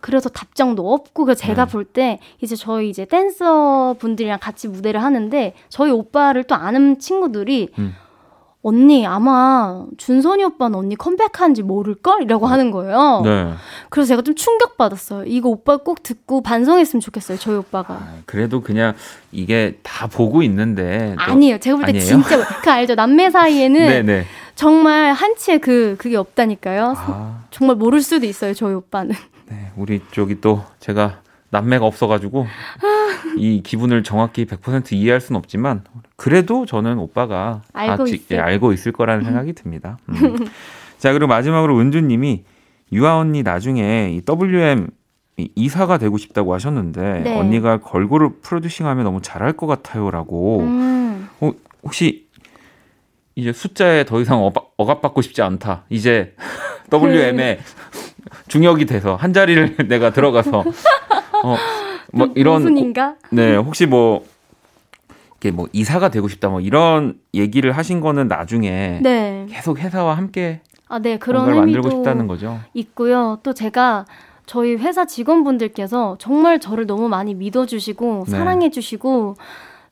그래서 0.00 0.28
답장도 0.28 0.92
없고 0.92 1.24
그래서 1.24 1.40
제가 1.40 1.66
네. 1.66 1.72
볼때 1.72 2.18
이제 2.40 2.54
저희 2.56 2.88
이제 2.88 3.04
댄서 3.04 3.94
분들이랑 3.98 4.38
같이 4.40 4.68
무대를 4.68 5.02
하는데 5.02 5.54
저희 5.68 5.90
오빠를 5.90 6.44
또 6.44 6.54
아는 6.54 6.98
친구들이 6.98 7.70
음. 7.78 7.94
언니 8.66 9.06
아마 9.06 9.84
준선이 9.96 10.42
오빠는 10.42 10.76
언니 10.76 10.96
컴백한지 10.96 11.62
모를걸? 11.62 12.22
이라고 12.22 12.46
하는 12.48 12.72
거예요. 12.72 13.22
네. 13.24 13.52
그래서 13.90 14.08
제가 14.08 14.22
좀 14.22 14.34
충격받았어요. 14.34 15.22
이거 15.26 15.48
오빠 15.50 15.76
꼭 15.76 16.02
듣고 16.02 16.40
반성했으면 16.42 17.00
좋겠어요. 17.00 17.38
저희 17.38 17.54
오빠가. 17.58 17.94
아, 17.94 18.14
그래도 18.26 18.62
그냥 18.62 18.94
이게 19.30 19.78
다 19.84 20.08
보고 20.08 20.42
있는데. 20.42 21.14
또- 21.16 21.22
아니에요. 21.22 21.58
제가 21.58 21.76
볼 21.76 21.86
때? 21.86 22.00
진짜 22.00 22.44
그 22.60 22.68
알죠. 22.68 22.96
남매 22.96 23.30
사이에는 23.30 23.80
네네. 23.80 24.24
정말 24.56 25.12
한치의 25.12 25.60
그 25.60 25.94
그게 25.96 26.16
없다니까요. 26.16 26.94
아, 26.96 27.44
정말 27.52 27.76
모를 27.76 28.02
수도 28.02 28.26
있어요. 28.26 28.52
저희 28.52 28.74
오빠는. 28.74 29.14
네. 29.48 29.70
우리 29.76 30.00
쪽이 30.10 30.40
또 30.40 30.64
제가 30.80 31.20
남매가 31.50 31.84
없어가지고 31.84 32.46
이 33.36 33.62
기분을 33.62 34.02
정확히 34.02 34.44
100% 34.46 34.92
이해할 34.92 35.20
수는 35.20 35.38
없지만 35.38 35.84
그래도 36.16 36.66
저는 36.66 36.98
오빠가 36.98 37.62
알고 37.72 37.96
다 37.96 38.04
지- 38.04 38.16
있어요. 38.16 38.38
예, 38.38 38.42
알고 38.42 38.72
있을 38.72 38.92
거라는 38.92 39.24
생각이 39.24 39.52
듭니다. 39.52 39.98
음. 40.08 40.36
자 40.98 41.12
그리고 41.12 41.26
마지막으로 41.28 41.78
은주님이 41.78 42.44
유아 42.92 43.18
언니 43.18 43.42
나중에 43.42 44.10
이 44.12 44.22
WM 44.28 44.88
이 45.38 45.50
이사가 45.54 45.98
되고 45.98 46.16
싶다고 46.16 46.54
하셨는데 46.54 47.20
네. 47.20 47.38
언니가 47.38 47.78
걸그룹 47.78 48.40
프로듀싱하면 48.42 49.04
너무 49.04 49.20
잘할 49.20 49.52
것 49.52 49.66
같아요라고 49.66 50.60
음. 50.60 51.28
어, 51.40 51.50
혹시 51.82 52.26
이제 53.34 53.52
숫자에 53.52 54.04
더 54.06 54.20
이상 54.22 54.42
억압, 54.42 54.70
억압받고 54.78 55.20
싶지 55.20 55.42
않다. 55.42 55.84
이제 55.90 56.34
WM에 56.90 57.58
중역이 58.48 58.86
돼서 58.86 59.14
한 59.14 59.32
자리를 59.34 59.76
내가 59.88 60.10
들어가서 60.10 60.64
어, 61.46 61.56
뭐 62.12 62.32
이런 62.34 62.62
무슨인가? 62.62 63.16
네 63.30 63.56
혹시 63.56 63.86
뭐 63.86 64.24
이게 65.38 65.50
뭐 65.50 65.68
이사가 65.72 66.10
되고 66.10 66.28
싶다 66.28 66.48
뭐 66.48 66.60
이런 66.60 67.18
얘기를 67.34 67.72
하신 67.72 68.00
거는 68.00 68.28
나중에 68.28 69.00
네. 69.02 69.46
계속 69.48 69.78
회사와 69.78 70.16
함께 70.16 70.60
아, 70.88 70.98
네. 70.98 71.18
그런 71.18 71.44
의미도 71.48 71.60
만들고 71.60 71.90
싶다는 71.90 72.26
거죠. 72.26 72.60
있고요. 72.74 73.38
또 73.42 73.52
제가 73.52 74.06
저희 74.46 74.76
회사 74.76 75.04
직원분들께서 75.04 76.16
정말 76.18 76.60
저를 76.60 76.86
너무 76.86 77.08
많이 77.08 77.34
믿어주시고 77.34 78.24
네. 78.26 78.30
사랑해주시고 78.30 79.36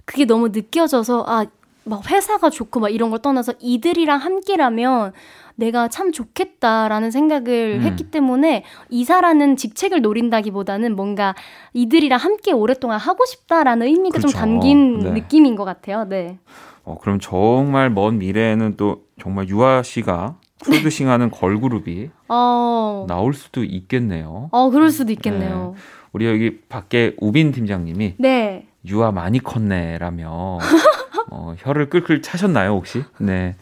그게 0.05 0.25
너무 0.25 0.49
느껴져서 0.49 1.25
아, 1.27 1.47
막 1.85 2.11
회사가 2.11 2.51
좋고 2.51 2.81
막 2.81 2.89
이런 2.89 3.11
걸 3.11 3.21
떠나서 3.21 3.55
이들이랑 3.61 4.21
함께라면 4.21 5.13
내가 5.57 5.89
참 5.89 6.13
좋겠다라는 6.13 7.11
생각을 7.11 7.81
음. 7.81 7.83
했기 7.83 8.05
때문에 8.11 8.65
이사라는 8.91 9.57
직책을 9.57 10.03
노린다기보다는 10.03 10.97
뭔가 10.97 11.35
이들이랑 11.73 12.19
함께 12.19 12.53
오랫동안 12.53 12.99
하고 12.99 13.25
싶다라는 13.25 13.87
의미가 13.87 14.19
좀 14.19 14.31
그렇죠. 14.31 14.39
담긴 14.39 14.99
네. 15.01 15.11
느낌인 15.13 15.55
것 15.57 15.65
같아요. 15.65 16.05
네. 16.05 16.39
어, 16.85 16.99
그럼 17.01 17.19
정말 17.21 17.91
먼 17.91 18.19
미래에는 18.19 18.77
또 18.77 19.05
정말 19.21 19.49
유아 19.49 19.83
씨가 19.83 20.37
프로듀싱하는 20.65 21.31
걸그룹이 21.31 22.11
어, 22.29 23.07
나올 23.09 23.35
수도 23.35 23.65
있겠네요. 23.65 24.49
어, 24.53 24.71
그럴 24.71 24.91
수도 24.91 25.13
있겠네요. 25.13 25.75
우리 26.13 26.27
여기 26.27 26.61
밖에 26.69 27.15
우빈 27.21 27.53
팀장님이 27.53 28.15
네. 28.19 28.67
유아 28.87 29.13
많이 29.13 29.41
컸네라며 29.41 30.59
어, 31.31 31.55
혀를 31.59 31.89
끌끌 31.91 32.23
차셨나요 32.23 32.71
혹시? 32.71 33.03
네. 33.19 33.57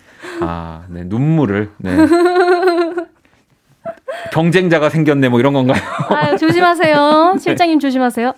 아, 0.49 0.85
네 0.89 1.05
눈물을 1.05 1.71
네. 1.79 1.97
경쟁자가 4.33 4.89
생겼네 4.89 5.29
뭐 5.29 5.41
이런 5.41 5.53
건가요? 5.53 5.81
아유, 6.11 6.37
조심하세요. 6.39 7.37
실장님 7.41 7.79
조심하세요. 7.81 8.33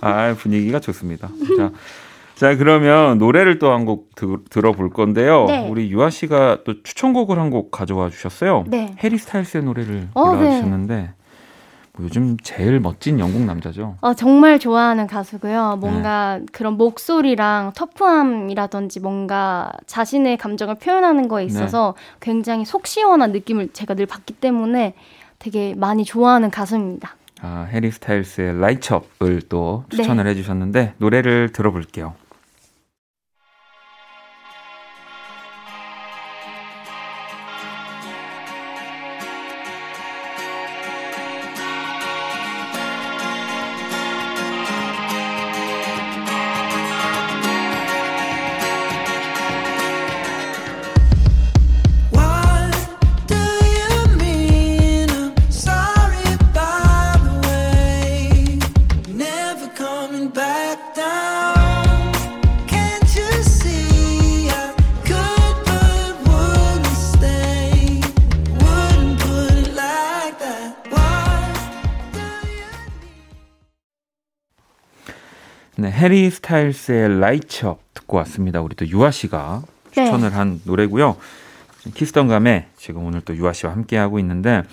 아 0.00 0.34
분위기가 0.38 0.80
좋습니다. 0.80 1.28
자, 1.56 1.70
자 2.34 2.56
그러면 2.56 3.18
노래를 3.18 3.58
또 3.58 3.70
한 3.70 3.84
곡 3.84 4.10
들어볼 4.50 4.90
건데요. 4.90 5.44
네. 5.46 5.68
우리 5.68 5.90
유아 5.90 6.10
씨가 6.10 6.58
또 6.64 6.82
추천곡을 6.82 7.38
한 7.38 7.50
곡 7.50 7.70
가져와 7.70 8.08
주셨어요. 8.10 8.64
네. 8.66 8.94
해리 9.02 9.18
스타일스의 9.18 9.64
노래를 9.64 10.08
어, 10.14 10.30
골라 10.30 10.50
주셨는데 10.50 10.94
뭐 10.94 11.08
요즘 12.00 12.36
제일 12.38 12.80
멋진 12.80 13.20
영국 13.20 13.42
남자죠. 13.42 13.96
어, 14.00 14.14
정말 14.14 14.58
좋아하는 14.58 15.06
가수고요. 15.06 15.78
뭔가 15.80 16.40
그런 16.52 16.76
목소리랑 16.76 17.72
터프함이라든지 17.74 19.00
뭔가 19.00 19.70
자신의 19.86 20.36
감정을 20.38 20.74
표현하는 20.76 21.28
거에 21.28 21.44
있어서 21.44 21.94
굉장히 22.20 22.64
속 22.64 22.86
시원한 22.86 23.30
느낌을 23.32 23.68
제가 23.72 23.94
늘 23.94 24.06
받기 24.06 24.34
때문에 24.34 24.94
되게 25.38 25.74
많이 25.76 26.04
좋아하는 26.04 26.50
가수입니다. 26.50 27.16
아, 27.42 27.68
해리 27.70 27.90
스타일스의 27.90 28.58
라이트업을 28.58 29.42
또 29.48 29.84
네. 29.90 29.98
추천을 29.98 30.26
해주셨는데 30.26 30.94
노래를 30.98 31.52
들어볼게요. 31.52 32.14
해리 76.04 76.28
스타일스의 76.28 77.18
Lights 77.18 77.64
Up 77.64 77.80
듣고 77.94 78.18
왔습니다. 78.18 78.60
우리 78.60 78.76
또 78.76 78.86
유아 78.86 79.10
씨가 79.10 79.62
네. 79.96 80.04
추천을 80.04 80.34
한 80.34 80.60
노래고요. 80.64 81.16
키스던 81.94 82.28
감에 82.28 82.66
지금 82.76 83.06
오늘 83.06 83.22
또 83.22 83.34
유아 83.34 83.54
씨와 83.54 83.72
함께 83.72 83.96
하고 83.96 84.18
있는데 84.18 84.64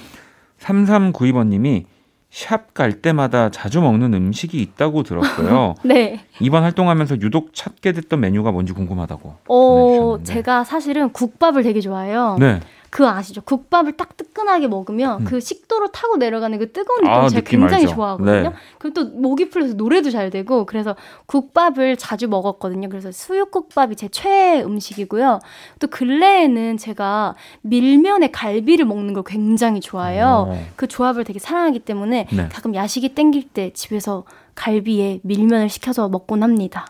3392번 0.60 1.48
님이 1.48 1.86
샵 2.30 2.74
갈 2.74 3.02
때마다 3.02 3.50
자주 3.50 3.80
먹는 3.80 4.14
음식이 4.14 4.62
있다고 4.62 5.04
들었어요. 5.04 5.76
네. 5.86 6.26
이번 6.42 6.64
활동하면서 6.64 7.22
유독 7.22 7.54
찾게 7.54 7.94
됐던 7.94 8.20
메뉴가 8.20 8.52
뭔지 8.52 8.74
궁금하다고. 8.74 9.36
어, 9.48 9.70
보내주셨는데. 9.70 10.34
제가 10.34 10.66
사실은 10.66 11.14
국밥을 11.14 11.64
되게 11.64 11.80
좋아해요. 11.80 12.36
네. 12.42 12.60
그거 12.92 13.08
아시죠? 13.08 13.42
국밥을 13.42 13.94
딱 13.94 14.18
뜨끈하게 14.18 14.68
먹으면 14.68 15.22
음. 15.22 15.26
그 15.26 15.40
식도로 15.40 15.88
타고 15.88 16.18
내려가는 16.18 16.60
그 16.60 16.74
뜨거운 16.74 17.00
느낌 17.00 17.12
아, 17.14 17.24
을 17.24 17.30
제가 17.30 17.42
느낌 17.42 17.60
굉장히 17.62 17.84
알죠. 17.86 17.96
좋아하거든요. 17.96 18.50
네. 18.50 18.56
그리고 18.80 18.94
또 18.94 19.10
목이 19.18 19.50
풀려서 19.50 19.76
노래도 19.76 20.10
잘 20.10 20.30
되고 20.30 20.66
그래서 20.66 20.98
국밥을 21.26 21.96
자주 21.96 22.28
먹었거든요. 22.28 22.90
그래서 22.90 23.10
수육국밥이 23.14 23.96
제 23.96 24.10
최애 24.10 24.64
음식이고요. 24.64 25.40
또 25.80 25.88
근래에는 25.88 26.76
제가 26.76 27.36
밀면에 27.62 28.30
갈비를 28.30 28.84
먹는 28.84 29.14
걸 29.14 29.24
굉장히 29.26 29.80
좋아해요. 29.80 30.48
어. 30.50 30.66
그 30.76 30.88
조합을 30.88 31.24
되게 31.24 31.40
사랑하기 31.40 31.80
때문에 31.80 32.28
네. 32.30 32.50
가끔 32.50 32.76
야식이 32.76 33.16
땡길 33.16 33.50
때 33.54 33.72
집에서 33.74 34.26
갈비에 34.56 35.22
밀면을 35.24 35.70
시켜서 35.70 36.10
먹곤 36.10 36.44
합니다. 36.44 36.88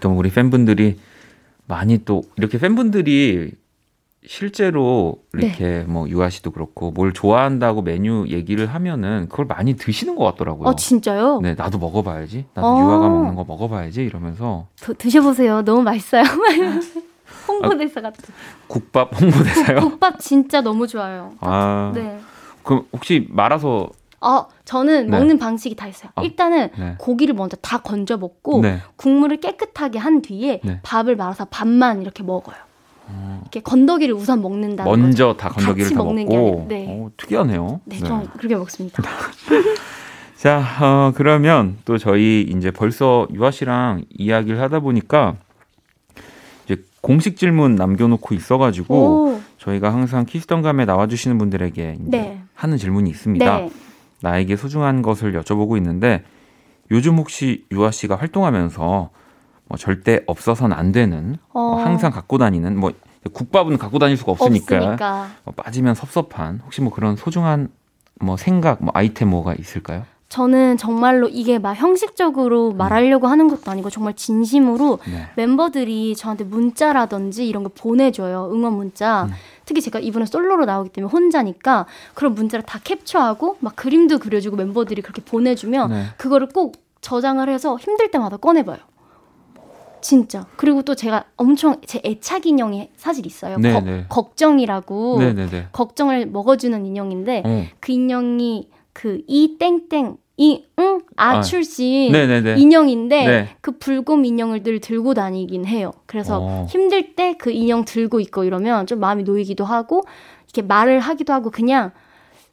또 0.00 0.10
우리 0.10 0.30
팬분들이 0.30 0.98
많이 1.66 2.04
또 2.04 2.22
이렇게 2.36 2.58
팬분들이 2.58 3.61
실제로 4.24 5.16
이렇게 5.34 5.84
뭐 5.88 6.08
유아 6.08 6.30
씨도 6.30 6.52
그렇고 6.52 6.90
뭘 6.92 7.12
좋아한다고 7.12 7.82
메뉴 7.82 8.24
얘기를 8.28 8.66
하면은 8.66 9.28
그걸 9.28 9.46
많이 9.46 9.74
드시는 9.74 10.14
것 10.14 10.24
같더라고요. 10.24 10.68
어 10.68 10.76
진짜요? 10.76 11.40
네, 11.42 11.54
나도 11.54 11.78
먹어봐야지. 11.78 12.46
나도 12.54 12.68
어. 12.68 12.78
유아가 12.80 13.08
먹는 13.08 13.34
거 13.34 13.44
먹어봐야지 13.44 14.02
이러면서 14.02 14.68
드, 14.76 14.94
드셔보세요. 14.94 15.62
너무 15.62 15.82
맛있어요. 15.82 16.22
홍보대사 17.48 18.00
같은. 18.00 18.22
국밥 18.68 19.20
홍보대사요. 19.20 19.80
국 19.80 19.98
밥 20.00 20.20
진짜 20.20 20.60
너무 20.60 20.86
좋아요. 20.86 21.32
아, 21.40 21.92
네. 21.94 22.18
그럼 22.62 22.86
혹시 22.92 23.26
말아서 23.30 23.88
어, 24.20 24.46
저는 24.64 25.06
네. 25.06 25.18
먹는 25.18 25.38
방식이 25.38 25.74
다 25.74 25.88
있어요. 25.88 26.12
아, 26.14 26.22
일단은 26.22 26.68
네. 26.78 26.94
고기를 26.98 27.34
먼저 27.34 27.56
다 27.56 27.78
건져 27.78 28.16
먹고 28.16 28.60
네. 28.60 28.78
국물을 28.94 29.38
깨끗하게 29.40 29.98
한 29.98 30.22
뒤에 30.22 30.60
네. 30.62 30.78
밥을 30.84 31.16
말아서 31.16 31.46
밥만 31.46 32.02
이렇게 32.02 32.22
먹어요. 32.22 32.54
이렇게 33.42 33.60
건더기를 33.60 34.14
우선 34.14 34.40
먹는다는 34.40 34.90
거죠. 34.90 35.02
먼저 35.02 35.36
다 35.38 35.48
건더기를 35.50 35.90
다 35.90 36.02
먹는 36.02 36.28
게 36.28 36.36
먹고. 36.36 36.48
아니라, 36.48 36.68
네. 36.68 36.86
어, 36.88 37.10
특이하네요. 37.16 37.80
네, 37.84 37.98
좀 37.98 38.26
그렇게 38.36 38.56
먹습니다. 38.56 39.02
자, 40.36 40.60
어, 40.80 41.12
그러면 41.14 41.76
또 41.84 41.98
저희 41.98 42.42
이제 42.42 42.70
벌써 42.70 43.28
유아 43.32 43.50
씨랑 43.50 44.04
이야기를 44.10 44.60
하다 44.60 44.80
보니까 44.80 45.36
이제 46.64 46.82
공식 47.00 47.36
질문 47.36 47.76
남겨놓고 47.76 48.34
있어가지고 48.34 48.94
오. 48.94 49.40
저희가 49.58 49.92
항상 49.92 50.24
키스던감에 50.24 50.84
나와주시는 50.84 51.38
분들에게 51.38 51.96
네. 52.00 52.40
하는 52.54 52.76
질문이 52.76 53.08
있습니다. 53.10 53.58
네. 53.58 53.70
나에게 54.20 54.56
소중한 54.56 55.02
것을 55.02 55.32
여쭤보고 55.40 55.76
있는데 55.76 56.24
요즘 56.90 57.18
혹시 57.18 57.64
유아 57.70 57.90
씨가 57.90 58.16
활동하면서 58.16 59.10
뭐 59.72 59.78
절대 59.78 60.20
없어서는 60.26 60.76
안 60.76 60.92
되는 60.92 61.38
뭐 61.50 61.76
어. 61.76 61.76
항상 61.76 62.12
갖고 62.12 62.36
다니는 62.36 62.78
뭐 62.78 62.92
국밥은 63.32 63.78
갖고 63.78 63.98
다닐 63.98 64.18
수가 64.18 64.32
없으니까, 64.32 64.76
없으니까. 64.76 65.28
뭐 65.44 65.54
빠지면 65.54 65.94
섭섭한 65.94 66.60
혹시 66.62 66.82
뭐 66.82 66.92
그런 66.92 67.16
소중한 67.16 67.70
뭐 68.20 68.36
생각 68.36 68.84
뭐 68.84 68.92
아이템 68.94 69.30
뭐가 69.30 69.54
있을까요? 69.54 70.04
저는 70.28 70.76
정말로 70.76 71.26
이게 71.28 71.58
막 71.58 71.72
형식적으로 71.72 72.72
말하려고 72.72 73.28
하는 73.28 73.48
것도 73.48 73.70
아니고 73.70 73.88
정말 73.88 74.12
진심으로 74.14 74.98
네. 75.06 75.28
멤버들이 75.36 76.16
저한테 76.16 76.44
문자라든지 76.44 77.48
이런 77.48 77.62
거 77.62 77.70
보내줘요. 77.74 78.50
응원 78.52 78.74
문자. 78.74 79.24
음. 79.24 79.30
특히 79.64 79.80
제가 79.80 80.00
이번에 80.00 80.26
솔로로 80.26 80.66
나오기 80.66 80.90
때문에 80.90 81.10
혼자니까 81.10 81.86
그런 82.12 82.34
문자를 82.34 82.66
다 82.66 82.78
캡처하고 82.84 83.56
막 83.60 83.74
그림도 83.76 84.18
그려주고 84.18 84.56
멤버들이 84.56 85.00
그렇게 85.00 85.22
보내주면 85.22 85.90
네. 85.90 86.04
그거를 86.18 86.48
꼭 86.50 86.76
저장을 87.00 87.48
해서 87.48 87.78
힘들 87.78 88.10
때마다 88.10 88.36
꺼내봐요. 88.36 88.78
진짜. 90.02 90.46
그리고 90.56 90.82
또 90.82 90.94
제가 90.94 91.24
엄청 91.36 91.76
제 91.86 92.00
애착 92.04 92.44
인형이 92.46 92.90
사실 92.96 93.24
있어요. 93.24 93.56
네, 93.58 93.72
거- 93.72 93.80
네. 93.80 94.04
걱정이라고 94.08 95.18
네네네. 95.20 95.68
걱정을 95.72 96.26
먹어주는 96.26 96.84
인형인데 96.84 97.42
어. 97.46 97.64
그 97.80 97.92
인형이 97.92 98.68
그 98.92 99.20
이 99.26 99.56
땡땡 99.58 100.16
이응 100.38 101.00
아 101.16 101.36
아, 101.38 101.42
출신 101.42 102.10
네네네. 102.12 102.56
인형인데 102.58 103.26
네. 103.26 103.48
그 103.60 103.78
불곰 103.78 104.24
인형을 104.24 104.62
늘 104.62 104.80
들고 104.80 105.14
다니긴 105.14 105.66
해요. 105.66 105.92
그래서 106.06 106.40
어. 106.42 106.66
힘들 106.68 107.14
때 107.14 107.34
그 107.38 107.50
인형 107.50 107.84
들고 107.84 108.20
있고 108.20 108.44
이러면 108.44 108.86
좀 108.86 108.98
마음이 109.00 109.22
놓이기도 109.22 109.64
하고 109.64 110.02
이렇게 110.46 110.62
말을 110.66 111.00
하기도 111.00 111.32
하고 111.32 111.50
그냥 111.50 111.92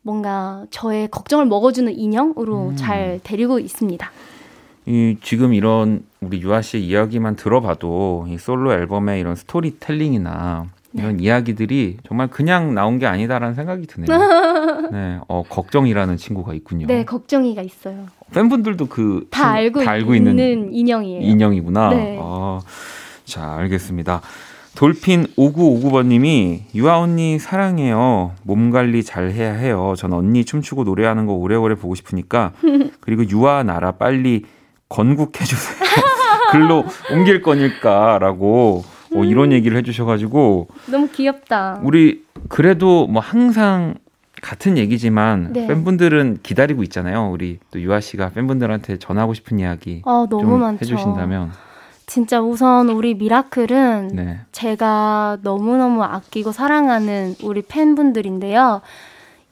뭔가 0.02 0.66
저의 0.72 1.10
걱정을 1.10 1.46
먹어주는 1.46 1.98
인형으로 1.98 2.70
음. 2.70 2.76
잘 2.76 3.20
데리고 3.24 3.60
있습니다. 3.60 4.12
이 4.90 5.18
지금 5.22 5.54
이런 5.54 6.02
우리 6.20 6.42
유아 6.42 6.64
씨의 6.64 6.84
이야기만 6.84 7.36
들어봐도 7.36 8.26
이 8.28 8.40
솔로 8.40 8.74
앨범의 8.74 9.20
이런 9.20 9.36
스토리텔링이나 9.36 10.66
이런 10.94 11.20
이야기들이 11.20 11.98
정말 12.08 12.28
그냥 12.28 12.74
나온 12.74 12.98
게 12.98 13.06
아니다라는 13.06 13.54
생각이 13.54 13.86
드네요. 13.86 14.08
네, 14.92 15.20
어, 15.28 15.44
걱정이라는 15.48 16.18
친구가 16.18 16.56
있군요. 16.56 16.88
네, 16.88 17.06
걱정이가 17.06 17.62
있어요. 17.62 18.08
팬분들도 18.34 18.88
그다 18.88 19.38
친구- 19.38 19.48
알고, 19.48 19.84
다 19.84 19.92
알고 19.92 20.16
있는, 20.16 20.32
있는 20.40 20.74
인형이에요. 20.74 21.22
인형이구나. 21.22 21.90
네. 21.92 22.18
아, 22.20 22.60
자, 23.26 23.58
알겠습니다. 23.58 24.22
돌핀 24.76 25.28
5959번님이 25.38 26.62
유아 26.74 26.98
언니 27.00 27.38
사랑해요. 27.38 28.32
몸 28.42 28.72
관리 28.72 29.04
잘 29.04 29.30
해야 29.30 29.54
해요. 29.54 29.94
전 29.96 30.14
언니 30.14 30.44
춤추고 30.44 30.84
노래하는 30.86 31.28
거 31.28 31.34
오래오래 31.34 31.76
보고 31.76 31.94
싶으니까 31.94 32.54
그리고 33.02 33.24
유아 33.30 33.62
나라 33.64 33.92
빨리 33.92 34.46
건국해 34.90 35.46
주세요. 35.46 35.78
글로 36.52 36.84
옮길 37.12 37.42
거니까라고 37.42 38.84
어, 39.16 39.24
이런 39.24 39.52
얘기를 39.52 39.78
해주셔가지고 39.78 40.68
너무 40.88 41.08
귀엽다. 41.10 41.80
우리 41.84 42.24
그래도 42.50 43.08
뭐 43.08 43.22
항상 43.22 43.96
같은 44.42 44.78
얘기지만 44.78 45.54
네. 45.54 45.68
팬분들은 45.68 46.40
기다리고 46.44 46.84
있잖아요. 46.84 47.30
우리 47.32 47.60
또 47.72 47.80
유아 47.80 48.00
씨가 48.00 48.30
팬분들한테 48.30 48.98
전하고 48.98 49.34
싶은 49.34 49.60
이야기 49.60 50.02
어, 50.06 50.26
너무 50.30 50.44
좀 50.44 50.60
많죠. 50.60 50.80
해주신다면 50.82 51.52
진짜 52.06 52.42
우선 52.42 52.90
우리 52.90 53.14
미라클은 53.14 54.12
네. 54.14 54.40
제가 54.52 55.38
너무너무 55.44 56.04
아끼고 56.04 56.52
사랑하는 56.52 57.36
우리 57.44 57.62
팬분들인데요. 57.62 58.82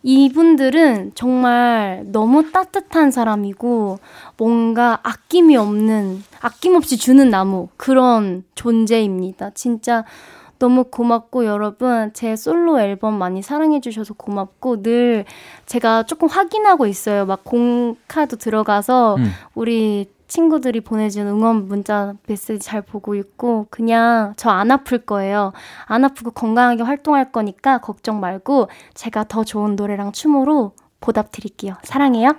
이분들은 0.03 1.13
정말 1.15 2.03
너무 2.07 2.51
따뜻한 2.51 3.11
사람이고 3.11 3.99
뭔가 4.37 4.99
아낌이 5.03 5.57
없는 5.57 6.23
아낌없이 6.39 6.97
주는 6.97 7.29
나무 7.29 7.69
그런 7.77 8.43
존재입니다. 8.55 9.51
진짜 9.53 10.05
너무 10.59 10.85
고맙고 10.85 11.45
여러분 11.45 12.11
제 12.13 12.35
솔로 12.35 12.79
앨범 12.79 13.15
많이 13.15 13.41
사랑해 13.41 13.79
주셔서 13.79 14.13
고맙고 14.13 14.81
늘 14.81 15.25
제가 15.65 16.03
조금 16.03 16.27
확인하고 16.27 16.87
있어요. 16.87 17.25
막 17.25 17.43
공카도 17.43 18.37
들어가서 18.37 19.15
음. 19.15 19.31
우리 19.53 20.07
친구들이 20.27 20.81
보내준 20.81 21.27
응원 21.27 21.67
문자 21.67 22.13
메시지 22.27 22.59
잘 22.59 22.81
보고 22.81 23.15
있고 23.15 23.67
그냥 23.69 24.33
저 24.37 24.49
안 24.49 24.71
아플 24.71 24.99
거예요. 24.99 25.53
안 25.85 26.03
아프고 26.03 26.31
건강하게 26.31 26.83
활동할 26.83 27.31
거니까 27.31 27.77
걱정 27.79 28.19
말고 28.19 28.69
제가 28.93 29.25
더 29.25 29.43
좋은 29.43 29.75
노래랑 29.75 30.11
춤으로 30.11 30.73
보답 30.99 31.31
드릴게요. 31.31 31.75
사랑해요. 31.83 32.35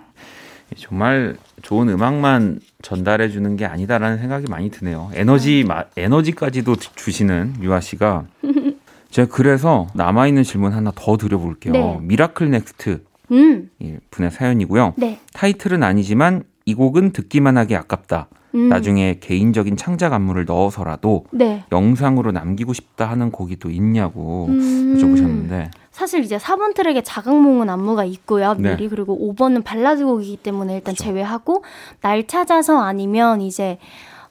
정말 0.77 1.37
좋은 1.63 1.89
음악만 1.89 2.61
전달해 2.83 3.29
주는 3.31 3.57
게 3.57 3.65
아니다라는 3.65 4.19
생각이 4.19 4.47
많이 4.51 4.71
드네요. 4.71 5.11
에너지 5.15 5.65
마, 5.67 5.85
에너지까지도 5.97 6.77
주시는 6.77 7.55
유아 7.63 7.81
씨가 7.81 8.25
제가 9.11 9.33
그래서 9.35 9.87
남아 9.95 10.27
있는 10.27 10.43
질문 10.43 10.73
하나 10.73 10.93
더 10.95 11.17
드려볼게요. 11.17 11.73
네. 11.73 11.99
미라클 12.03 12.51
넥스트 12.51 13.03
음, 13.33 13.71
이 13.79 13.97
분의 14.11 14.31
사연이고요. 14.31 14.95
네. 14.99 15.19
타이틀은 15.33 15.83
아니지만 15.83 16.43
이 16.69 16.75
곡은 16.75 17.13
듣기만 17.13 17.57
하기 17.57 17.75
아깝다. 17.77 18.29
음, 18.55 18.69
나중에 18.69 19.19
개인적인 19.21 19.79
창작 19.79 20.13
안무를 20.13 20.45
넣어서라도 20.45 21.25
네. 21.33 21.65
영상으로 21.73 22.31
남기고 22.31 22.75
싶다 22.75 23.09
하는 23.09 23.31
곡이 23.31 23.57
또 23.57 23.71
있냐고 23.71 24.47
음. 24.51 24.95
여쭤보셨는데 24.99 25.71
사실 25.91 26.23
이제 26.23 26.37
4번 26.37 26.75
트랙에 26.75 27.01
자각몽은 27.03 27.71
안무가 27.71 28.05
있고요. 28.05 28.53
네. 28.59 28.77
미리 28.77 28.89
그리고 28.89 29.19
5번은 29.19 29.65
발라드 29.65 30.05
곡이기 30.05 30.37
때문에 30.39 30.75
일단 30.77 30.93
그쵸. 30.93 31.05
제외하고 31.05 31.65
날 32.03 32.27
찾아서 32.27 32.79
아니면 32.81 33.41
이제 33.41 33.79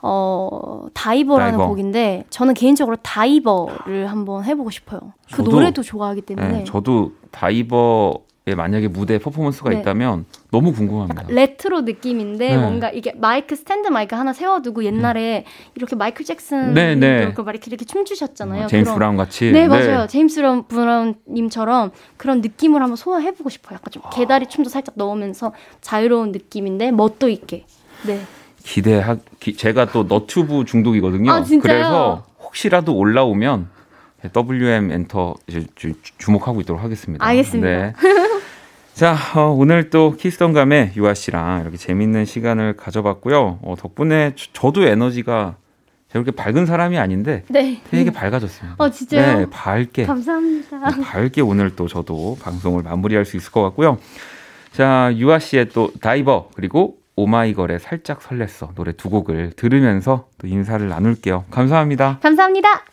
어 0.01 0.85
Diver라는 0.93 1.53
Diver. 1.57 1.67
곡인데 1.67 2.25
저는 2.29 2.53
개인적으로 2.53 2.97
Diver를 2.97 4.07
한번 4.11 4.43
해보고 4.43 4.69
싶어요. 4.69 5.13
그 5.33 5.41
저도- 5.43 5.49
노래도 5.51 5.81
좋아하기 5.81 6.21
때문에 6.21 6.47
네, 6.49 6.63
저도 6.65 7.13
Diver 7.31 8.13
에 8.47 8.55
만약에 8.55 8.87
무대 8.87 9.17
퍼포먼스가 9.19 9.71
네. 9.71 9.79
있다면 9.81 10.23
너무 10.51 10.71
궁금합니다. 10.71 11.25
레트로 11.27 11.81
느낌인데 11.81 12.51
네. 12.51 12.57
뭔가 12.57 12.89
이게 12.89 13.11
마이크 13.17 13.57
스탠드 13.57 13.89
마이크 13.89 14.15
하나 14.15 14.31
세워두고 14.31 14.85
옛날에 14.85 15.43
이렇게 15.75 15.97
마이클 15.97 16.23
잭슨 16.23 16.73
네, 16.73 16.95
네. 16.95 17.25
막 17.25 17.49
이렇게, 17.49 17.69
이렇게 17.69 17.83
춤추셨잖아요. 17.83 18.63
어, 18.63 18.67
제임스 18.67 18.85
그런- 18.91 18.95
브라운 18.97 19.17
같이 19.17 19.51
네, 19.51 19.67
맞아요. 19.67 20.07
제임스 20.07 20.41
브라운님처럼 20.69 21.91
그런 22.15 22.39
느낌을 22.39 22.81
한번 22.81 22.95
소화해보고 22.95 23.49
싶어요. 23.49 23.75
약간 23.75 23.91
좀 23.91 24.01
개다리 24.13 24.47
춤도 24.47 24.69
살짝 24.69 24.95
넣으면서 24.95 25.51
자유로운 25.81 26.31
느낌인데 26.31 26.91
멋도 26.91 27.27
있게. 27.27 27.65
네. 28.05 28.21
기대하 28.63 29.17
기, 29.41 29.57
제가 29.57 29.91
또 29.91 30.03
너튜브 30.03 30.63
중독이거든요. 30.63 31.29
아? 31.31 31.43
그래서 31.61 32.23
혹시라도 32.39 32.95
올라오면 32.95 33.75
WM 34.35 34.91
엔터 34.91 35.35
이제 35.47 35.65
주, 35.75 35.93
주목하고 36.17 36.61
있도록 36.61 36.81
하겠습니다. 36.81 37.23
알겠습니다. 37.25 37.67
네. 37.67 37.93
자, 38.97 39.15
어, 39.35 39.53
오늘 39.55 39.91
또 39.91 40.15
키스톤감에 40.17 40.93
유아 40.95 41.13
씨랑 41.13 41.61
이렇게 41.61 41.77
재밌는 41.77 42.25
시간을 42.25 42.75
가져봤고요. 42.77 43.59
어, 43.61 43.75
덕분에 43.77 44.33
저- 44.35 44.47
저도 44.53 44.87
에너지가 44.87 45.55
그렇게 46.11 46.31
밝은 46.31 46.65
사람이 46.65 46.97
아닌데 46.97 47.43
네. 47.47 47.79
되게 47.91 48.09
밝아졌습니다. 48.09 48.75
어, 48.83 48.89
진짜요? 48.89 49.37
네, 49.39 49.45
밝게. 49.51 50.05
감사합니다. 50.07 50.89
네, 50.89 51.01
밝게 51.03 51.41
오늘 51.41 51.75
또 51.75 51.87
저도 51.87 52.37
방송을 52.41 52.81
마무리할 52.81 53.23
수 53.25 53.37
있을 53.37 53.51
것 53.51 53.61
같고요. 53.61 53.99
자, 54.71 55.11
유아 55.15 55.37
씨의 55.37 55.69
또 55.69 55.91
다이버 56.01 56.49
그리고 56.55 56.97
오마이걸의 57.15 57.79
살짝 57.79 58.19
설렜어 58.21 58.73
노래 58.73 58.93
두 58.93 59.11
곡을 59.11 59.51
들으면서 59.55 60.27
또 60.39 60.47
인사를 60.47 60.87
나눌게요. 60.87 61.45
감사합니다. 61.51 62.17
감사합니다. 62.23 62.83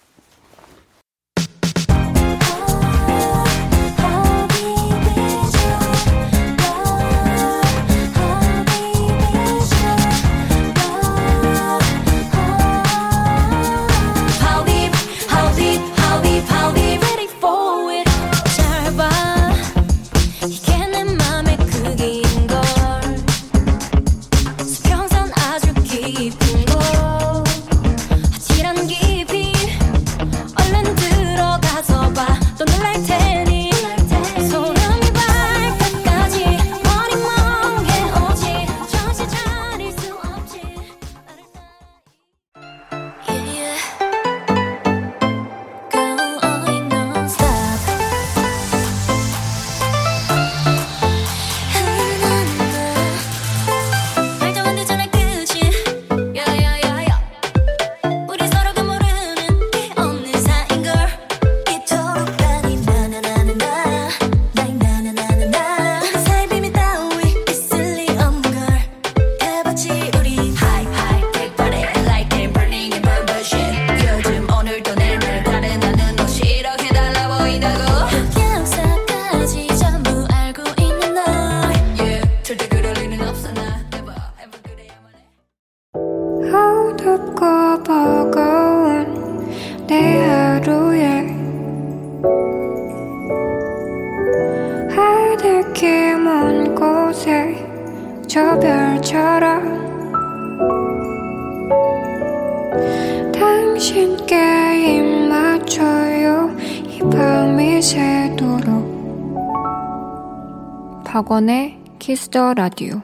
Kiss 112.05 112.32
the 112.32 112.53
Radio 112.53 113.01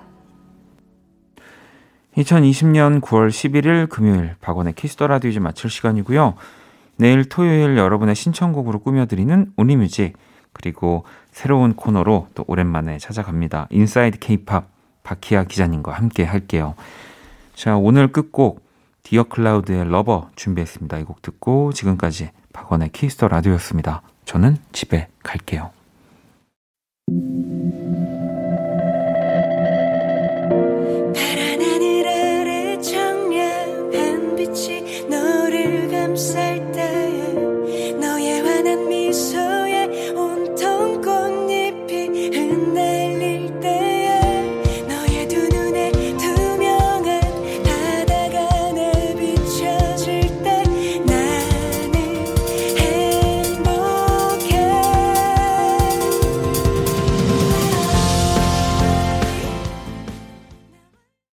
2020년 2.18 3.00
9월 3.00 3.30
11일 3.30 3.88
금요일 3.88 4.34
박원의 4.42 4.74
Kiss 4.74 4.92
the 4.92 5.06
Radio 5.06 5.30
이제 5.30 5.40
마칠 5.40 5.70
시간이고요. 5.70 6.34
내일 6.96 7.24
토요일 7.24 7.78
여러분의 7.78 8.14
신청곡으로 8.14 8.80
꾸며드리는 8.80 9.54
Only 9.56 9.84
Music 9.84 10.18
그리고 10.52 11.04
새로운 11.30 11.72
코너로 11.72 12.28
또 12.34 12.44
오랜만에 12.46 12.98
찾아갑니다. 12.98 13.68
Inside 13.70 14.18
K-pop 14.18 14.68
박희아 15.02 15.44
기자님과 15.44 15.92
함께 15.92 16.22
할게요. 16.22 16.74
자 17.54 17.78
오늘 17.78 18.12
끝곡 18.12 18.62
디어 19.02 19.24
클라우드의 19.24 19.88
Lover 19.90 20.28
준비했습니다. 20.36 20.98
이 20.98 21.04
곡 21.04 21.22
듣고 21.22 21.72
지금까지 21.72 22.32
박원의 22.52 22.90
Kiss 22.90 23.12
the 23.12 23.28
Radio였습니다. 23.28 24.02
저는 24.26 24.58
집에 24.72 25.08
갈게요. 25.22 25.70
say 36.20 36.69